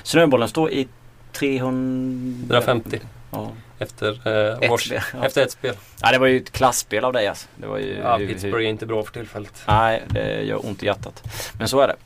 Snöbollen 0.02 0.48
står 0.48 0.70
i 0.70 0.88
350. 1.32 3.00
Ja. 3.30 3.50
Efter, 3.82 4.08
eh, 4.08 4.70
ett 4.70 4.80
spel, 4.80 5.00
ja. 5.14 5.26
efter 5.26 5.42
ett 5.42 5.50
spel. 5.50 5.74
Ja 6.02 6.12
det 6.12 6.18
var 6.18 6.26
ju 6.26 6.36
ett 6.36 6.52
klassspel 6.52 7.04
av 7.04 7.12
dig 7.12 7.28
alltså. 7.28 7.48
Det 7.56 7.66
var 7.66 7.78
ju, 7.78 7.98
ja, 8.02 8.18
Pittsburgh 8.18 8.66
är 8.66 8.70
inte 8.70 8.86
bra 8.86 9.02
för 9.02 9.12
tillfället. 9.12 9.62
Nej, 9.68 10.02
det 10.08 10.42
gör 10.42 10.66
ont 10.66 10.82
i 10.82 10.86
hjärtat. 10.86 11.22
Men 11.58 11.68
så 11.68 11.80
är 11.80 11.88
det. 11.88 11.96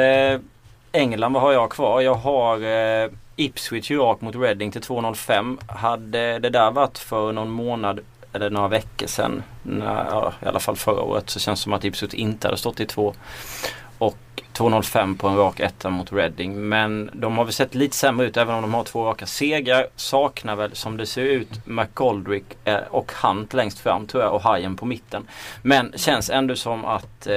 Eh, 0.00 0.40
England, 0.92 1.32
vad 1.32 1.42
har 1.42 1.52
jag 1.52 1.70
kvar? 1.70 2.00
Jag 2.00 2.14
har 2.14 2.56
eh, 3.04 3.10
Ipswich 3.36 3.90
York 3.90 4.20
mot 4.20 4.36
Reading 4.36 4.72
till 4.72 4.80
2,05. 4.80 5.58
Hade 5.72 6.38
det 6.38 6.50
där 6.50 6.70
varit 6.70 6.98
för 6.98 7.32
någon 7.32 7.50
månad 7.50 8.00
eller 8.32 8.50
några 8.50 8.68
veckor 8.68 9.06
sedan, 9.06 9.42
när, 9.62 10.06
ja, 10.10 10.32
i 10.42 10.46
alla 10.46 10.60
fall 10.60 10.76
förra 10.76 11.00
året, 11.00 11.30
så 11.30 11.40
känns 11.40 11.60
det 11.60 11.64
som 11.64 11.72
att 11.72 11.84
Ipswich 11.84 12.14
inte 12.14 12.48
hade 12.48 12.58
stått 12.58 12.80
i 12.80 12.86
två. 12.86 13.14
Och 13.98 14.42
2.05 14.56 15.18
på 15.18 15.28
en 15.28 15.36
rak 15.36 15.60
etta 15.60 15.90
mot 15.90 16.12
Reading. 16.12 16.68
Men 16.68 17.10
de 17.12 17.38
har 17.38 17.44
väl 17.44 17.52
sett 17.52 17.74
lite 17.74 17.96
sämre 17.96 18.26
ut 18.26 18.36
även 18.36 18.54
om 18.54 18.62
de 18.62 18.74
har 18.74 18.84
två 18.84 19.04
raka 19.04 19.26
segrar. 19.26 19.86
Saknar 19.96 20.56
väl 20.56 20.76
som 20.76 20.96
det 20.96 21.06
ser 21.06 21.22
ut 21.22 21.66
McGoldrick 21.66 22.44
eh, 22.64 22.78
och 22.90 23.12
Hunt 23.22 23.54
längst 23.54 23.78
fram 23.78 24.06
tror 24.06 24.22
jag 24.22 24.34
och 24.34 24.42
Hajen 24.42 24.76
på 24.76 24.86
mitten. 24.86 25.26
Men 25.62 25.92
känns 25.96 26.30
ändå 26.30 26.56
som 26.56 26.84
att 26.84 27.26
eh, 27.26 27.32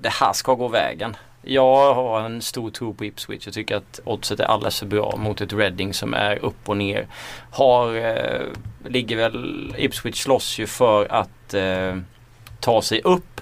det 0.00 0.12
här 0.20 0.32
ska 0.32 0.54
gå 0.54 0.68
vägen. 0.68 1.16
Jag 1.42 1.94
har 1.94 2.20
en 2.20 2.42
stor 2.42 2.70
tro 2.70 2.94
på 2.94 3.04
Ipswich. 3.04 3.46
Jag 3.46 3.54
tycker 3.54 3.76
att 3.76 4.00
oddset 4.04 4.40
är 4.40 4.44
alldeles 4.44 4.78
för 4.78 4.86
bra 4.86 5.16
mot 5.16 5.40
ett 5.40 5.52
Reading 5.52 5.94
som 5.94 6.14
är 6.14 6.44
upp 6.44 6.68
och 6.68 6.76
ner. 6.76 7.06
Har, 7.50 7.96
eh, 7.96 8.42
ligger 8.88 9.16
väl, 9.16 9.74
Ipswich 9.78 10.22
slåss 10.22 10.58
ju 10.58 10.66
för 10.66 11.12
att 11.12 11.54
eh, 11.54 11.96
ta 12.60 12.82
sig 12.82 13.00
upp 13.00 13.40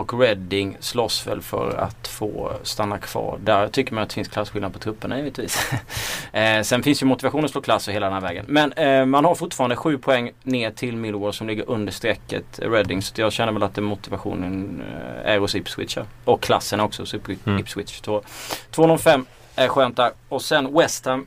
och 0.00 0.20
Reading 0.20 0.76
slåss 0.80 1.26
väl 1.26 1.42
för 1.42 1.76
att 1.76 2.08
få 2.08 2.52
stanna 2.62 2.98
kvar. 2.98 3.38
Där 3.42 3.68
tycker 3.68 3.94
man 3.94 4.02
att 4.02 4.08
det 4.08 4.14
finns 4.14 4.28
klasskillnad 4.28 4.72
på 4.72 4.78
trupperna 4.78 5.18
givetvis. 5.18 5.72
eh, 6.32 6.62
sen 6.62 6.82
finns 6.82 7.02
ju 7.02 7.06
motivation 7.06 7.44
att 7.44 7.50
slå 7.50 7.60
klass 7.60 7.88
och 7.88 7.94
hela 7.94 8.06
den 8.06 8.14
här 8.14 8.20
vägen. 8.20 8.44
Men 8.48 8.72
eh, 8.72 9.04
man 9.04 9.24
har 9.24 9.34
fortfarande 9.34 9.76
sju 9.76 9.98
poäng 9.98 10.30
ner 10.42 10.70
till 10.70 10.96
Millwall 10.96 11.32
som 11.32 11.46
ligger 11.46 11.70
under 11.70 11.92
strecket 11.92 12.60
Reading. 12.62 13.02
Så 13.02 13.20
jag 13.20 13.32
känner 13.32 13.52
väl 13.52 13.62
att 13.62 13.76
motivationen 13.76 14.82
eh, 15.24 15.32
är 15.32 15.38
hos 15.38 15.54
Ipswich. 15.54 15.98
Och 16.24 16.42
klassen 16.42 16.80
också 16.80 17.02
hos 17.02 17.14
mm. 17.14 17.58
Ipswich. 17.58 18.02
2,05 18.02 19.24
är 19.56 19.68
skönt 19.68 19.96
där. 19.96 20.10
Och 20.28 20.42
sen 20.42 20.74
West 20.74 21.06
Ham 21.06 21.26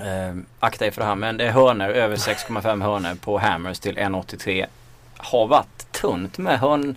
Eh, 0.00 0.36
akta 0.60 0.86
er 0.86 0.90
för 0.90 1.00
det 1.00 1.06
här 1.06 1.14
men 1.14 1.36
det 1.36 1.44
är 1.46 1.50
hörnor 1.50 1.88
över 1.88 2.16
6,5 2.16 2.82
hörnor 2.82 3.14
på 3.14 3.38
Hammers 3.38 3.78
till 3.78 3.98
1,83. 3.98 4.66
Har 5.16 5.46
varit 5.46 5.92
tunt 5.92 6.38
med 6.38 6.60
hörn 6.60 6.96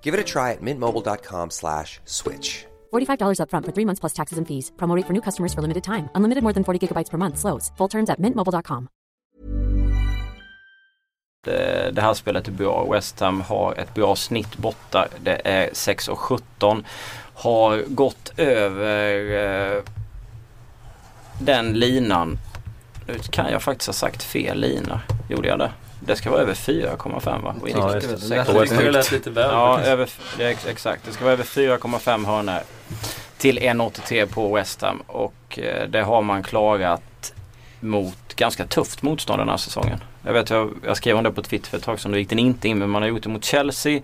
Give 0.00 0.14
it 0.14 0.20
a 0.20 0.24
try 0.24 0.52
at 0.52 0.62
mintmobile.com 0.62 1.50
slash 1.50 2.00
switch. 2.06 2.64
$45 2.94 3.40
upfront 3.40 3.66
for 3.66 3.72
three 3.72 3.84
months 3.84 4.00
plus 4.00 4.14
taxes 4.14 4.38
and 4.38 4.48
fees. 4.48 4.72
Promote 4.78 5.04
for 5.06 5.12
new 5.12 5.20
customers 5.20 5.52
for 5.52 5.60
limited 5.60 5.84
time. 5.84 6.08
Unlimited 6.14 6.42
more 6.42 6.54
than 6.54 6.64
40 6.64 6.78
gigabytes 6.78 7.10
per 7.10 7.18
month. 7.18 7.38
Slows. 7.38 7.70
Full 7.78 7.88
terms 7.88 8.08
at 8.10 8.18
mintmobile.com. 8.18 8.88
eh, 11.48 11.92
det 11.92 12.00
här 12.00 12.14
spelet 12.14 12.48
är 12.48 12.52
bra. 12.52 12.92
West 12.92 13.20
Ham 13.20 13.40
har 13.40 13.74
ett 13.74 13.94
bra 13.94 14.16
snitt 14.16 14.56
borta. 14.56 15.08
Det 15.22 15.40
är 15.44 15.70
6,17. 15.70 16.84
Har 17.34 17.82
gått 17.88 18.32
över 18.36 19.76
eh, 19.76 19.82
den 21.40 21.72
linan. 21.72 22.38
Nu 23.06 23.18
kan 23.18 23.52
jag 23.52 23.62
faktiskt 23.62 23.86
ha 23.86 23.94
sagt 23.94 24.22
fel 24.22 24.60
lina. 24.60 25.00
Gjorde 25.28 25.48
jag 25.48 25.58
det? 25.58 25.72
Det 26.08 26.16
ska 26.16 26.30
vara 26.30 26.40
över 26.40 26.54
4,5 26.54 27.42
va? 27.42 27.54
Inte 27.66 27.78
Ja, 27.78 27.94
just 27.94 28.28
det. 28.30 28.54
Det 28.54 28.82
det 28.82 28.90
lät 28.90 29.12
lite 29.12 29.30
väl. 29.30 29.50
Ja, 29.50 29.80
över, 29.80 30.10
det 30.38 30.48
ex- 30.48 30.66
exakt. 30.66 31.04
Det 31.04 31.12
ska 31.12 31.24
vara 31.24 31.32
över 31.32 31.44
4,5 31.44 32.26
hörnor 32.26 32.60
till 33.38 33.58
1,83 33.58 34.26
på 34.26 34.54
West 34.54 34.82
Ham. 34.82 35.02
Och 35.06 35.58
eh, 35.58 35.88
det 35.88 36.02
har 36.02 36.22
man 36.22 36.42
klarat 36.42 37.32
mot 37.80 38.34
ganska 38.36 38.66
tufft 38.66 39.02
motstånd 39.02 39.40
den 39.40 39.48
här 39.48 39.56
säsongen. 39.56 40.00
Jag 40.22 40.32
vet, 40.32 40.50
jag, 40.50 40.70
jag 40.84 40.96
skrev 40.96 41.16
om 41.16 41.24
det 41.24 41.30
på 41.30 41.42
Twitter 41.42 41.70
för 41.70 41.76
ett 41.76 41.84
tag 41.84 42.00
sedan. 42.00 42.12
Då 42.12 42.18
gick 42.18 42.28
den 42.28 42.38
inte 42.38 42.68
in. 42.68 42.78
Men 42.78 42.90
man 42.90 43.02
har 43.02 43.08
gjort 43.08 43.22
det 43.22 43.28
mot 43.28 43.44
Chelsea. 43.44 44.00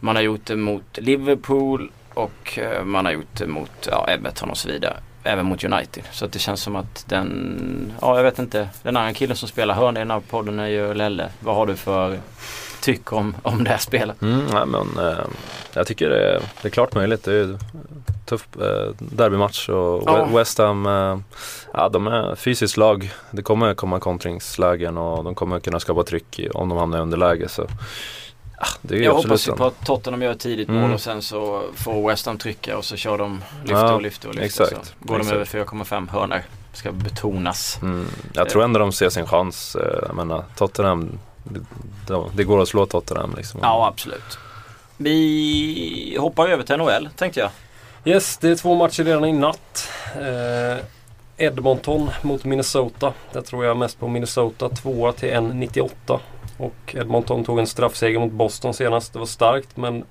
Man 0.00 0.16
har 0.16 0.22
gjort 0.22 0.46
det 0.46 0.56
mot 0.56 0.98
Liverpool. 0.98 1.90
Och 2.14 2.58
eh, 2.58 2.84
man 2.84 3.04
har 3.04 3.12
gjort 3.12 3.38
det 3.38 3.46
mot 3.46 3.88
ja, 3.90 4.06
Everton 4.08 4.50
och 4.50 4.58
så 4.58 4.68
vidare. 4.68 4.96
Även 5.24 5.46
mot 5.46 5.64
United. 5.64 6.04
Så 6.12 6.24
att 6.24 6.32
det 6.32 6.38
känns 6.38 6.62
som 6.62 6.76
att 6.76 7.04
den, 7.08 7.92
ja 8.00 8.16
jag 8.16 8.24
vet 8.24 8.38
inte. 8.38 8.68
Den 8.82 8.96
andra 8.96 9.12
killen 9.14 9.36
som 9.36 9.48
spelar 9.48 9.74
hörn 9.74 9.96
i 9.96 10.00
den 10.00 10.10
här 10.10 10.20
podden 10.30 10.58
är 10.58 10.66
ju 10.66 10.94
Lelle. 10.94 11.28
Vad 11.40 11.54
har 11.54 11.66
du 11.66 11.76
för 11.76 12.18
tyck 12.80 13.12
om, 13.12 13.36
om 13.42 13.64
det 13.64 13.70
här 13.70 13.78
spelet? 13.78 14.22
Mm, 14.22 14.46
nej, 14.52 14.66
men, 14.66 15.06
eh, 15.08 15.18
jag 15.74 15.86
tycker 15.86 16.08
det 16.10 16.28
är, 16.30 16.42
det 16.62 16.68
är 16.68 16.70
klart 16.70 16.94
möjligt. 16.94 17.24
Det 17.24 17.30
är 17.32 17.36
ju 17.36 17.58
tuff 18.26 18.48
eh, 18.60 18.90
derbymatch 18.98 19.68
och 19.68 20.02
Ja. 20.06 20.26
We- 20.30 20.36
West 20.38 20.58
Ham, 20.58 20.86
eh, 20.86 21.18
ja, 21.74 21.88
de 21.88 22.06
är 22.06 22.34
fysiskt 22.34 22.76
lag. 22.76 23.10
Det 23.30 23.42
kommer 23.42 23.74
komma 23.74 24.00
kontringslägen 24.00 24.98
och 24.98 25.24
de 25.24 25.34
kommer 25.34 25.60
kunna 25.60 25.80
skapa 25.80 26.02
tryck 26.02 26.40
om 26.54 26.68
de 26.68 26.78
hamnar 26.78 26.98
i 26.98 27.00
underläge. 27.00 27.48
Så, 27.48 27.66
det 28.82 28.94
är 28.94 28.98
ju 28.98 29.04
Jag 29.04 29.10
absolut 29.16 29.30
hoppas 29.30 29.48
ju 29.48 29.52
på 29.52 29.64
att 29.66 29.86
Tottenham 29.86 30.22
gör 30.22 30.32
ett 30.32 30.40
tidigt 30.40 30.68
mål 30.68 30.78
Mm. 30.78 30.92
och 30.92 31.00
sen 31.00 31.22
så 31.22 31.62
får 31.74 32.08
West 32.08 32.26
Ham 32.26 32.38
trycka 32.38 32.76
och 32.78 32.84
så 32.84 32.96
kör 32.96 33.18
de 33.18 33.42
lyfter 33.64 33.74
Ja, 33.86 33.92
och 33.94 34.02
lyfter 34.02 34.28
och 34.28 34.34
lyfter. 34.34 34.64
exakt, 34.64 34.86
Så 34.86 34.92
går 35.06 35.14
de 35.14 35.20
exakt. 35.20 35.34
över 35.34 35.44
4,5 35.44 36.08
hörnor. 36.08 36.42
Ska 36.72 36.92
betonas. 36.92 37.78
Mm, 37.82 38.06
jag 38.32 38.48
tror 38.48 38.62
ändå 38.64 38.78
de 38.80 38.92
ser 38.92 39.08
sin 39.08 39.26
chans. 39.26 39.76
Eh, 39.76 39.98
Jag 40.06 40.16
menar, 40.16 40.44
Tottenham, 40.56 41.18
det, 41.44 41.60
det- 42.06 42.24
det 42.34 42.44
går 42.44 42.60
att 42.62 42.68
slå 42.68 42.86
Tottenham 42.86 43.34
liksom. 43.36 43.60
Ja 43.62 43.86
absolut. 43.86 44.38
Vi 44.96 46.16
hoppar 46.20 46.48
över 46.48 46.62
till 46.64 46.76
NHL 46.76 47.08
tänkte 47.16 47.40
jag. 47.40 47.50
Yes, 48.04 48.36
det 48.38 48.48
är 48.48 48.56
två 48.56 48.74
matcher 48.74 49.04
redan 49.04 49.24
i 49.24 49.32
natt. 49.32 49.88
Eh, 50.16 50.84
Edmonton 51.36 52.10
mot 52.22 52.44
Minnesota. 52.44 53.12
Där 53.32 53.40
tror 53.40 53.64
jag 53.64 53.76
mest 53.76 54.00
på 54.00 54.08
Minnesota. 54.08 54.68
Tvåa 54.68 55.12
till 55.12 55.28
1,98. 55.28 56.20
Och 56.56 56.94
Edmonton 56.94 57.44
tog 57.44 57.58
en 57.58 57.66
straffseger 57.66 58.18
mot 58.18 58.32
Boston 58.32 58.74
senast. 58.74 59.12
Det 59.12 59.18
var 59.18 59.26
starkt 59.26 59.76
men 59.76 60.04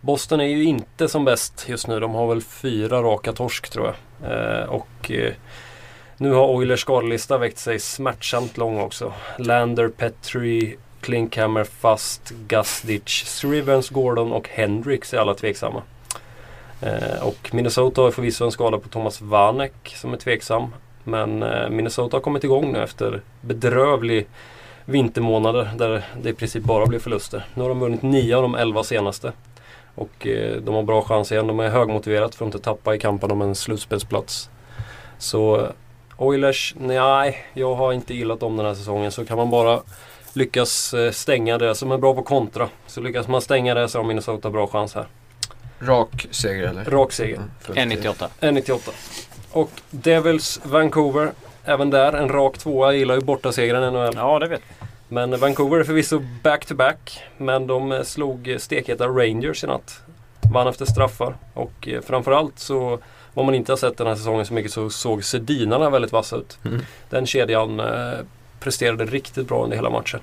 Boston 0.00 0.40
är 0.40 0.44
ju 0.44 0.64
inte 0.64 1.08
som 1.08 1.24
bäst 1.24 1.64
just 1.68 1.86
nu. 1.86 2.00
De 2.00 2.14
har 2.14 2.26
väl 2.26 2.42
fyra 2.42 3.02
raka 3.02 3.32
torsk 3.32 3.68
tror 3.70 3.86
jag. 3.86 4.32
Eh, 4.32 4.64
och 4.68 5.10
eh, 5.10 5.32
nu 6.16 6.32
har 6.32 6.48
Oilers 6.48 6.80
skadelista 6.80 7.38
väckt 7.38 7.58
sig 7.58 7.78
smärtsamt 7.78 8.56
lång 8.56 8.80
också. 8.80 9.12
Lander, 9.38 9.88
Petri, 9.88 10.76
Klinkhammer, 11.00 11.64
Fast, 11.64 12.32
Gusditch, 12.48 13.24
Srivens, 13.24 13.88
Gordon 13.88 14.32
och 14.32 14.48
Hendricks 14.48 15.14
är 15.14 15.18
alla 15.18 15.34
tveksamma. 15.34 15.82
Eh, 16.80 17.22
och 17.22 17.50
Minnesota 17.52 18.00
har 18.00 18.10
förvisso 18.10 18.44
en 18.44 18.52
skada 18.52 18.78
på 18.78 18.88
Thomas 18.88 19.20
Vanek 19.20 19.94
som 19.96 20.12
är 20.12 20.16
tveksam. 20.16 20.74
Men 21.04 21.42
eh, 21.42 21.68
Minnesota 21.68 22.16
har 22.16 22.22
kommit 22.22 22.44
igång 22.44 22.72
nu 22.72 22.82
efter 22.82 23.22
bedrövlig 23.40 24.26
vintermånader 24.86 25.70
där 25.76 26.04
det 26.22 26.30
i 26.30 26.32
princip 26.32 26.62
bara 26.62 26.86
blir 26.86 26.98
förluster. 26.98 27.46
Nu 27.54 27.62
har 27.62 27.68
de 27.68 27.80
vunnit 27.80 28.02
nio 28.02 28.36
av 28.36 28.42
de 28.42 28.54
elva 28.54 28.84
senaste. 28.84 29.32
Och 29.94 30.26
eh, 30.26 30.56
de 30.56 30.74
har 30.74 30.82
bra 30.82 31.02
chans 31.02 31.32
igen. 31.32 31.46
De 31.46 31.60
är 31.60 31.68
högmotiverat 31.68 32.34
för 32.34 32.44
att 32.44 32.54
inte 32.54 32.64
tappa 32.64 32.94
i 32.94 32.98
kampen 32.98 33.30
om 33.30 33.42
en 33.42 33.54
slutspelsplats. 33.54 34.50
Så 35.18 35.68
Oilers, 36.16 36.74
nej, 36.78 37.44
jag 37.54 37.74
har 37.74 37.92
inte 37.92 38.14
gillat 38.14 38.40
dem 38.40 38.56
den 38.56 38.66
här 38.66 38.74
säsongen. 38.74 39.12
Så 39.12 39.24
kan 39.24 39.36
man 39.36 39.50
bara 39.50 39.80
lyckas 40.32 40.94
eh, 40.94 41.10
stänga 41.10 41.58
det 41.58 41.74
som 41.74 41.92
är 41.92 41.98
bra 41.98 42.14
på 42.14 42.22
kontra. 42.22 42.68
Så 42.86 43.00
lyckas 43.00 43.28
man 43.28 43.40
stänga 43.40 43.74
det 43.74 43.88
så 43.88 43.98
har 43.98 44.04
Minnesota 44.04 44.50
bra 44.50 44.66
chans 44.66 44.94
här. 44.94 45.06
Rak 45.80 46.26
seger 46.30 46.62
eller? 46.62 46.84
Rak 46.84 47.12
seger. 47.12 47.36
Mm, 47.36 47.50
fullt 47.60 47.78
1,98. 47.78 48.28
1,98. 48.40 48.90
Och 49.50 49.70
Devils 49.90 50.60
Vancouver. 50.64 51.32
Även 51.68 51.90
där 51.90 52.12
en 52.12 52.28
rak 52.28 52.58
tvåa. 52.58 52.92
Jag 52.92 52.98
gillar 52.98 53.14
ju 53.14 53.20
bortasegern 53.20 53.84
i 53.84 53.90
NHL. 53.90 54.14
Ja 54.16 54.38
det 54.38 54.48
vet. 54.48 54.62
Men 55.08 55.40
Vancouver 55.40 55.78
är 55.78 55.84
förvisso 55.84 56.22
back-to-back. 56.42 57.22
Men 57.36 57.66
de 57.66 57.92
eh, 57.92 58.02
slog 58.02 58.56
stekheta 58.58 59.06
Rangers 59.06 59.64
i 59.64 59.66
natt. 59.66 60.00
Vann 60.52 60.68
efter 60.68 60.84
straffar. 60.84 61.36
Och 61.54 61.88
eh, 61.88 62.00
framförallt 62.00 62.58
så 62.58 62.98
om 63.34 63.46
man 63.46 63.54
inte 63.54 63.72
har 63.72 63.76
sett 63.76 63.96
den 63.96 64.06
här 64.06 64.14
säsongen 64.14 64.46
så 64.46 64.54
mycket 64.54 64.72
så 64.72 64.90
såg 64.90 65.24
Sedinarna 65.24 65.90
väldigt 65.90 66.12
vassa 66.12 66.36
ut. 66.36 66.58
Mm. 66.64 66.80
Den 67.10 67.26
kedjan 67.26 67.80
eh, 67.80 68.18
presterade 68.60 69.04
riktigt 69.04 69.48
bra 69.48 69.64
under 69.64 69.76
hela 69.76 69.90
matchen. 69.90 70.20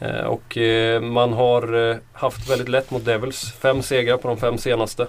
Eh, 0.00 0.24
och 0.24 0.58
eh, 0.58 1.00
man 1.00 1.32
har 1.32 1.90
eh, 1.90 1.96
haft 2.12 2.50
väldigt 2.50 2.68
lätt 2.68 2.90
mot 2.90 3.04
Devils. 3.04 3.52
Fem 3.52 3.82
segrar 3.82 4.16
på 4.16 4.28
de 4.28 4.36
fem 4.36 4.58
senaste. 4.58 5.06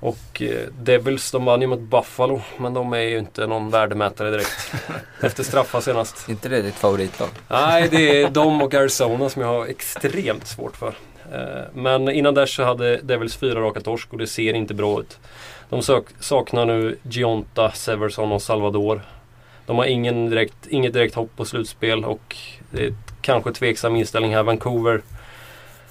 Och 0.00 0.42
eh, 0.42 0.66
Devils 0.82 1.30
de 1.30 1.44
vann 1.44 1.60
ju 1.60 1.66
mot 1.66 1.80
Buffalo 1.80 2.40
men 2.58 2.74
de 2.74 2.92
är 2.92 2.98
ju 2.98 3.18
inte 3.18 3.46
någon 3.46 3.70
värdemätare 3.70 4.30
direkt. 4.30 4.72
Efter 5.20 5.42
straffar 5.42 5.80
senast. 5.80 6.28
Inte 6.28 6.48
det 6.48 6.62
ditt 6.62 6.74
favoritlag? 6.74 7.28
Nej, 7.48 7.88
det 7.90 8.22
är 8.22 8.30
de 8.30 8.62
och 8.62 8.74
Arizona 8.74 9.28
som 9.28 9.42
jag 9.42 9.48
har 9.48 9.66
extremt 9.66 10.46
svårt 10.46 10.76
för. 10.76 10.94
Eh, 11.32 11.64
Men 11.74 12.08
innan 12.08 12.34
dess 12.34 12.54
så 12.54 12.62
hade 12.64 12.96
Devils 12.96 13.36
fyra 13.36 13.60
raka 13.60 13.80
torsk 13.80 14.12
och 14.12 14.18
det 14.18 14.26
ser 14.26 14.54
inte 14.54 14.74
bra 14.74 15.00
ut. 15.00 15.18
De 15.68 15.82
sök- 15.82 16.14
saknar 16.20 16.64
nu 16.66 16.96
Gionta, 17.02 17.70
Severson 17.72 18.32
och 18.32 18.42
Salvador. 18.42 19.02
De 19.66 19.78
har 19.78 19.84
ingen 19.84 20.30
direkt, 20.30 20.66
inget 20.68 20.92
direkt 20.92 21.14
hopp 21.14 21.30
på 21.36 21.44
slutspel 21.44 22.04
och 22.04 22.36
det 22.70 22.84
är 22.86 22.94
kanske 23.20 23.52
tveksam 23.52 23.96
inställning 23.96 24.34
här. 24.34 24.42
Vancouver 24.42 25.02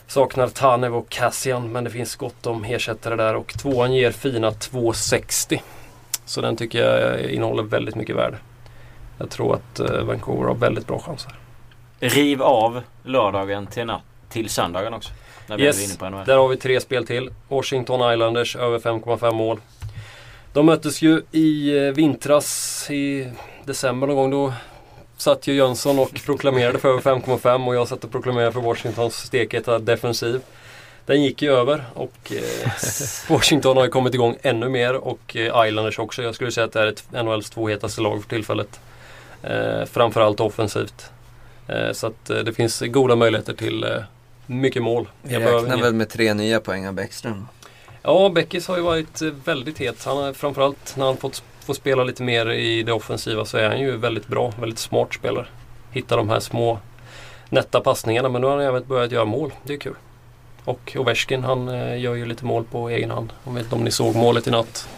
saknar 0.07 0.47
Tanev 0.47 0.95
och 0.95 1.09
Cassian 1.09 1.71
men 1.71 1.83
det 1.83 1.89
finns 1.89 2.15
gott 2.15 2.47
om 2.47 2.63
ersättare 2.65 3.15
där 3.15 3.35
och 3.35 3.47
tvåan 3.47 3.93
ger 3.93 4.11
fina 4.11 4.49
2,60. 4.51 5.59
Så 6.25 6.41
den 6.41 6.55
tycker 6.55 6.79
jag 6.79 7.21
innehåller 7.31 7.63
väldigt 7.63 7.95
mycket 7.95 8.15
värde. 8.15 8.37
Jag 9.17 9.29
tror 9.29 9.55
att 9.55 9.79
eh, 9.79 10.01
Vancouver 10.03 10.47
har 10.47 10.55
väldigt 10.55 10.87
bra 10.87 10.99
chanser. 10.99 11.31
Riv 11.99 12.41
av 12.41 12.81
lördagen 13.03 13.67
till, 13.67 13.85
natt, 13.85 14.01
till 14.29 14.49
söndagen 14.49 14.93
också. 14.93 15.11
När 15.47 15.57
vi 15.57 15.63
Yes. 15.63 15.79
är 15.79 15.85
inne 15.85 15.95
på 15.95 16.09
NHL. 16.17 16.25
Där 16.25 16.37
har 16.37 16.47
vi 16.47 16.57
tre 16.57 16.79
spel 16.79 17.07
till. 17.07 17.29
Washington 17.47 18.13
Islanders 18.13 18.55
över 18.55 18.79
5,5 18.79 19.33
mål. 19.33 19.59
De 20.53 20.65
möttes 20.65 21.01
ju 21.01 21.21
i 21.31 21.77
eh, 21.87 21.93
vintras 21.93 22.87
i 22.91 23.27
december 23.65 24.07
någon 24.07 24.15
gång. 24.15 24.31
Då 24.31 24.53
satt 25.17 25.47
ju 25.47 25.53
Jönsson 25.53 25.99
och 25.99 26.13
proklamerade 26.25 26.79
för 26.79 26.89
över 26.89 27.01
5,5 27.01 27.67
och 27.67 27.75
jag 27.75 27.87
satt 27.87 28.03
och 28.03 28.11
proklamerade 28.11 28.51
för 28.51 28.61
Washingtons 28.61 29.15
stekheta 29.15 29.79
defensiv. 29.79 30.41
Den 31.05 31.23
gick 31.23 31.41
ju 31.41 31.51
över 31.51 31.85
och 31.93 32.31
eh, 32.31 32.71
Washington 33.29 33.77
har 33.77 33.83
ju 33.83 33.89
kommit 33.89 34.13
igång 34.13 34.37
ännu 34.41 34.69
mer 34.69 34.93
och 34.93 35.35
eh, 35.35 35.67
Islanders 35.67 35.99
också. 35.99 36.23
Jag 36.23 36.35
skulle 36.35 36.51
säga 36.51 36.65
att 36.65 36.73
det 36.73 36.81
är 36.81 36.87
ett 36.87 37.03
NHLs 37.11 37.49
två 37.49 37.67
hetaste 37.67 38.01
lag 38.01 38.21
för 38.21 38.29
tillfället. 38.29 38.79
Eh, 39.43 39.85
framförallt 39.85 40.39
offensivt. 40.39 41.11
Eh, 41.67 41.91
så 41.91 42.07
att 42.07 42.29
eh, 42.29 42.37
det 42.37 42.53
finns 42.53 42.79
goda 42.81 43.15
möjligheter 43.15 43.53
till 43.53 43.83
eh, 43.83 43.89
mycket 44.45 44.83
mål. 44.83 45.07
Jag 45.23 45.41
räknar 45.41 45.77
väl 45.77 45.93
med 45.93 46.09
tre 46.09 46.33
nya 46.33 46.59
poäng 46.59 46.87
av 46.87 46.93
Bäckström? 46.93 47.47
Ja, 48.01 48.29
Beckis 48.29 48.67
har 48.67 48.77
ju 48.77 48.83
varit 48.83 49.21
väldigt 49.21 49.77
het. 49.77 50.03
Han 50.03 50.17
har 50.17 50.33
framförallt 50.33 50.95
när 50.97 51.05
han 51.05 51.17
fått 51.17 51.43
får 51.67 51.73
spela 51.73 52.03
lite 52.03 52.23
mer 52.23 52.49
i 52.51 52.83
det 52.83 52.91
offensiva 52.93 53.45
så 53.45 53.57
är 53.57 53.69
han 53.69 53.79
ju 53.79 53.97
väldigt 53.97 54.27
bra, 54.27 54.51
väldigt 54.59 54.79
smart 54.79 55.13
spelare. 55.13 55.45
Hittar 55.91 56.17
de 56.17 56.29
här 56.29 56.39
små 56.39 56.79
nätta 57.49 57.81
passningarna 57.81 58.29
men 58.29 58.41
nu 58.41 58.47
har 58.47 58.57
han 58.57 58.65
även 58.65 58.83
börjat 58.87 59.11
göra 59.11 59.25
mål. 59.25 59.53
Det 59.63 59.73
är 59.73 59.77
kul. 59.77 59.95
Och 60.63 60.95
Ovechkin 60.99 61.43
han 61.43 61.67
eh, 61.69 61.99
gör 61.99 62.15
ju 62.15 62.25
lite 62.25 62.45
mål 62.45 62.63
på 62.71 62.89
egen 62.89 63.11
hand. 63.11 63.33
Jag 63.45 63.53
vet 63.53 63.63
inte 63.63 63.75
om 63.75 63.83
ni 63.83 63.91
såg 63.91 64.15
målet 64.15 64.47
i 64.47 64.51
natt. 64.51 64.89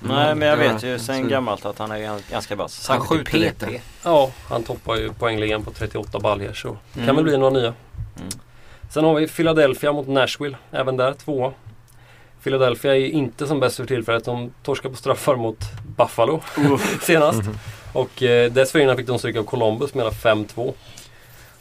Nej 0.00 0.34
men 0.34 0.48
jag 0.48 0.56
vet 0.56 0.82
ju 0.82 0.98
sen 0.98 1.28
gammalt 1.28 1.66
att 1.66 1.78
han 1.78 1.90
är 1.90 1.96
gan- 1.98 2.30
ganska 2.30 2.56
vass. 2.56 2.88
Han 2.88 3.00
skjuter 3.00 3.24
PP. 3.24 3.36
lite. 3.38 3.80
Ja, 4.04 4.30
han 4.48 4.62
toppar 4.62 4.96
ju 4.96 5.12
poängligan 5.12 5.62
på 5.64 5.70
38 5.70 6.18
baljor 6.20 6.52
så 6.52 6.68
det 6.68 6.76
kan 6.94 7.02
Mm. 7.02 7.16
väl 7.16 7.24
bli 7.24 7.36
några 7.36 7.50
nya. 7.52 7.74
Mm. 8.16 8.28
Sen 8.90 9.04
har 9.04 9.14
vi 9.14 9.28
Philadelphia 9.28 9.92
mot 9.92 10.08
Nashville. 10.08 10.56
Även 10.70 10.96
där 10.96 11.12
tvåa. 11.12 11.52
Philadelphia 12.42 12.96
är 12.96 13.06
inte 13.06 13.46
som 13.46 13.60
bäst 13.60 13.76
för 13.76 13.86
tillfället. 13.86 14.24
De 14.24 14.52
torskar 14.62 14.90
på 14.90 14.96
straffar 14.96 15.36
mot 15.36 15.58
Buffalo 15.96 16.40
senast. 17.02 17.42
Och 17.92 18.22
eh, 18.22 18.52
dessförinnan 18.52 18.96
fick 18.96 19.06
de 19.06 19.18
stryka 19.18 19.40
av 19.40 19.44
Columbus 19.44 19.94
med 19.94 20.04
hela 20.04 20.16
5-2. 20.16 20.74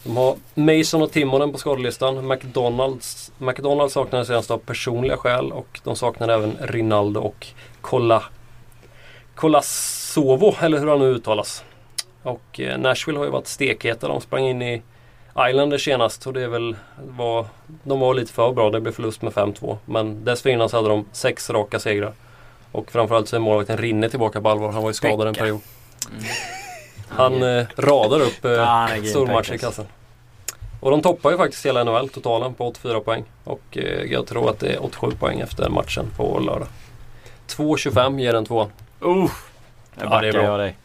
De 0.03 0.17
har 0.17 0.35
Mason 0.53 1.01
och 1.01 1.11
Timonen 1.11 1.51
på 1.51 1.57
skadelistan. 1.57 2.27
McDonalds, 2.27 3.31
McDonalds 3.37 3.93
saknar 3.93 4.23
senast 4.23 4.51
av 4.51 4.57
personliga 4.57 5.17
skäl 5.17 5.51
och 5.51 5.79
de 5.83 5.95
saknar 5.95 6.29
även 6.29 6.57
Rinaldo 6.61 7.21
och 7.21 7.47
Kolla, 7.81 8.23
Kolasovo, 9.35 10.55
eller 10.59 10.79
hur 10.79 10.87
han 10.87 10.99
nu 10.99 11.05
uttalas. 11.05 11.63
Och 12.23 12.59
eh, 12.59 12.77
Nashville 12.77 13.19
har 13.19 13.25
ju 13.25 13.31
varit 13.31 13.47
stekheta. 13.47 14.07
De 14.07 14.21
sprang 14.21 14.45
in 14.45 14.61
i 14.61 14.81
Islanders 15.39 15.85
senast 15.85 16.27
och 16.27 16.33
det 16.33 16.41
är 16.43 16.47
väl 16.47 16.75
var, 16.97 17.45
de 17.83 17.99
var 17.99 18.13
lite 18.13 18.33
för 18.33 18.51
bra. 18.51 18.69
Det 18.69 18.81
blev 18.81 18.91
förlust 18.91 19.21
med 19.21 19.33
5-2. 19.33 19.77
Men 19.85 20.25
dessförinnan 20.25 20.69
så 20.69 20.77
hade 20.77 20.89
de 20.89 21.05
sex 21.11 21.49
raka 21.49 21.79
segrar. 21.79 22.13
Och 22.71 22.91
framförallt 22.91 23.27
så 23.29 23.35
är 23.35 23.39
målvakten 23.39 23.77
Rinne 23.77 24.09
tillbaka 24.09 24.41
på 24.41 24.49
allvar. 24.49 24.71
Han 24.71 24.81
var 24.81 24.89
ju 24.89 24.93
skadad 24.93 25.27
en 25.27 25.33
period. 25.33 25.59
Mm. 26.11 26.23
Han 27.09 27.43
eh, 27.43 27.65
radar 27.77 28.19
upp 28.19 28.45
eh, 28.45 28.51
Ja, 28.51 28.87
grym, 28.93 29.05
stormatcher 29.05 29.53
i 29.53 29.57
kassan. 29.57 29.85
Och 30.79 30.91
de 30.91 31.01
toppar 31.01 31.31
ju 31.31 31.37
faktiskt 31.37 31.65
hela 31.65 31.83
NHL 31.83 32.09
totalen 32.09 32.53
på 32.53 32.67
84 32.67 32.99
poäng. 32.99 33.23
Och 33.43 33.61
eh, 33.71 34.03
jag 34.11 34.27
tror 34.27 34.49
att 34.49 34.59
det 34.59 34.73
är 34.73 34.83
87 34.85 35.11
poäng 35.11 35.39
efter 35.39 35.69
matchen 35.69 36.05
på 36.17 36.39
lördag. 36.39 36.67
2.25 37.47 38.19
ger 38.19 38.33
den 38.33 38.45
tvåan. 38.45 38.67
Uh, 39.05 39.29
Ja, 39.99 40.03
jag 40.03 40.23
det 40.23 40.27
är 40.27 40.31
backar 40.31 40.31
bra. 40.31 40.51
jag 40.51 40.59
dig. 40.59 40.77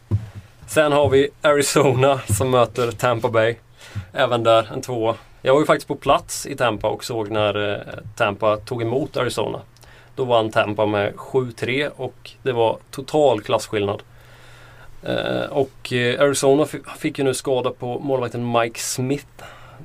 Sen 0.67 0.93
har 0.93 1.09
vi 1.09 1.29
Arizona 1.43 2.21
som 2.29 2.51
möter 2.51 2.91
Tampa 2.93 3.29
Bay. 3.29 3.57
Även 4.12 4.42
där 4.42 4.68
en 4.72 4.83
tvåa. 4.83 5.14
Jag 5.42 5.52
var 5.55 5.61
ju 5.61 5.66
faktiskt 5.66 5.88
på 5.88 5.94
plats 5.94 6.46
i 6.46 6.57
Tampa 6.57 6.88
och 6.88 7.05
såg 7.05 7.31
när 7.31 7.72
eh, 7.72 7.78
Tampa 8.16 8.57
tog 8.57 8.83
emot 8.83 9.16
Arizona. 9.16 9.61
Då 10.16 10.24
vann 10.24 10.50
Tampa 10.50 10.87
med 10.87 11.14
7-3 11.14 11.88
och 11.96 12.31
det 12.42 12.52
var 12.52 12.78
total 12.90 13.40
klasskillnad. 13.40 14.02
Eh, 15.02 15.44
och 15.50 15.92
eh, 15.92 16.20
Arizona 16.20 16.64
fi- 16.66 16.81
fick 16.98 17.18
ju 17.18 17.24
nu 17.24 17.35
skada 17.35 17.70
på 17.70 17.98
målvakten 17.98 18.52
Mike 18.52 18.81
Smith. 18.81 19.26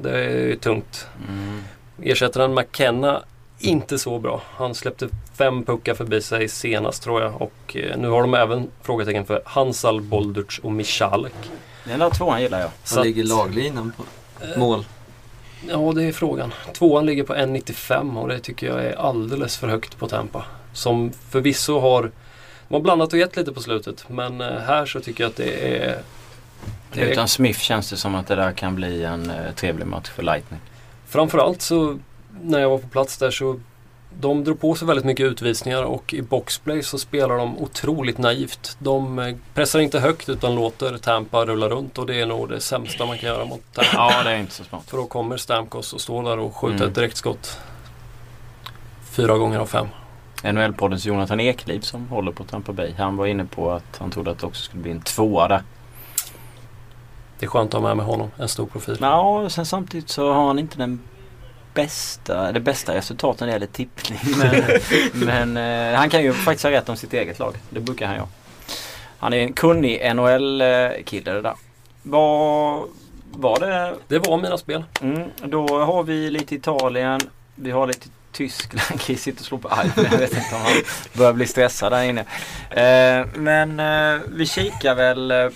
Det 0.02 0.12
är 0.12 0.30
ju 0.30 0.56
tungt. 0.56 1.08
Mm. 1.30 1.62
Ersättaren 2.04 2.54
McKenna 2.54 3.22
inte 3.60 3.98
så 4.00 4.20
bra. 4.20 4.41
Han 4.56 4.76
släppte 4.76 5.08
fem 5.38 5.63
puckar 5.63 5.93
förbi 5.93 6.22
sig 6.22 6.48
senast 6.48 7.04
tror 7.04 7.22
jag. 7.22 7.41
Och 7.41 7.78
nu 7.98 8.08
har 8.10 8.22
de 8.22 8.34
även 8.34 8.67
frågetecken 8.82 9.26
för 9.26 9.41
Hansal, 9.46 10.02
Bolduc 10.02 10.60
och 10.63 10.72
Michalek. 10.72 11.34
Den 11.88 12.00
där 12.00 12.10
tvåan 12.10 12.41
gillar 12.41 12.60
jag. 12.60 12.69
Vad 12.95 13.06
ligger 13.06 13.23
laglinan 13.23 13.91
på? 13.97 14.04
Mål? 14.60 14.86
Ja, 15.67 15.93
det 15.95 16.04
är 16.04 16.12
frågan. 16.12 16.54
Tvåan 16.73 17.06
ligger 17.06 17.23
på 17.23 17.36
1,95 17.36 18.21
och 18.21 18.28
det 18.28 18.39
tycker 18.39 18.67
jag 18.67 18.86
är 18.86 18.95
alldeles 18.95 19.58
för 19.58 19.67
högt 19.67 19.97
på 19.97 20.08
Tampa. 20.08 20.45
Som 20.73 21.12
förvisso 21.30 21.80
har, 21.80 22.12
de 22.67 22.73
har 22.73 22.82
blandat 22.82 23.13
och 23.13 23.19
gett 23.19 23.36
lite 23.36 23.52
på 23.54 23.62
slutet. 23.62 24.06
Men 24.10 24.41
eh, 24.41 24.47
här 24.47 24.86
så 24.86 25.00
tycker 25.00 25.23
jag 25.23 25.30
att 25.30 25.36
det 25.36 25.78
är... 25.78 26.02
det 26.93 27.02
är 27.02 27.06
Utan 27.06 27.28
Smith 27.28 27.60
känns 27.60 27.89
det 27.89 27.97
som 27.97 28.15
att 28.15 28.28
det 28.28 28.36
där 28.36 28.52
kan 28.52 28.76
bli 28.76 29.04
en 29.04 29.30
eh, 29.30 29.52
trevlig 29.56 29.88
match 29.88 30.10
för 30.10 30.23
Lightning. 30.23 30.60
Framförallt 31.08 31.62
så 31.62 32.00
när 32.41 32.60
jag 32.60 32.69
var 32.69 32.78
på 32.78 32.88
plats 32.88 33.17
där 33.17 33.32
så 33.32 33.60
de 34.20 34.43
drog 34.43 34.60
på 34.62 34.76
sig 34.76 34.88
väldigt 34.88 35.06
mycket 35.06 35.24
utvisningar 35.26 35.84
och 35.84 36.13
i 36.13 36.22
boxplay 36.22 36.84
så 36.84 36.98
spelar 36.98 37.38
de 37.38 37.58
otroligt 37.58 38.17
naivt. 38.17 38.76
De 38.80 39.20
eh, 39.20 39.36
pressar 39.54 39.80
inte 39.80 40.00
högt 40.00 40.30
utan 40.30 40.56
låter 40.56 40.98
Tampa 40.98 41.46
rulla 41.46 41.70
runt 41.70 41.98
och 41.98 42.06
det 42.06 42.22
är 42.22 42.26
nog 42.26 42.50
det 42.50 42.60
sämsta 42.62 43.06
man 43.06 43.17
kan 43.17 43.30
göra 43.30 43.46
mot 43.46 43.62
Tampa. 43.74 43.89
Ja, 43.93 44.24
det 44.24 44.32
är 44.32 44.38
inte 44.38 44.54
så 44.54 44.63
smart. 44.63 44.84
För 44.88 44.98
då 44.98 45.06
kommer 45.06 45.38
Stamkos 45.38 45.93
och 45.93 46.02
står 46.02 46.24
där 46.24 46.39
och 46.39 46.56
skjuter 46.56 46.76
Mm. 46.76 46.88
ett 46.89 46.96
direktskott. 46.96 47.58
Fyra 49.12 49.38
gånger 49.38 49.60
av 49.60 49.65
fem. 49.65 49.88
NHL-poddens 50.43 51.06
Jonathan 51.08 51.39
Ekliv 51.39 51.80
som 51.80 52.08
håller 52.08 52.32
på 52.32 52.43
Tampa 52.43 52.72
Bay. 52.74 52.93
Han 52.98 53.17
var 53.17 53.26
inne 53.26 53.46
på 53.46 53.72
att 53.72 53.98
han 53.98 54.12
trodde 54.12 54.32
att 54.32 54.39
det 54.39 54.48
också 54.48 54.62
skulle 54.63 54.84
bli 54.84 54.91
en 54.91 55.02
tvåa 55.02 55.48
där. 55.48 55.63
Det 57.39 57.46
är 57.46 57.50
skönt 57.50 57.74
att 57.74 57.82
ha 57.82 57.88
med, 57.88 57.98
med 57.98 58.06
honom, 58.06 58.32
en 58.38 58.48
stor 58.48 58.65
profil. 58.65 58.98
Ja, 59.02 59.50
sen 59.50 59.65
samtidigt 59.65 60.10
så 60.10 60.34
har 60.34 60.48
han 60.48 60.60
inte 60.60 60.78
den 60.78 61.00
bästa, 61.78 62.52
det 62.52 62.60
bästa 62.60 62.94
resultatet 62.94 63.40
när 63.40 63.48
det 63.48 63.54
gäller 63.54 63.68
tippning. 63.68 64.20
Men, 64.38 65.54
men 65.54 65.92
eh, 65.92 65.98
han 66.00 66.10
kan 66.10 66.24
ju 66.24 66.34
faktiskt 66.34 66.63
ha 66.63 66.72
rätt 66.72 66.90
om 66.90 66.98
sitt 66.98 67.13
eget 67.13 67.40
lag. 67.40 67.56
Det 67.70 67.80
brukar 67.80 68.06
han 68.08 68.16
ju 68.16 68.22
ha. 68.22 68.28
Han 69.20 69.34
är 69.34 69.38
en 69.38 69.54
kunnig 69.54 70.16
NHL-kille 70.16 71.32
det 71.32 71.42
där. 71.42 71.56
Vad 72.04 72.84
var 73.32 73.60
det? 73.60 73.96
Det 74.08 74.20
var 74.20 74.38
mina 74.38 74.58
spel. 74.58 74.84
Mm, 75.02 75.30
då 75.44 75.84
har 75.84 76.04
vi 76.04 76.30
lite 76.30 76.56
Italien. 76.56 77.20
Vi 77.56 77.72
har 77.72 77.88
lite 77.88 78.08
Tyskland. 78.32 79.02
Chris 79.02 79.22
sitter 79.22 79.40
och 79.42 79.46
slår 79.46 79.58
på 79.58 79.70
iPhone. 79.86 80.08
Jag 80.12 80.18
vet 80.18 80.34
inte 80.34 80.56
om 80.56 80.62
han 80.62 80.74
börjar 81.13 81.34
bli 81.34 81.48
stressad 81.48 81.92
där 81.92 82.04
inne. 82.04 82.22
Eh, 82.70 83.28
men 83.36 83.80
eh, 83.80 84.22
vi 84.28 84.46
kikar 84.46 84.96
väl 84.96 85.32
eh, 85.32 85.48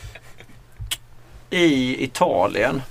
i 1.49 2.03
Italien. 2.03 2.81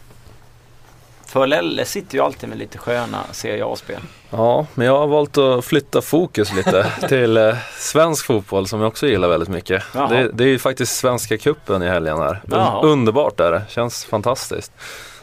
För 1.30 1.46
Lelle 1.46 1.84
sitter 1.84 2.14
ju 2.14 2.24
alltid 2.24 2.48
med 2.48 2.58
lite 2.58 2.78
sköna 2.78 3.24
Serie 3.32 3.64
A-spel. 3.66 4.00
Ja, 4.30 4.66
men 4.74 4.86
jag 4.86 4.98
har 4.98 5.06
valt 5.06 5.38
att 5.38 5.64
flytta 5.64 6.02
fokus 6.02 6.52
lite 6.52 6.86
till 7.08 7.36
eh, 7.36 7.54
svensk 7.78 8.26
fotboll 8.26 8.66
som 8.66 8.80
jag 8.80 8.88
också 8.88 9.06
gillar 9.06 9.28
väldigt 9.28 9.48
mycket. 9.48 9.82
Det, 9.92 10.30
det 10.32 10.44
är 10.44 10.48
ju 10.48 10.58
faktiskt 10.58 10.96
Svenska 10.96 11.38
cupen 11.38 11.82
i 11.82 11.88
helgen 11.88 12.18
här. 12.18 12.42
Jaha. 12.50 12.82
underbart 12.82 13.40
är 13.40 13.52
det, 13.52 13.62
känns 13.68 14.04
fantastiskt. 14.04 14.72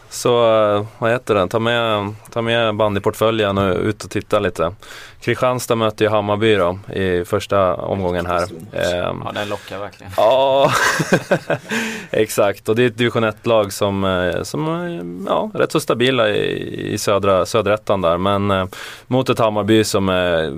Så 0.10 0.63
eh, 0.76 0.86
vad 0.98 1.12
heter 1.12 1.36
det, 1.36 1.48
ta 1.48 1.60
med, 1.60 2.13
ta 2.32 2.41
med 2.41 2.76
bandyportföljen 2.76 3.58
och 3.58 3.78
ut 3.78 4.04
och 4.04 4.10
titta 4.10 4.39
lite. 4.39 4.74
Kristianstad 5.22 5.76
möter 5.76 6.06
ju 6.06 6.12
Hammarby 6.12 6.56
då 6.56 6.80
i 6.93 7.26
första 7.26 7.76
omgången 7.76 8.26
här. 8.26 8.43
Ehm, 8.74 9.22
Ja, 9.26 9.32
den 9.34 9.50
lockar 9.50 9.80
verkligen. 9.80 10.12
Ja, 10.17 10.72
exakt. 12.12 12.70
Och 12.70 12.76
det 12.76 12.84
är 12.84 12.88
ett 12.88 12.98
division 12.98 13.24
1-lag 13.26 13.74
som, 13.74 14.04
eh, 14.04 14.43
som 14.43 14.67
är 14.67 15.02
ja, 15.28 15.52
rätt 15.54 15.72
så 15.72 15.80
stabila 15.80 16.30
i, 16.30 16.93
i 16.93 16.98
södra, 16.98 17.46
söderettan 17.46 18.02
där. 18.02 18.17
Men 18.17 18.52
eh, 18.52 18.65
mot 19.08 19.30
ett 19.30 19.39
Hammarby 19.39 19.84
som 19.84 20.10
är 20.10 20.52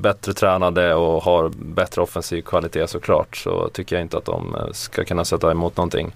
bättre 0.00 0.32
tränade 0.32 0.94
och 0.94 1.22
har 1.22 1.48
bättre 1.48 2.02
offensiv 2.02 2.42
kvalitet 2.42 2.86
såklart 2.86 3.36
så 3.36 3.68
tycker 3.68 3.96
jag 3.96 4.02
inte 4.02 4.18
att 4.18 4.24
de 4.24 4.54
eh, 4.54 4.72
ska 4.72 5.04
kunna 5.04 5.24
sätta 5.24 5.50
emot 5.50 5.76
någonting. 5.76 6.14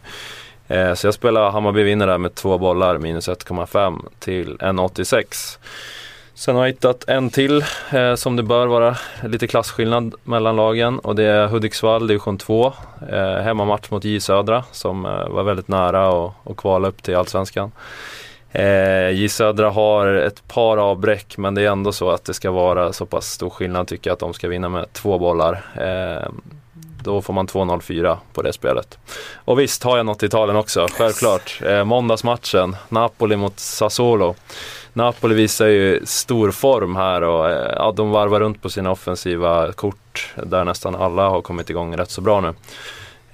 Eh, 0.72 0.94
så 0.94 1.06
jag 1.06 1.14
spelar 1.14 1.50
Hammarby 1.50 1.82
vinner 1.82 2.06
där 2.06 2.18
med 2.18 2.34
två 2.34 2.58
bollar 2.58 2.98
minus 2.98 3.28
1,5 3.28 3.98
till 4.18 4.56
1,86. 4.56 5.58
Sen 6.34 6.56
har 6.56 6.62
jag 6.62 6.72
hittat 6.72 7.08
en 7.08 7.30
till 7.30 7.64
eh, 7.90 8.14
som 8.14 8.36
det 8.36 8.42
bör 8.42 8.66
vara 8.66 8.96
lite 9.24 9.46
klasskillnad 9.46 10.14
mellan 10.24 10.56
lagen 10.56 10.98
och 10.98 11.16
det 11.16 11.24
är 11.24 11.46
Hudiksvall 11.46 12.06
division 12.06 12.38
2. 12.38 12.72
Eh, 13.10 13.34
hemmamatch 13.34 13.90
mot 13.90 14.04
J 14.04 14.20
Södra 14.20 14.64
som 14.72 15.06
eh, 15.06 15.28
var 15.28 15.42
väldigt 15.42 15.68
nära 15.68 16.26
att 16.44 16.56
kvala 16.56 16.88
upp 16.88 17.02
till 17.02 17.16
Allsvenskan. 17.16 17.72
Eh, 18.52 19.10
J 19.10 19.28
Södra 19.28 19.70
har 19.70 20.06
ett 20.06 20.48
par 20.48 20.76
avbräck 20.76 21.38
men 21.38 21.54
det 21.54 21.62
är 21.62 21.70
ändå 21.70 21.92
så 21.92 22.10
att 22.10 22.24
det 22.24 22.34
ska 22.34 22.50
vara 22.50 22.92
så 22.92 23.06
pass 23.06 23.26
stor 23.26 23.50
skillnad 23.50 23.86
tycker 23.86 24.10
jag 24.10 24.14
att 24.14 24.20
de 24.20 24.34
ska 24.34 24.48
vinna 24.48 24.68
med 24.68 24.92
två 24.92 25.18
bollar. 25.18 25.64
Eh, 25.74 26.28
då 27.04 27.22
får 27.22 27.32
man 27.32 27.46
2-0-4 27.46 28.16
på 28.32 28.42
det 28.42 28.52
spelet. 28.52 28.98
Och 29.34 29.60
visst 29.60 29.82
har 29.82 29.96
jag 29.96 30.06
något 30.06 30.22
i 30.22 30.26
Italien 30.26 30.56
också, 30.56 30.86
självklart. 30.92 31.60
Eh, 31.66 31.84
måndagsmatchen, 31.84 32.76
Napoli 32.88 33.36
mot 33.36 33.58
Sassuolo. 33.58 34.34
Napoli 34.92 35.34
visar 35.34 35.66
ju 35.66 36.00
stor 36.06 36.50
form 36.50 36.96
här 36.96 37.22
och 37.22 37.50
eh, 37.50 37.72
ja, 37.76 37.92
de 37.96 38.10
varvar 38.10 38.40
runt 38.40 38.62
på 38.62 38.70
sina 38.70 38.90
offensiva 38.90 39.72
kort 39.72 40.34
där 40.42 40.64
nästan 40.64 40.94
alla 40.94 41.28
har 41.28 41.40
kommit 41.40 41.70
igång 41.70 41.96
rätt 41.96 42.10
så 42.10 42.20
bra 42.20 42.40
nu. 42.40 42.54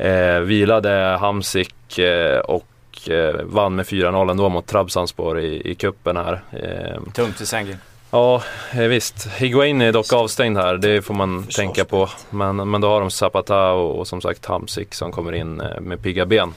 Eh, 0.06 0.40
vilade 0.40 1.16
Hamsik 1.20 1.98
eh, 1.98 2.38
och 2.38 3.10
eh, 3.10 3.34
vann 3.44 3.74
med 3.74 3.86
4-0 3.86 4.30
ändå 4.30 4.48
mot 4.48 4.66
Trabzonspor 4.66 5.40
i, 5.40 5.70
i 5.70 5.74
kuppen 5.74 6.16
här. 6.16 6.40
Eh, 6.52 7.12
Tungt 7.12 7.36
för 7.38 7.44
Sengin. 7.44 7.76
Ja, 8.10 8.42
eh, 8.72 8.80
visst. 8.80 9.26
Higuain 9.26 9.80
är 9.80 9.92
dock 9.92 10.12
avstängd 10.12 10.58
här, 10.58 10.76
det 10.76 11.02
får 11.02 11.14
man 11.14 11.46
tänka 11.46 11.84
på. 11.84 12.08
Men, 12.30 12.70
men 12.70 12.80
då 12.80 12.88
har 12.88 13.00
de 13.00 13.10
Zapata 13.10 13.70
och, 13.70 13.98
och 13.98 14.08
som 14.08 14.20
sagt 14.20 14.46
Hamsik 14.46 14.94
som 14.94 15.12
kommer 15.12 15.32
in 15.32 15.60
eh, 15.60 15.80
med 15.80 16.02
pigga 16.02 16.26
ben. 16.26 16.54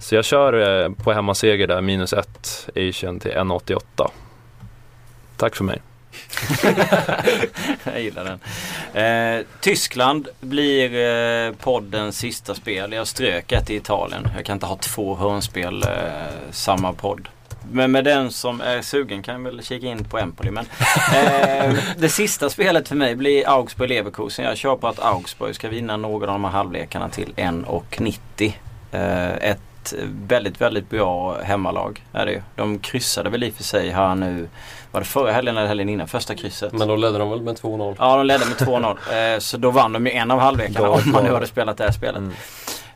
Så 0.00 0.14
jag 0.14 0.24
kör 0.24 0.82
eh, 0.84 0.92
på 0.92 1.12
hemmaseger 1.12 1.66
där, 1.66 1.80
minus 1.80 2.12
1, 2.12 2.68
Asian 2.76 3.20
till 3.20 3.30
1,88. 3.30 4.10
Tack 5.36 5.56
för 5.56 5.64
mig. 5.64 5.82
Jag 7.84 8.02
gillar 8.02 8.24
den. 8.24 8.40
Eh, 9.04 9.46
Tyskland 9.60 10.28
blir 10.40 10.94
eh, 10.94 11.52
poddens 11.52 12.18
sista 12.18 12.54
spel. 12.54 12.92
Jag 12.92 13.06
strök 13.06 13.52
ett 13.52 13.70
i 13.70 13.76
Italien. 13.76 14.28
Jag 14.36 14.44
kan 14.44 14.56
inte 14.56 14.66
ha 14.66 14.76
två 14.76 15.14
hörnspel 15.14 15.82
eh, 15.82 15.88
samma 16.50 16.92
podd. 16.92 17.28
Men 17.72 17.92
med 17.92 18.04
den 18.04 18.30
som 18.30 18.60
är 18.60 18.82
sugen 18.82 19.22
kan 19.22 19.44
väl 19.44 19.62
kika 19.62 19.86
in 19.86 20.04
på 20.04 20.18
Empoli. 20.18 20.50
Men, 20.50 20.66
eh, 21.14 21.74
det 21.96 22.08
sista 22.08 22.50
spelet 22.50 22.88
för 22.88 22.96
mig 22.96 23.16
blir 23.16 23.48
Augsburg-Leverkusen. 23.48 24.44
Jag 24.44 24.56
kör 24.56 24.76
på 24.76 24.88
att 24.88 25.00
Augsburg 25.00 25.54
ska 25.54 25.68
vinna 25.68 25.96
någon 25.96 26.28
av 26.28 26.34
de 26.34 26.44
här 26.44 26.50
halvlekarna 26.50 27.08
till 27.08 27.32
1,90. 27.36 28.52
Eh, 28.92 29.50
ett 29.50 29.60
väldigt, 30.28 30.60
väldigt 30.60 30.90
bra 30.90 31.38
hemmalag 31.42 32.04
är 32.12 32.26
det 32.26 32.32
ju. 32.32 32.42
De 32.56 32.78
kryssade 32.78 33.30
väl 33.30 33.44
i 33.44 33.50
och 33.50 33.54
för 33.54 33.64
sig 33.64 33.90
här 33.90 34.14
nu. 34.14 34.48
Var 34.90 35.00
det 35.00 35.06
förra 35.06 35.32
helgen 35.32 35.56
eller 35.56 35.68
helgen 35.68 35.88
innan? 35.88 36.08
Första 36.08 36.34
krysset. 36.34 36.72
Men 36.72 36.88
då 36.88 36.96
ledde 36.96 37.18
de 37.18 37.30
väl 37.30 37.42
med 37.42 37.54
2-0. 37.54 37.96
Ja, 37.98 38.16
de 38.16 38.26
ledde 38.26 38.44
med 38.46 38.56
2-0. 38.56 39.34
Eh, 39.34 39.38
så 39.38 39.56
då 39.56 39.70
vann 39.70 39.92
de 39.92 40.06
ju 40.06 40.12
en 40.12 40.30
av 40.30 40.38
halvlekarna 40.38 40.90
om 40.90 41.00
man 41.12 41.24
nu 41.24 41.32
hade 41.32 41.46
spelat 41.46 41.76
det 41.76 41.84
här 41.84 41.92
spelet. 41.92 42.16
Mm. 42.16 42.32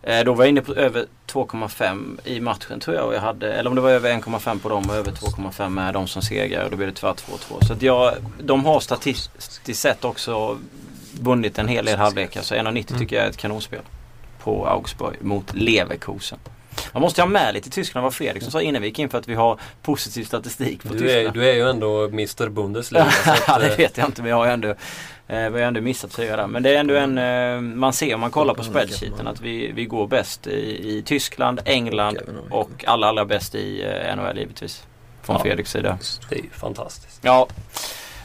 Eh, 0.03 0.25
då 0.25 0.35
var 0.35 0.45
jag 0.45 0.49
inne 0.49 0.61
på 0.61 0.75
över 0.75 1.07
2,5 1.27 2.21
i 2.25 2.41
matchen 2.41 2.81
tror 2.81 2.97
jag. 2.97 3.07
Och 3.07 3.15
jag 3.15 3.21
hade, 3.21 3.53
eller 3.53 3.71
om 3.71 3.77
det 3.77 3.83
var 3.83 3.91
över 3.91 4.13
1,5 4.13 4.59
på 4.59 4.69
dem 4.69 4.91
och 4.91 4.97
över 4.97 5.13
2,5 5.13 5.69
med 5.69 5.95
de 5.95 6.07
som 6.07 6.23
segrar. 6.23 6.65
Och 6.65 6.71
då 6.71 6.77
blev 6.77 6.89
det 6.89 6.95
tyvärr 6.95 7.13
2-2. 7.13 7.67
Så 7.67 7.73
att 7.73 7.83
jag, 7.83 8.15
de 8.43 8.65
har 8.65 8.81
statistiskt 8.81 9.77
sett 9.77 10.05
också 10.05 10.59
vunnit 11.21 11.59
en 11.59 11.69
hel 11.69 11.85
del 11.85 11.99
halvlekar. 11.99 12.43
Så 12.43 12.55
1,90 12.55 12.99
tycker 12.99 13.17
jag 13.17 13.25
är 13.25 13.31
ett 13.31 13.37
kanonspel. 13.37 13.83
På 14.43 14.67
Augsburg 14.67 15.17
mot 15.21 15.55
Leverkusen. 15.55 16.39
Man 16.93 17.01
måste 17.03 17.23
ha 17.23 17.29
med 17.29 17.55
lite 17.55 17.71
Tyskland 17.71 18.03
vad 18.05 18.15
Fredrik 18.15 18.43
som 18.43 18.53
sa 18.53 18.61
innan 18.63 18.83
vi 18.83 18.89
gick 18.89 18.99
in 18.99 19.09
för 19.09 19.19
att 19.19 19.29
vi 19.29 19.35
har 19.35 19.61
positiv 19.83 20.25
statistik 20.25 20.83
på 20.83 20.95
Du 20.95 21.11
är, 21.11 21.15
Tyskland. 21.15 21.35
du 21.37 21.49
är 21.51 21.55
ju 21.55 21.71
ändå 21.71 22.05
Mr 22.05 22.49
Bundesliga. 22.49 23.07
ja 23.47 23.59
det 23.59 23.71
eh, 23.71 23.77
vet 23.77 23.97
jag 23.99 24.07
inte 24.09 24.23
men 24.23 24.31
jag 24.31 24.37
har 24.37 24.47
ju 24.47 24.53
ändå, 24.53 24.69
eh, 24.69 25.51
vi 25.51 25.61
har 25.61 25.69
ändå 25.69 25.81
missat 25.81 26.15
fyra 26.15 26.37
där. 26.37 26.47
Men 26.47 26.63
det 26.63 26.71
är 26.71 26.81
ändå 26.81 26.95
en, 26.95 27.19
eh, 27.19 27.61
man 27.61 27.93
ser 27.93 28.15
om 28.15 28.21
man 28.21 28.31
kollar 28.31 28.55
på 28.55 28.63
spreadsheeten 28.65 29.27
att 29.27 29.41
vi, 29.41 29.73
vi 29.73 29.85
går 29.85 30.07
bäst 30.07 30.47
i, 30.47 30.89
i 30.99 31.03
Tyskland, 31.07 31.61
England 31.65 32.19
och 32.51 32.85
allra 32.87 33.09
allra 33.09 33.25
bäst 33.25 33.55
i 33.55 33.83
eh, 33.83 34.17
NHL 34.17 34.39
givetvis. 34.39 34.85
Från 35.23 35.37
Ja. 35.37 35.43
Fredriks 35.43 35.71
sida. 35.71 35.99
det 36.29 36.35
är 36.39 36.43
ju 36.43 36.51
fantastiskt. 36.51 37.19
Ja. 37.23 37.49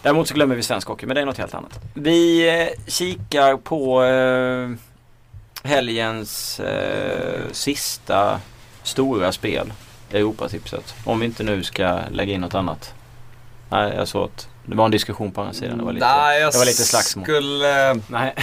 Däremot 0.02 0.28
så 0.28 0.34
glömmer 0.34 0.56
vi 0.56 0.64
svensk 0.64 0.88
hockey 0.88 1.06
men 1.06 1.16
det 1.16 1.22
är 1.22 1.26
något 1.26 1.38
helt 1.38 1.54
annat. 1.54 1.80
Vi 1.94 2.50
eh, 2.62 2.68
kikar 2.88 3.58
på 3.58 4.04
eh, 4.04 4.70
helgens 5.64 6.60
eh, 6.60 7.42
sista 7.52 8.40
stora 8.84 9.32
spel. 9.32 9.74
Europatipset. 10.12 10.94
Om 11.06 11.20
vi 11.20 11.26
inte 11.26 11.44
nu 11.44 11.64
ska 11.64 12.00
lägga 12.12 12.34
in 12.34 12.42
något 12.42 12.56
annat. 12.56 12.94
Nej, 13.70 13.94
jag 13.96 14.08
såg 14.08 14.24
att 14.24 14.48
det 14.66 14.76
var 14.76 14.86
en 14.86 14.92
diskussion 14.92 15.32
på 15.32 15.42
andra 15.42 15.54
sidan. 15.54 15.78
Det 15.78 15.84
var 15.84 15.94
lite, 15.94 16.06
Nej, 16.06 16.42
jag 16.42 16.52
det 16.54 16.58
var 16.58 16.66
lite 16.66 16.84
slagsmål. 16.84 17.26
skulle... 17.26 17.94
Nej. 18.08 18.36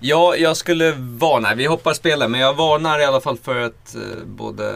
Ja, 0.00 0.36
jag 0.36 0.56
skulle 0.56 0.92
varna. 0.96 1.54
Vi 1.54 1.66
hoppar 1.66 1.94
spelet, 1.94 2.30
men 2.30 2.40
jag 2.40 2.54
varnar 2.54 2.98
i 2.98 3.04
alla 3.04 3.20
fall 3.20 3.38
för 3.38 3.60
att 3.60 3.94
eh, 3.94 4.24
både, 4.26 4.74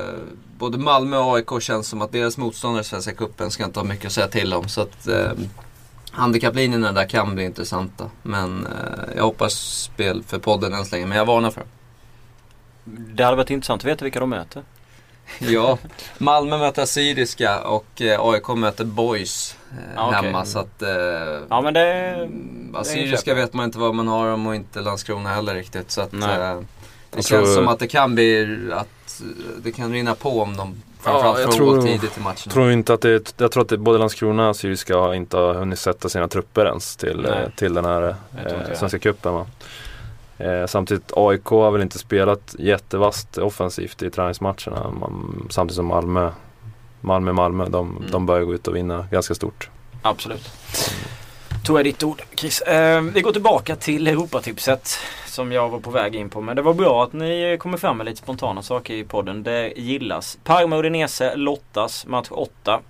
både 0.59 0.79
Malmö 0.79 1.16
och 1.19 1.37
AIK 1.37 1.62
känns 1.62 1.88
som 1.88 2.03
att 2.03 2.12
deras 2.12 2.37
motståndare 2.37 2.81
i 2.81 2.85
Svenska 2.85 3.12
Cupen 3.14 3.51
ska 3.51 3.64
inte 3.64 3.81
ha 3.81 3.85
mycket 3.85 4.07
att 4.07 4.12
säga 4.12 4.29
till 4.29 4.55
om. 4.55 4.69
Så 4.69 4.81
att 4.81 5.07
eh, 5.09 5.31
handikapplinjerna 6.16 6.92
där 6.92 7.09
kan 7.09 7.35
bli 7.35 7.44
intressanta. 7.44 8.11
Men 8.22 8.66
eh, 8.66 9.16
jag 9.16 9.22
hoppas 9.22 9.52
spel 9.83 10.22
för 10.26 10.38
podden 10.38 10.74
än 10.74 10.85
så 10.85 10.94
länge, 10.94 11.07
men 11.07 11.18
jag 11.18 11.24
varnar 11.26 11.50
för 11.50 11.61
det. 11.61 11.66
Det 13.14 13.24
hade 13.24 13.37
varit 13.37 13.50
intressant 13.50 13.83
att 13.83 13.88
veta 13.88 14.05
vilka 14.05 14.20
de 14.20 14.31
möter. 14.31 14.62
Ja, 15.38 15.79
Malmö 16.18 16.59
möter 16.59 16.83
Assyriska 16.83 17.61
och 17.62 18.02
eh, 18.02 18.20
AIK 18.20 18.48
möter 18.48 18.85
Boys 18.85 19.57
eh, 19.70 19.76
Ja, 19.96 20.09
okej. 20.09 20.22
hemma. 20.22 20.44
Så 20.44 20.59
att, 20.59 20.83
eh, 20.83 20.88
Ja 21.50 21.61
men 21.61 21.74
det... 21.74 22.14
Mm, 22.14 22.74
Assyriska 22.76 23.35
vet 23.35 23.52
man 23.52 23.64
inte 23.64 23.79
vad 23.79 23.94
man 23.94 24.09
har 24.09 24.29
om 24.29 24.46
och 24.46 24.55
inte 24.55 24.81
Landskrona 24.81 25.29
heller 25.29 25.55
riktigt. 25.55 25.90
Så 25.90 26.00
att, 26.00 26.12
eh, 26.12 26.18
det 26.20 26.26
Jag 26.26 26.64
känns 27.11 27.26
tror- 27.29 27.55
som 27.55 27.68
att 27.68 27.79
det 27.79 27.87
kan 27.87 28.14
bli 28.14 28.59
att 28.72 28.88
det 29.62 29.72
kan 29.72 29.92
rinna 29.92 30.14
på 30.14 30.40
om 30.42 30.57
de 30.57 30.83
framförallt 31.00 31.38
jag 31.38 31.46
får 31.50 31.57
tror- 31.57 31.83
tidigt 31.83 32.18
i 32.18 32.20
matchen. 32.20 32.42
Jag 32.44 32.52
tror 32.55 32.70
inte 32.72 32.94
att 32.94 33.00
det, 33.00 33.35
jag 33.37 33.52
tror 33.52 33.62
att 33.62 33.68
det, 33.68 33.79
både 33.79 33.98
Landskrona 33.98 34.48
och 34.48 34.57
Syriska 34.57 35.14
inte 35.14 35.37
har 35.37 35.55
hunnit 35.55 35.79
sätta 35.79 36.09
sina 36.09 36.29
trupper 36.29 36.66
ens 36.66 36.96
till, 36.96 37.20
Nej. 37.20 37.42
eh, 37.42 37.48
till 37.57 37.74
den 37.74 37.85
här 37.85 38.02
Jag 38.02 38.52
eh, 38.52 38.59
jag. 38.68 38.76
Svenska 38.79 38.98
cupen. 38.98 39.35
Eh, 40.38 40.66
samtidigt 40.66 41.12
AIK 41.16 41.44
har 41.46 41.70
väl 41.70 41.83
inte 41.83 41.98
spelat 41.98 42.55
jättevast 42.59 43.38
offensivt 43.38 44.02
i 44.02 44.11
träningsmatcherna. 44.11 44.90
Man, 45.00 45.46
samtidigt 45.50 45.76
som 45.76 45.87
Malmö 45.87 46.31
Malmö, 47.00 47.33
Malmö, 47.33 47.68
de, 47.68 47.96
Mm. 47.96 48.11
de 48.11 48.26
börjar 48.26 48.44
gå 48.44 48.55
ut 48.55 48.68
och 48.68 48.76
vinna 48.76 49.07
ganska 49.11 49.35
stort. 49.35 49.70
Absolut. 50.02 50.50
Tog 51.64 51.79
jag 51.79 51.85
ditt 51.85 52.02
ord 52.02 52.22
Chris. 52.37 52.61
Eh, 52.61 53.00
vi 53.02 53.20
går 53.20 53.33
tillbaka 53.33 53.76
till 53.76 54.07
Europatipset 54.07 54.98
som 55.37 55.53
jag 55.53 55.68
var 55.68 55.81
på 55.81 55.90
väg 55.90 56.14
in 56.14 56.31
på. 56.31 56.40
Men 56.40 56.57
det 56.57 56.62
var 56.62 56.75
bra 56.75 57.05
att 57.05 57.12
ni 57.12 57.57
kommer 57.61 57.79
fram 57.79 57.96
med 57.96 58.07
lite 58.07 58.18
spontana 58.18 58.62
saker 58.62 58.94
i 58.94 59.05
podden. 59.05 59.42
Det 59.42 59.72
gillas. 59.77 60.38
Parma 60.44 60.77
och 60.77 60.81
Udinese 60.81 61.37
lottas 61.37 62.07
match 62.07 62.29
8. 62.31 62.81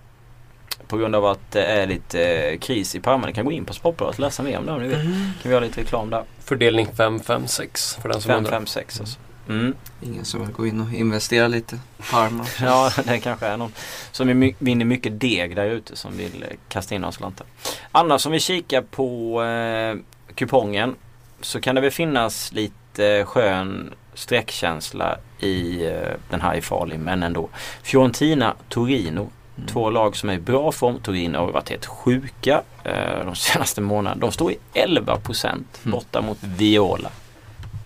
På 0.86 0.96
grund 0.96 1.14
av 1.16 1.26
att 1.26 1.52
det 1.52 1.62
är 1.64 1.86
lite 1.86 2.22
eh, 2.24 2.58
kris 2.58 2.94
i 2.94 3.00
Parma. 3.00 3.26
Ni 3.26 3.32
kan 3.32 3.44
gå 3.44 3.52
in 3.52 3.64
på 3.64 3.72
Sportbladet 3.72 4.14
och 4.16 4.20
läsa 4.20 4.42
mer 4.42 4.58
om 4.58 4.66
det 4.66 4.72
om 4.72 4.82
ni 4.82 4.88
vill. 4.88 4.98
Kan 5.42 5.48
vi 5.50 5.52
ha 5.52 5.60
lite 5.60 5.80
reklam 5.80 6.10
där. 6.10 6.24
Fördelning 6.44 6.86
5-5-6 6.86 8.00
för 8.00 8.08
den 8.08 8.20
som 8.20 8.28
5, 8.28 8.38
undrar. 8.38 8.50
5, 8.50 8.66
6 8.66 9.00
alltså. 9.00 9.18
Mm. 9.48 9.74
Ingen 10.02 10.24
som 10.24 10.40
vill 10.40 10.52
gå 10.52 10.66
in 10.66 10.80
och 10.80 10.92
investera 10.94 11.48
lite. 11.48 11.78
Parma. 12.10 12.44
Ja, 12.60 12.90
det 13.04 13.18
kanske 13.20 13.46
är 13.46 13.56
någon 13.56 13.72
som 14.12 14.28
är 14.28 14.34
my- 14.34 14.54
vinner 14.58 14.84
mycket 14.84 15.20
deg 15.20 15.56
där 15.56 15.66
ute 15.66 15.96
som 15.96 16.16
vill 16.16 16.42
eh, 16.42 16.56
kasta 16.68 16.94
in 16.94 17.00
några 17.00 17.12
slantar. 17.12 17.46
Annars 17.92 18.26
om 18.26 18.32
vi 18.32 18.40
kikar 18.40 18.82
på 18.82 19.42
eh, 19.42 19.96
kupongen 20.34 20.94
så 21.40 21.60
kan 21.60 21.74
det 21.74 21.80
väl 21.80 21.90
finnas 21.90 22.52
lite 22.52 23.24
skön 23.24 23.94
streckkänsla 24.14 25.18
i 25.38 25.86
eh, 25.86 26.12
den 26.30 26.40
här 26.40 26.54
i 26.54 26.62
farlig 26.62 26.98
men 26.98 27.22
ändå. 27.22 27.48
Fiorentina, 27.82 28.54
Torino. 28.68 29.30
Två 29.68 29.90
lag 29.90 30.16
som 30.16 30.30
är 30.30 30.34
i 30.34 30.38
bra 30.38 30.72
form. 30.72 31.00
Torino 31.00 31.38
har 31.38 31.52
varit 31.52 31.70
helt 31.70 31.86
sjuka 31.86 32.62
eh, 32.84 33.24
de 33.24 33.34
senaste 33.36 33.80
månaderna. 33.80 34.20
De 34.20 34.32
står 34.32 34.52
i 34.52 34.58
11% 34.74 35.64
borta 35.82 36.20
mot 36.20 36.38
Viola. 36.40 37.10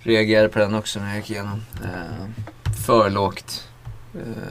Reagerade 0.00 0.48
på 0.48 0.58
den 0.58 0.74
också 0.74 1.00
när 1.00 1.08
jag 1.08 1.16
gick 1.16 1.30
igenom. 1.30 1.62
Eh, 1.84 2.44
för 2.86 3.10
lågt. 3.10 3.66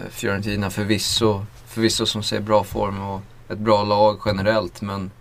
Fiorentina 0.09 0.69
förvisso, 0.69 1.45
förvisso 1.67 2.05
som 2.05 2.23
ser 2.23 2.39
bra 2.39 2.63
form 2.63 3.01
och 3.01 3.21
ett 3.49 3.57
bra 3.57 3.83
lag 3.83 4.21
generellt. 4.25 4.81
Men 4.81 5.11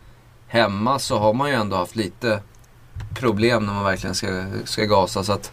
hemma 0.47 0.99
så 0.99 1.19
har 1.19 1.35
man 1.35 1.49
ju 1.49 1.55
ändå 1.55 1.77
haft 1.77 1.97
lite 1.97 2.41
problem 3.15 3.67
när 3.67 3.73
man 3.73 3.85
verkligen 3.85 4.15
ska, 4.15 4.45
ska 4.65 4.85
gasa. 4.85 5.25
Så 5.25 5.33
att 5.33 5.53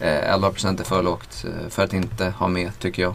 eh, 0.00 0.36
11% 0.36 0.80
är 0.80 0.84
för 0.84 1.02
lågt 1.02 1.44
eh, 1.44 1.68
för 1.68 1.84
att 1.84 1.92
inte 1.92 2.24
ha 2.38 2.48
med 2.48 2.78
tycker 2.78 3.02
jag. 3.02 3.14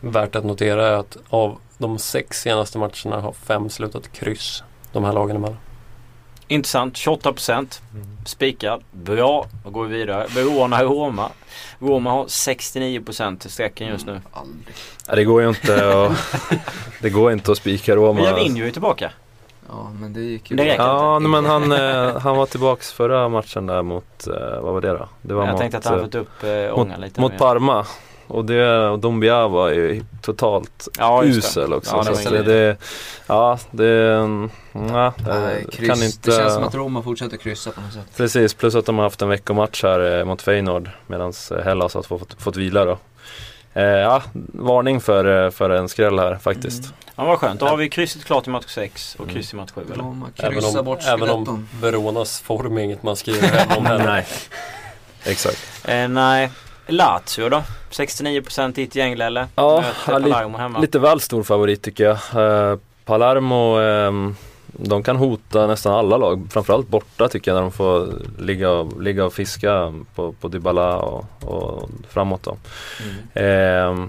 Värt 0.00 0.36
att 0.36 0.44
notera 0.44 0.86
är 0.86 0.92
att 0.92 1.16
av 1.28 1.58
de 1.78 1.98
sex 1.98 2.40
senaste 2.40 2.78
matcherna 2.78 3.20
har 3.20 3.32
fem 3.32 3.70
slutat 3.70 4.12
kryss. 4.12 4.62
De 4.92 5.04
här 5.04 5.12
lagen 5.12 5.36
emellan. 5.36 5.56
Intressant, 6.50 6.94
28% 6.94 7.80
spikad. 8.24 8.84
Bra, 8.92 9.46
då 9.64 9.70
går 9.70 9.84
vi 9.84 9.98
vidare. 9.98 10.26
Verona 10.34 10.82
Roma. 10.82 11.30
Roma 11.78 12.10
har 12.10 12.24
69% 12.24 13.38
till 13.38 13.50
strecken 13.50 13.88
just 13.88 14.06
nu. 14.06 14.20
Aldrig. 14.32 14.74
Ja, 15.06 15.14
det 15.14 15.24
går 15.24 15.42
ju 15.42 15.48
inte 15.48 16.04
att, 16.04 16.12
det 17.00 17.10
går 17.10 17.32
inte 17.32 17.52
att 17.52 17.58
spika 17.58 17.96
Roma. 17.96 18.12
Men 18.12 18.24
Javinho 18.24 18.66
är 18.66 18.70
tillbaka. 18.70 19.12
Ja, 19.68 19.90
men 20.00 20.12
det 20.12 20.20
gick 20.20 20.50
ju 20.50 20.56
Det 20.56 20.62
bra. 20.64 20.74
Ja, 20.76 21.16
inte. 21.16 21.28
nej, 21.28 21.42
men 21.42 21.50
han, 21.50 21.72
eh, 22.12 22.18
han 22.20 22.36
var 22.36 22.46
tillbaks 22.46 22.92
förra 22.92 23.28
matchen 23.28 23.66
där 23.66 23.82
mot, 23.82 24.26
eh, 24.26 24.60
vad 24.60 24.72
var 24.74 24.80
det 24.80 24.88
då? 24.88 25.08
Det 25.22 25.34
var 25.34 25.42
Jag 25.44 25.50
mot, 25.52 25.60
tänkte 25.60 25.78
att 25.78 25.84
han 25.86 25.98
eh, 25.98 26.04
fått 26.04 26.14
upp 26.14 26.42
äh, 26.42 26.78
ångan 26.78 27.00
lite. 27.00 27.20
mot 27.20 27.32
mer. 27.32 27.38
Parma. 27.38 27.86
Och, 28.26 28.44
det, 28.44 28.88
och 28.88 28.98
Dombia 28.98 29.48
var 29.48 29.68
ju 29.68 30.04
totalt 30.22 30.88
Ja, 30.98 31.24
usel 31.24 31.72
också. 31.72 31.96
Ja, 31.96 32.02
det 32.10 32.16
så 32.16 32.30
det, 32.30 32.42
det, 32.42 32.76
ja, 33.26 33.58
det, 33.70 34.26
Nej, 34.72 35.12
det 35.66 35.70
kryss. 35.72 35.88
kan 35.90 36.02
inte... 36.02 36.30
Det 36.30 36.36
känns 36.36 36.54
som 36.54 36.64
att 36.64 36.74
Roma 36.74 37.02
fortsätter 37.02 37.36
kryssa 37.36 37.70
på 37.70 37.80
något 37.80 37.92
sätt. 37.92 38.16
Precis, 38.16 38.54
plus 38.54 38.74
att 38.74 38.86
de 38.86 38.96
har 38.96 39.04
haft 39.04 39.22
en 39.22 39.28
veckomatch 39.28 39.82
här 39.82 40.18
eh, 40.18 40.24
mot 40.24 40.42
Feyenoord 40.42 40.90
medan 41.06 41.32
eh, 41.50 41.64
Hellas 41.64 41.94
har 41.94 42.02
fått, 42.02 42.42
fått 42.42 42.56
vila 42.56 42.84
då. 42.84 42.98
Eh, 43.78 43.84
ja, 43.84 44.22
varning 44.52 45.00
för, 45.00 45.44
eh, 45.44 45.50
för 45.50 45.70
en 45.70 45.88
skräll 45.88 46.18
här 46.18 46.34
faktiskt. 46.38 46.82
Mm. 46.84 46.94
Ja, 47.16 47.24
vad 47.24 47.38
skönt. 47.38 47.60
Då 47.60 47.66
har 47.66 47.76
vi 47.76 47.88
krysset 47.88 48.24
klart 48.24 48.46
i 48.46 48.50
match 48.50 48.64
6 48.68 49.16
och 49.18 49.28
kryss 49.30 49.52
i 49.52 49.56
match 49.56 49.70
7 49.74 49.80
eller? 49.92 50.02
Roma 50.04 50.26
Även 50.36 50.52
kryssar 50.52 50.78
om, 50.78 50.84
bort 50.84 50.98
även 51.06 51.30
om. 51.30 51.68
Veronas 51.82 52.40
form 52.40 52.78
är 52.78 52.82
inget 52.82 53.02
man 53.02 53.16
skriver 53.16 53.48
hem 53.48 53.78
om 53.78 53.86
heller. 53.86 54.04
Nej, 54.06 54.26
exakt. 55.24 55.58
Eh, 55.84 56.08
nej. 56.08 56.50
Lazio 56.86 57.48
då? 57.48 57.62
69% 57.90 58.72
ditt 58.72 58.94
gäng 58.94 59.12
eller? 59.12 59.46
Ja, 59.54 59.84
ja, 60.06 60.18
li- 60.18 60.30
Palermo 60.32 60.58
hemma. 60.58 60.78
Lite 60.78 60.98
väl 60.98 61.20
stor 61.20 61.42
favorit 61.42 61.82
tycker 61.82 62.04
jag. 62.04 62.72
Eh, 62.72 62.78
Palermo, 63.04 63.78
ehm, 63.78 64.36
de 64.72 65.02
kan 65.02 65.16
hota 65.16 65.66
nästan 65.66 65.94
alla 65.94 66.16
lag. 66.16 66.46
Framförallt 66.50 66.88
borta 66.88 67.28
tycker 67.28 67.50
jag 67.50 67.56
när 67.56 67.62
de 67.62 67.72
får 67.72 68.12
ligga 68.38 68.70
och, 68.70 69.02
ligga 69.02 69.24
och 69.24 69.32
fiska 69.32 69.94
på, 70.14 70.32
på 70.32 70.48
Dybala 70.48 70.96
och, 70.96 71.24
och 71.44 71.88
framåt 72.08 72.42
då. 72.42 72.56
Mm. 73.34 74.02
Eh, 74.02 74.08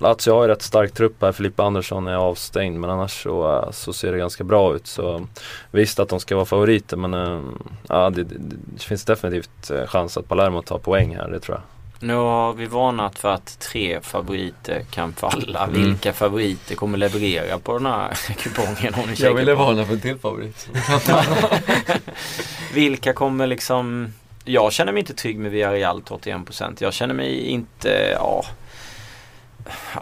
Lazio 0.00 0.32
har 0.32 0.42
ju 0.42 0.48
rätt 0.48 0.62
stark 0.62 0.92
trupp 0.92 1.22
här. 1.22 1.32
Filippa 1.32 1.64
Andersson 1.64 2.06
är 2.06 2.14
avstängd 2.14 2.80
men 2.80 2.90
annars 2.90 3.22
så, 3.22 3.68
så 3.72 3.92
ser 3.92 4.12
det 4.12 4.18
ganska 4.18 4.44
bra 4.44 4.74
ut. 4.74 4.86
Så 4.86 5.26
visst 5.70 6.00
att 6.00 6.08
de 6.08 6.20
ska 6.20 6.34
vara 6.34 6.46
favoriter 6.46 6.96
men 6.96 7.14
eh, 7.14 7.40
ja, 7.88 8.10
det, 8.10 8.22
det, 8.24 8.34
det 8.74 8.82
finns 8.82 9.04
definitivt 9.04 9.70
eh, 9.70 9.86
chans 9.86 10.16
att 10.16 10.28
Palermo 10.28 10.62
tar 10.62 10.78
poäng 10.78 11.16
här, 11.16 11.30
det 11.30 11.40
tror 11.40 11.56
jag. 11.56 11.75
Nu 12.00 12.14
har 12.14 12.52
vi 12.52 12.66
varnat 12.66 13.18
för 13.18 13.32
att 13.34 13.58
tre 13.58 14.00
favoriter 14.00 14.82
kan 14.90 15.12
falla. 15.12 15.64
Mm. 15.64 15.72
Vilka 15.82 16.12
favoriter 16.12 16.74
kommer 16.74 16.98
leverera 16.98 17.58
på 17.58 17.72
den 17.78 17.86
här 17.86 18.14
kupongen? 18.38 18.94
Om 18.94 19.10
ni 19.10 19.16
kikar 19.16 19.54
på? 19.54 19.64
varna 19.64 19.84
för 19.84 19.94
en 19.94 20.00
till 20.00 20.18
favorit. 20.18 20.68
Vilka 22.74 23.12
kommer 23.12 23.46
liksom 23.46 24.12
Jag 24.44 24.72
känner 24.72 24.92
mig 24.92 25.00
inte 25.00 25.14
trygg 25.14 25.38
med 25.38 25.50
Villarreal 25.50 26.02
till 26.02 26.16
81% 26.16 26.76
Jag 26.78 26.94
känner 26.94 27.14
mig 27.14 27.40
inte, 27.46 28.12
Ja, 28.18 28.44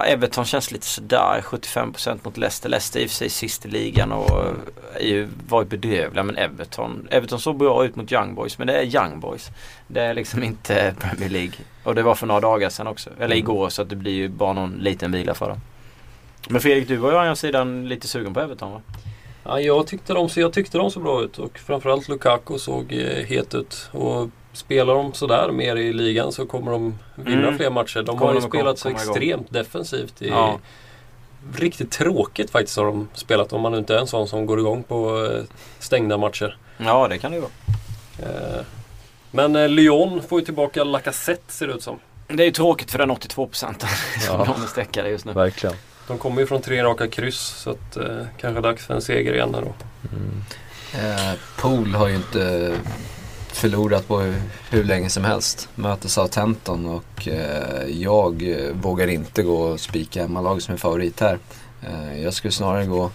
Everton 0.07 0.45
känns 0.45 0.71
lite 0.71 0.87
sådär 0.87 1.41
75% 1.43 2.19
mot 2.23 2.37
Leicester. 2.37 2.69
Leicester 2.69 3.01
i 3.01 3.07
och 3.07 3.11
för 3.11 3.17
sig 3.17 3.31
sist 3.31 3.67
i 3.67 3.69
ligan 3.69 4.12
och 4.12 4.41
är 4.95 5.07
ju 5.07 5.29
varit 5.49 5.69
bedrövliga 5.69 6.23
men 6.23 6.37
Everton 6.37 7.09
Everton 7.11 7.41
såg 7.41 7.57
bra 7.57 7.85
ut 7.85 7.97
mot 7.97 8.12
Young 8.12 8.35
Boys 8.35 8.59
men 8.59 8.67
det 8.67 8.73
är 8.73 8.83
Young 8.83 9.21
Boys. 9.21 9.51
Det 9.87 10.01
är 10.01 10.15
liksom 10.15 10.43
inte 10.43 10.95
Premier 11.01 11.31
League. 11.31 11.55
Och 11.85 11.95
det 11.95 12.03
var 12.03 12.15
för 12.15 12.27
några 12.27 12.41
dagar 12.41 12.71
sedan 12.71 12.87
också. 12.87 13.11
Eller 13.21 13.37
igår 13.37 13.69
så 13.69 13.83
att 13.83 13.89
det 13.89 13.97
blir 13.97 14.12
ju 14.12 14.29
bara 14.29 14.53
någon 14.53 14.73
liten 14.73 15.12
vila 15.12 15.35
för 15.35 15.49
dem. 15.49 15.61
Men 16.49 16.61
Fredrik 16.61 16.89
du 16.89 16.97
var 16.97 17.11
ju 17.11 17.17
å 17.17 17.19
andra 17.19 17.37
sidan 17.37 17.89
lite 17.89 18.09
sugen 18.09 18.35
på 18.35 18.41
Everton 18.41 18.73
va? 18.73 18.81
Ja, 19.45 19.61
jag, 19.61 19.87
tyckte 19.87 20.12
de, 20.12 20.29
så 20.29 20.41
jag 20.41 20.53
tyckte 20.53 20.79
de 20.79 20.91
såg 20.91 21.03
bra 21.03 21.23
ut 21.23 21.39
och 21.39 21.59
framförallt 21.59 22.09
Lukaku 22.09 22.59
såg 22.59 22.93
eh, 22.93 23.25
het 23.27 23.55
ut. 23.55 23.89
Och 23.93 24.31
spelar 24.55 24.95
de 24.95 25.13
sådär 25.15 25.51
mer 25.53 25.77
i 25.77 25.93
ligan 25.93 26.33
så 26.33 26.47
kommer 26.47 26.71
de 26.73 26.99
vinna 27.15 27.43
Mm. 27.43 27.57
fler 27.57 27.71
matcher. 27.71 28.03
De 28.03 28.07
Kommer 28.07 28.27
har 28.27 28.35
ju 28.35 28.41
de 28.41 28.49
spelat 28.49 28.79
så 28.79 28.89
extremt 28.89 29.53
defensivt. 29.53 30.23
I, 30.23 30.29
Ja. 30.29 30.59
Riktigt 31.57 31.91
tråkigt 31.91 32.51
faktiskt 32.51 32.77
har 32.77 32.85
de 32.85 33.09
spelat 33.15 33.53
om 33.53 33.61
man 33.61 33.73
nu 33.73 33.79
inte 33.79 33.95
är 33.95 33.99
en 33.99 34.07
sån 34.07 34.29
som 34.29 34.47
går 34.47 34.59
igång 34.59 34.83
på 34.83 35.27
eh, 35.33 35.43
stängda 35.79 36.17
matcher. 36.19 36.57
Ja, 36.79 37.09
det 37.09 37.19
kan 37.19 37.31
det 37.31 37.37
ju 37.37 37.41
vara. 37.43 37.53
Eh, 38.33 38.61
Men 39.31 39.57
eh, 39.57 39.69
Lyon 39.69 40.23
får 40.29 40.39
ju 40.41 40.45
tillbaka 40.45 40.85
Lacazette 40.85 41.53
ser 41.53 41.67
det 41.67 41.73
ut 41.73 41.83
som. 41.83 41.99
Det 42.29 42.43
är 42.43 42.47
ju 42.47 42.51
tråkigt 42.53 42.91
för 42.91 42.99
den 42.99 43.11
82 43.11 43.47
procenten 43.47 43.89
som 44.21 44.39
Ja. 44.41 44.45
de 44.57 44.63
är 44.63 44.67
sträckade 44.67 45.09
just 45.09 45.25
nu. 45.25 45.33
Verkligen. 45.33 45.77
De 46.09 46.19
kommer 46.19 46.41
ju 46.41 46.47
från 46.47 46.63
tre 46.63 46.83
raka 46.85 47.09
kryss 47.09 47.39
så 47.41 47.71
att 47.71 47.97
eh, 47.97 48.05
kanske 48.41 48.61
dags 48.61 48.87
för 48.87 48.95
en 48.95 49.03
seger 49.03 49.35
igen 49.35 49.55
här 49.55 49.63
då. 49.63 49.75
Eh, 50.99 51.33
Pool 51.61 51.95
har 51.95 52.09
ju 52.09 52.15
inte 52.17 52.73
förlorat 53.57 54.09
på 54.09 54.19
hur, 54.19 54.43
hur 54.71 54.85
länge 54.85 55.11
som 55.11 55.25
helst. 55.25 55.69
Möter 55.75 56.09
Southampton 56.09 56.87
och 56.87 57.29
eh, 57.29 57.87
jag 57.87 58.43
eh, 58.43 58.73
vågar 58.73 59.07
inte 59.07 59.43
gå 59.43 59.57
och 59.57 59.81
spika 59.81 60.23
hemmalag 60.23 60.63
som 60.63 60.75
är 60.75 60.79
favorit 60.79 61.21
här. 61.21 61.39
Eh, 61.83 62.23
jag 62.23 62.35
skulle 62.35 62.53
snarare 62.53 62.87
gå, 62.87 63.11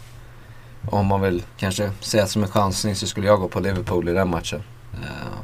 om 0.90 1.06
man 1.06 1.22
vill 1.22 1.44
kanske 1.58 1.92
säga 2.00 2.28
som 2.28 2.44
en 2.44 2.50
chansning 2.50 2.96
så 2.96 3.08
skulle 3.08 3.28
jag 3.28 3.40
gå 3.40 3.48
på 3.48 3.60
Liverpool 3.60 4.10
i 4.10 4.14
den 4.14 4.30
matchen. 4.30 4.64
Eh, 4.94 5.40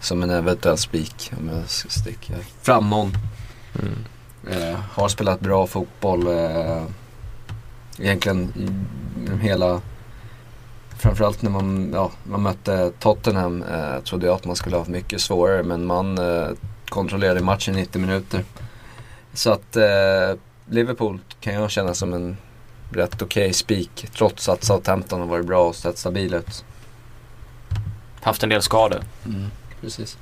som 0.00 0.22
en 0.22 0.30
eventuell 0.30 0.78
spik 0.78 1.32
om 1.38 1.48
jag 1.48 1.68
ska 1.68 1.88
sticka 1.88 2.34
fram 2.62 2.90
någon. 2.90 3.12
Mm. 3.74 4.04
Eh, 4.50 4.78
har 4.90 5.08
spelat 5.08 5.40
bra 5.40 5.66
fotboll. 5.66 6.26
Eh, 6.26 6.82
egentligen 7.98 8.52
hela 9.40 9.80
Framförallt 10.98 11.42
när 11.42 11.50
man, 11.50 11.90
ja, 11.94 12.10
man 12.24 12.42
mötte 12.42 12.92
Tottenham 12.98 13.62
eh, 13.62 14.00
trodde 14.00 14.26
jag 14.26 14.34
att 14.34 14.44
man 14.44 14.56
skulle 14.56 14.76
ha 14.76 14.84
mycket 14.88 15.20
svårare 15.20 15.62
men 15.62 15.86
man 15.86 16.18
eh, 16.18 16.48
kontrollerade 16.88 17.40
matchen 17.40 17.74
i 17.74 17.80
90 17.80 18.00
minuter. 18.00 18.44
Så 19.32 19.52
att 19.52 19.76
eh, 19.76 20.38
Liverpool 20.66 21.20
kan 21.40 21.54
jag 21.54 21.70
känna 21.70 21.94
som 21.94 22.12
en 22.12 22.36
rätt 22.92 23.22
okej 23.22 23.52
spik 23.52 24.08
trots 24.12 24.48
att 24.48 24.64
Southampton 24.64 25.20
har 25.20 25.26
varit 25.26 25.46
bra 25.46 25.68
och 25.68 25.76
sett 25.76 25.98
stabil 25.98 26.34
ut. 26.34 26.64
Haft 28.20 28.42
en 28.42 28.48
del 28.48 28.62
skador. 28.62 29.00
Precis. 29.80 30.18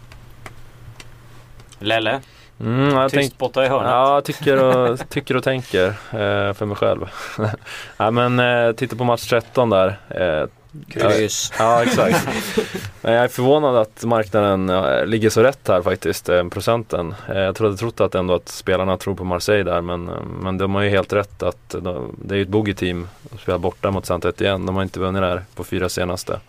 Lelle, 1.78 2.20
Mm, 2.60 2.94
jag 2.94 3.10
tänk, 3.10 3.22
tyst 3.22 3.38
borta 3.38 3.64
i 3.64 3.68
hörnet. 3.68 3.90
Ja, 3.90 4.14
jag 4.14 4.24
tycker 4.24 4.62
och, 4.62 4.98
tycker 5.08 5.36
och 5.36 5.44
tänker 5.44 5.86
eh, 5.88 6.52
för 6.52 6.66
mig 6.66 6.76
själv. 6.76 7.06
ja, 7.96 8.10
men 8.10 8.38
eh, 8.38 8.72
titta 8.72 8.96
på 8.96 9.04
match 9.04 9.28
13 9.28 9.70
där. 9.70 9.98
Eh, 10.08 10.48
Kryss. 10.88 11.52
Ja, 11.58 11.82
exakt. 11.82 12.28
Men 13.06 13.14
jag 13.14 13.24
är 13.24 13.28
förvånad 13.28 13.76
att 13.76 14.04
marknaden 14.04 14.66
ligger 15.10 15.30
så 15.30 15.42
rätt 15.42 15.68
här 15.68 15.82
faktiskt, 15.82 16.28
eh, 16.28 16.48
procenten. 16.48 17.14
Eh, 17.28 17.38
jag 17.38 17.56
trodde 17.56 17.76
trott 17.76 18.00
att 18.00 18.14
ändå 18.14 18.34
att 18.34 18.48
spelarna 18.48 18.96
tror 18.96 19.14
på 19.14 19.24
Marseille 19.24 19.70
där, 19.70 19.80
men, 19.80 20.08
eh, 20.08 20.14
men 20.40 20.58
de 20.58 20.74
har 20.74 20.82
ju 20.82 20.90
helt 20.90 21.12
rätt 21.12 21.42
att 21.42 21.68
de, 21.68 22.16
det 22.24 22.34
är 22.34 22.36
ju 22.36 22.42
ett 22.42 22.48
bogey-team 22.48 23.08
att 23.34 23.40
spela 23.40 23.58
borta 23.58 23.90
mot 23.90 24.06
saint 24.06 24.40
igen. 24.40 24.66
De 24.66 24.76
har 24.76 24.82
inte 24.82 25.00
vunnit 25.00 25.22
där 25.22 25.42
på 25.54 25.64
fyra 25.64 25.88
senaste. 25.88 26.40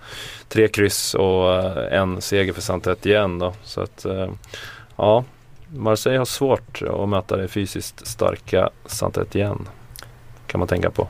Tre 0.49 0.67
kryss 0.67 1.13
och 1.13 1.63
en 1.93 2.21
seger 2.21 2.53
för 2.53 2.61
saint 2.61 3.05
igen 3.05 3.39
då. 3.39 3.53
Så 3.63 3.81
att, 3.81 4.05
ja, 4.95 5.23
Marseille 5.67 6.17
har 6.17 6.25
svårt 6.25 6.81
att 6.81 7.09
möta 7.09 7.37
det 7.37 7.47
fysiskt 7.47 8.07
starka 8.07 8.69
saint 8.85 9.35
igen 9.35 9.67
Kan 10.47 10.59
man 10.59 10.67
tänka 10.67 10.91
på. 10.91 11.07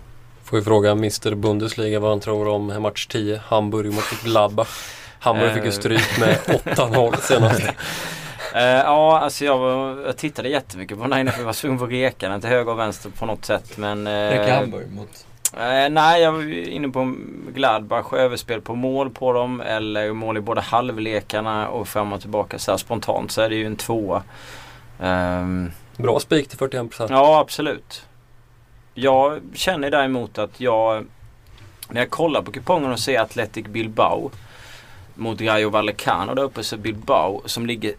Får 0.49 0.57
vi 0.57 0.63
fråga 0.63 0.91
Mr 0.91 1.35
Bundesliga 1.35 1.99
vad 1.99 2.09
han 2.09 2.19
tror 2.19 2.47
om 2.47 2.81
match 2.81 3.07
10, 3.07 3.41
Hamburg 3.45 3.93
mot 3.93 4.23
Gladbach. 4.23 4.67
Hamburg 5.19 5.53
fick 5.53 5.63
ju 5.63 5.69
Eh. 5.69 5.73
stryk 5.73 6.19
med 6.19 6.37
8-0 6.65 7.15
senast. 7.21 7.61
Eh, 8.55 8.63
ja, 8.63 9.19
alltså 9.19 9.45
jag, 9.45 9.57
var, 9.57 10.01
jag 10.05 10.17
tittade 10.17 10.49
jättemycket 10.49 10.97
på 10.97 11.03
den 11.03 11.13
här 11.13 11.19
inne 11.19 11.31
för 11.31 11.39
jag 11.39 11.45
var 11.45 11.53
tvungen 11.53 11.83
att 11.83 11.89
reka 11.89 12.29
den 12.29 12.41
till 12.41 12.49
höger 12.49 12.71
och 12.71 12.79
vänster 12.79 13.09
på 13.09 13.25
något 13.25 13.45
sätt. 13.45 13.77
Men, 13.77 14.07
eh, 14.07 14.61
mot? 14.95 15.25
Eh, 15.53 15.89
nej, 15.89 16.21
jag 16.21 16.31
var 16.31 16.41
ju 16.41 16.65
inne 16.65 16.89
på 16.89 17.15
Gladbach 17.53 18.13
överspel 18.13 18.61
på 18.61 18.75
mål 18.75 19.09
på 19.09 19.33
dem 19.33 19.61
eller 19.61 20.13
mål 20.13 20.37
i 20.37 20.41
båda 20.41 20.61
halvlekarna 20.61 21.67
och 21.67 21.87
fram 21.87 22.13
och 22.13 22.21
tillbaka. 22.21 22.59
Så 22.59 22.71
här 22.71 22.77
spontant 22.77 23.31
så 23.31 23.41
är 23.41 23.49
det 23.49 23.55
ju 23.55 23.65
en 23.65 23.75
tvåa. 23.75 24.23
Ehm, 25.01 25.71
Bra 25.97 26.19
spik 26.19 26.49
till 26.49 26.57
41%. 26.57 27.07
ja, 27.09 27.39
absolut. 27.39 28.06
Jag 28.99 29.41
känner 29.53 29.91
däremot 29.91 30.37
att 30.37 30.59
jag 30.61 31.05
när 31.89 32.01
jag 32.01 32.09
kollar 32.09 32.41
på 32.41 32.51
kupongen 32.51 32.91
och 32.91 32.99
ser 32.99 33.19
Athletic 33.19 33.65
Bilbao 33.65 34.31
mot 35.15 35.41
Rayo 35.41 35.69
Vallecano 35.69 36.33
där 36.33 36.43
uppe 36.43 36.63
så 36.63 36.77
Bilbao 36.77 37.41
som 37.45 37.65
ligger 37.65 37.93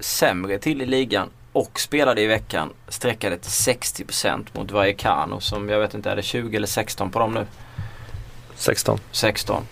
sämre 0.00 0.58
till 0.58 0.82
i 0.82 0.86
ligan 0.86 1.28
och 1.52 1.80
spelade 1.80 2.20
i 2.20 2.26
veckan 2.26 2.70
sträckade 2.88 3.38
till 3.38 3.50
60% 3.50 4.46
mot 4.52 4.70
Vallecano 4.70 5.40
som 5.40 5.68
jag 5.68 5.80
vet 5.80 5.94
inte 5.94 6.10
är 6.10 6.16
det 6.16 6.22
20 6.22 6.56
eller 6.56 6.66
16 6.66 7.10
på 7.10 7.18
dem 7.18 7.34
nu. 7.34 7.46
16. 8.54 8.98
16. 9.10 9.62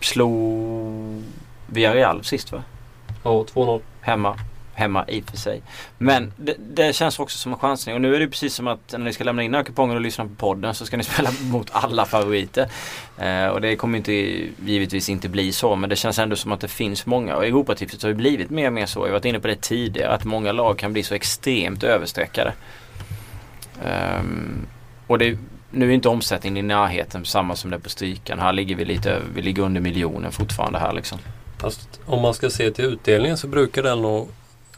Slog 0.00 1.22
Villarreal 1.66 2.24
sist 2.24 2.52
va? 2.52 2.62
Ja, 3.22 3.30
2-0. 3.30 3.80
Hemma. 4.00 4.38
Hemma 4.78 5.04
i 5.08 5.20
och 5.20 5.30
för 5.30 5.36
sig. 5.36 5.62
Men 5.98 6.32
det, 6.36 6.54
det 6.58 6.92
känns 6.92 7.18
också 7.18 7.38
som 7.38 7.52
en 7.52 7.58
chansning. 7.58 7.94
Och 7.94 8.00
nu 8.00 8.14
är 8.14 8.20
det 8.20 8.28
precis 8.28 8.54
som 8.54 8.66
att 8.66 8.92
när 8.92 8.98
ni 8.98 9.12
ska 9.12 9.24
lämna 9.24 9.42
in 9.42 9.54
era 9.54 9.64
kuponger 9.64 9.94
och 9.94 10.00
lyssna 10.00 10.24
på 10.24 10.34
podden 10.34 10.74
så 10.74 10.86
ska 10.86 10.96
ni 10.96 11.04
spela 11.12 11.30
mot 11.40 11.68
alla 11.72 12.04
favoriter. 12.04 12.68
Eh, 13.18 13.46
och 13.46 13.60
det 13.60 13.76
kommer 13.76 13.98
inte 13.98 14.12
givetvis 14.64 15.08
inte 15.08 15.28
bli 15.28 15.52
så. 15.52 15.76
Men 15.76 15.90
det 15.90 15.96
känns 15.96 16.18
ändå 16.18 16.36
som 16.36 16.52
att 16.52 16.60
det 16.60 16.68
finns 16.68 17.06
många. 17.06 17.36
Och 17.36 17.46
Europatipset 17.46 18.02
har 18.02 18.08
ju 18.08 18.14
blivit 18.14 18.50
mer 18.50 18.66
och 18.66 18.72
mer 18.72 18.86
så. 18.86 19.00
Jag 19.00 19.06
har 19.06 19.12
varit 19.12 19.24
inne 19.24 19.40
på 19.40 19.48
det 19.48 19.60
tidigare. 19.60 20.12
Att 20.12 20.24
många 20.24 20.52
lag 20.52 20.78
kan 20.78 20.92
bli 20.92 21.02
så 21.02 21.14
extremt 21.14 21.84
överstreckade. 21.84 22.52
Ehm, 23.84 24.66
och 25.06 25.18
det, 25.18 25.38
nu 25.70 25.90
är 25.90 25.94
inte 25.94 26.08
omsättningen 26.08 26.56
i 26.56 26.62
närheten 26.62 27.24
samma 27.24 27.56
som 27.56 27.70
det 27.70 27.76
är 27.76 27.80
på 27.80 27.90
strykan. 27.90 28.38
Här 28.38 28.52
ligger 28.52 28.76
vi 28.76 28.84
lite 28.84 29.10
över, 29.10 29.26
vi 29.34 29.42
ligger 29.42 29.62
under 29.62 29.80
miljonen 29.80 30.32
fortfarande 30.32 30.78
här 30.78 30.92
liksom. 30.92 31.18
Fast 31.58 32.00
om 32.06 32.22
man 32.22 32.34
ska 32.34 32.50
se 32.50 32.70
till 32.70 32.84
utdelningen 32.84 33.38
så 33.38 33.46
brukar 33.46 33.82
den 33.82 34.02
nog 34.02 34.28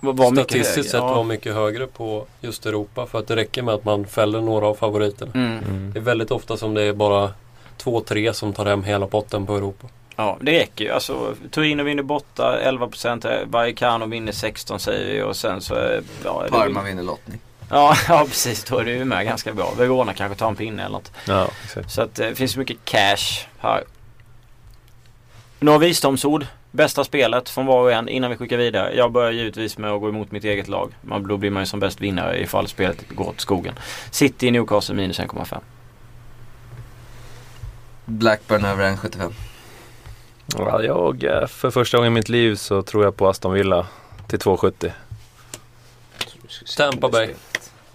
var, 0.01 0.12
var 0.12 0.30
mycket 0.30 0.44
statistiskt 0.51 0.76
högre. 0.76 0.84
sett 0.90 1.01
Ja. 1.01 1.14
vara 1.14 1.22
mycket 1.22 1.55
högre 1.55 1.86
på 1.86 2.26
just 2.40 2.66
Europa. 2.66 3.07
För 3.07 3.18
att 3.18 3.28
det 3.28 3.36
räcker 3.36 3.62
med 3.62 3.74
att 3.74 3.84
man 3.84 4.07
fäller 4.07 4.40
några 4.40 4.66
av 4.66 4.74
favoriterna. 4.74 5.32
Mm. 5.34 5.59
Mm. 5.59 5.90
Det 5.92 5.98
är 5.98 6.03
väldigt 6.03 6.30
ofta 6.30 6.57
som 6.57 6.74
det 6.74 6.82
är 6.82 6.92
bara 6.92 7.30
två, 7.76 8.01
tre 8.01 8.34
som 8.34 8.53
tar 8.53 8.66
hem 8.66 8.84
hela 8.84 9.07
potten 9.07 9.46
på 9.46 9.57
Europa. 9.57 9.86
Ja, 10.16 10.38
det 10.40 10.53
räcker 10.59 10.84
ju. 10.84 10.90
Alltså, 10.90 11.34
Torino 11.51 11.82
vinner 11.82 12.03
borta 12.03 12.59
11%. 12.64 13.44
Vallecano 13.46 14.07
vinner 14.07 14.32
16 14.32 14.80
säger 14.80 15.14
vi 15.14 15.22
och 15.22 15.36
sen 15.36 15.61
så... 15.61 16.01
Ja, 16.24 16.44
Parma 16.51 16.82
vinner 16.82 17.03
lottning. 17.03 17.38
Ja, 17.70 17.94
ja, 18.09 18.24
precis. 18.28 18.64
Då 18.64 18.78
är 18.78 18.84
det 18.84 18.90
ju 18.92 19.05
med 19.05 19.26
ganska 19.26 19.53
bra. 19.53 19.72
Verona 19.76 20.14
kanske 20.14 20.38
tar 20.38 20.48
en 20.48 20.57
pinne 20.57 20.82
eller 20.82 20.92
något. 20.92 21.12
Ja, 21.26 21.48
exakt. 21.64 21.90
Så 21.90 22.03
att 22.03 22.18
eh, 22.18 22.26
det 22.28 22.34
finns 22.34 22.57
mycket 22.57 22.76
cash 22.84 23.46
här. 23.59 23.84
Några 25.61 25.78
visdomsord. 25.78 26.46
Bästa 26.71 27.05
spelet 27.05 27.49
från 27.49 27.66
var 27.66 27.83
och 27.83 27.93
en 27.93 28.09
innan 28.09 28.31
vi 28.31 28.37
skickar 28.37 28.57
vidare. 28.57 28.95
Jag 28.95 29.12
börjar 29.12 29.31
givetvis 29.31 29.79
med 29.79 29.91
att 29.91 30.01
gå 30.01 30.09
emot 30.09 30.33
mitt 30.33 30.45
eget 30.45 30.68
lag. 30.68 30.93
Man, 31.01 31.27
då 31.27 31.37
blir 31.37 31.51
man 31.51 31.62
ju 31.62 31.66
som 31.66 31.81
bäst 31.81 32.01
vinnare 32.01 32.43
ifall 32.43 32.68
spelet 32.68 33.09
går 33.09 33.29
åt 33.29 33.41
skogen. 33.41 33.75
City 34.11 34.47
i 34.47 34.51
Newcastle 34.51 34.95
minus 34.95 35.21
1,5. 35.21 35.59
Blackburn 38.05 38.64
över 38.64 38.91
1,75. 38.91 39.33
Ja, 40.59 40.83
jag, 40.83 41.25
eh, 41.25 41.47
för 41.47 41.71
första 41.71 41.97
gången 41.97 42.12
i 42.12 42.14
mitt 42.14 42.29
liv 42.29 42.55
så 42.55 42.83
tror 42.83 43.05
jag 43.05 43.16
på 43.16 43.29
Aston 43.29 43.53
Villa 43.53 43.87
till 44.27 44.39
2,70. 44.39 44.93
Tampa 46.77 47.09
Bay. 47.09 47.35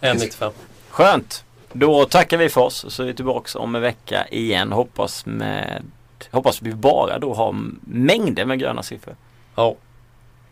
1,95. 0.01 0.51
Skönt! 0.89 1.43
Då 1.73 2.05
tackar 2.05 2.37
vi 2.37 2.49
för 2.49 2.61
oss 2.61 2.85
så 2.89 3.03
är 3.03 3.07
vi 3.07 3.13
tillbaka 3.13 3.59
om 3.59 3.75
en 3.75 3.81
vecka 3.81 4.27
igen. 4.27 4.71
Hoppas 4.71 5.25
med 5.25 5.83
Hoppas 6.31 6.61
vi 6.61 6.73
bara 6.73 7.19
då 7.19 7.33
har 7.33 7.55
mängder 7.81 8.45
med 8.45 8.59
gröna 8.59 8.83
siffror. 8.83 9.15
Ja, 9.55 9.75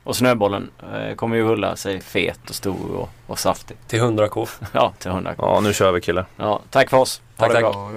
Och 0.04 0.16
snöbollen 0.16 0.70
eh, 0.94 1.16
kommer 1.16 1.36
ju 1.36 1.44
rulla 1.44 1.76
sig 1.76 2.02
fet 2.02 2.50
och 2.50 2.56
stor 2.56 2.96
och, 2.96 3.10
och 3.28 3.40
saftig. 3.40 3.78
till 3.88 4.00
100k. 4.02 4.50
Ja, 4.74 4.94
till 5.00 5.12
100. 5.12 5.36
Ja, 5.38 5.60
nu 5.64 5.74
kör 5.74 5.92
vi 5.92 6.02
killar. 6.02 6.26
Ja, 6.38 6.60
tack 6.70 6.90
för 6.90 6.98
oss. 6.98 7.22
Ha 7.38 7.48
Tack, 7.48 7.56
det 7.56 7.62
tack. 7.62 7.74
bra. 7.74 7.92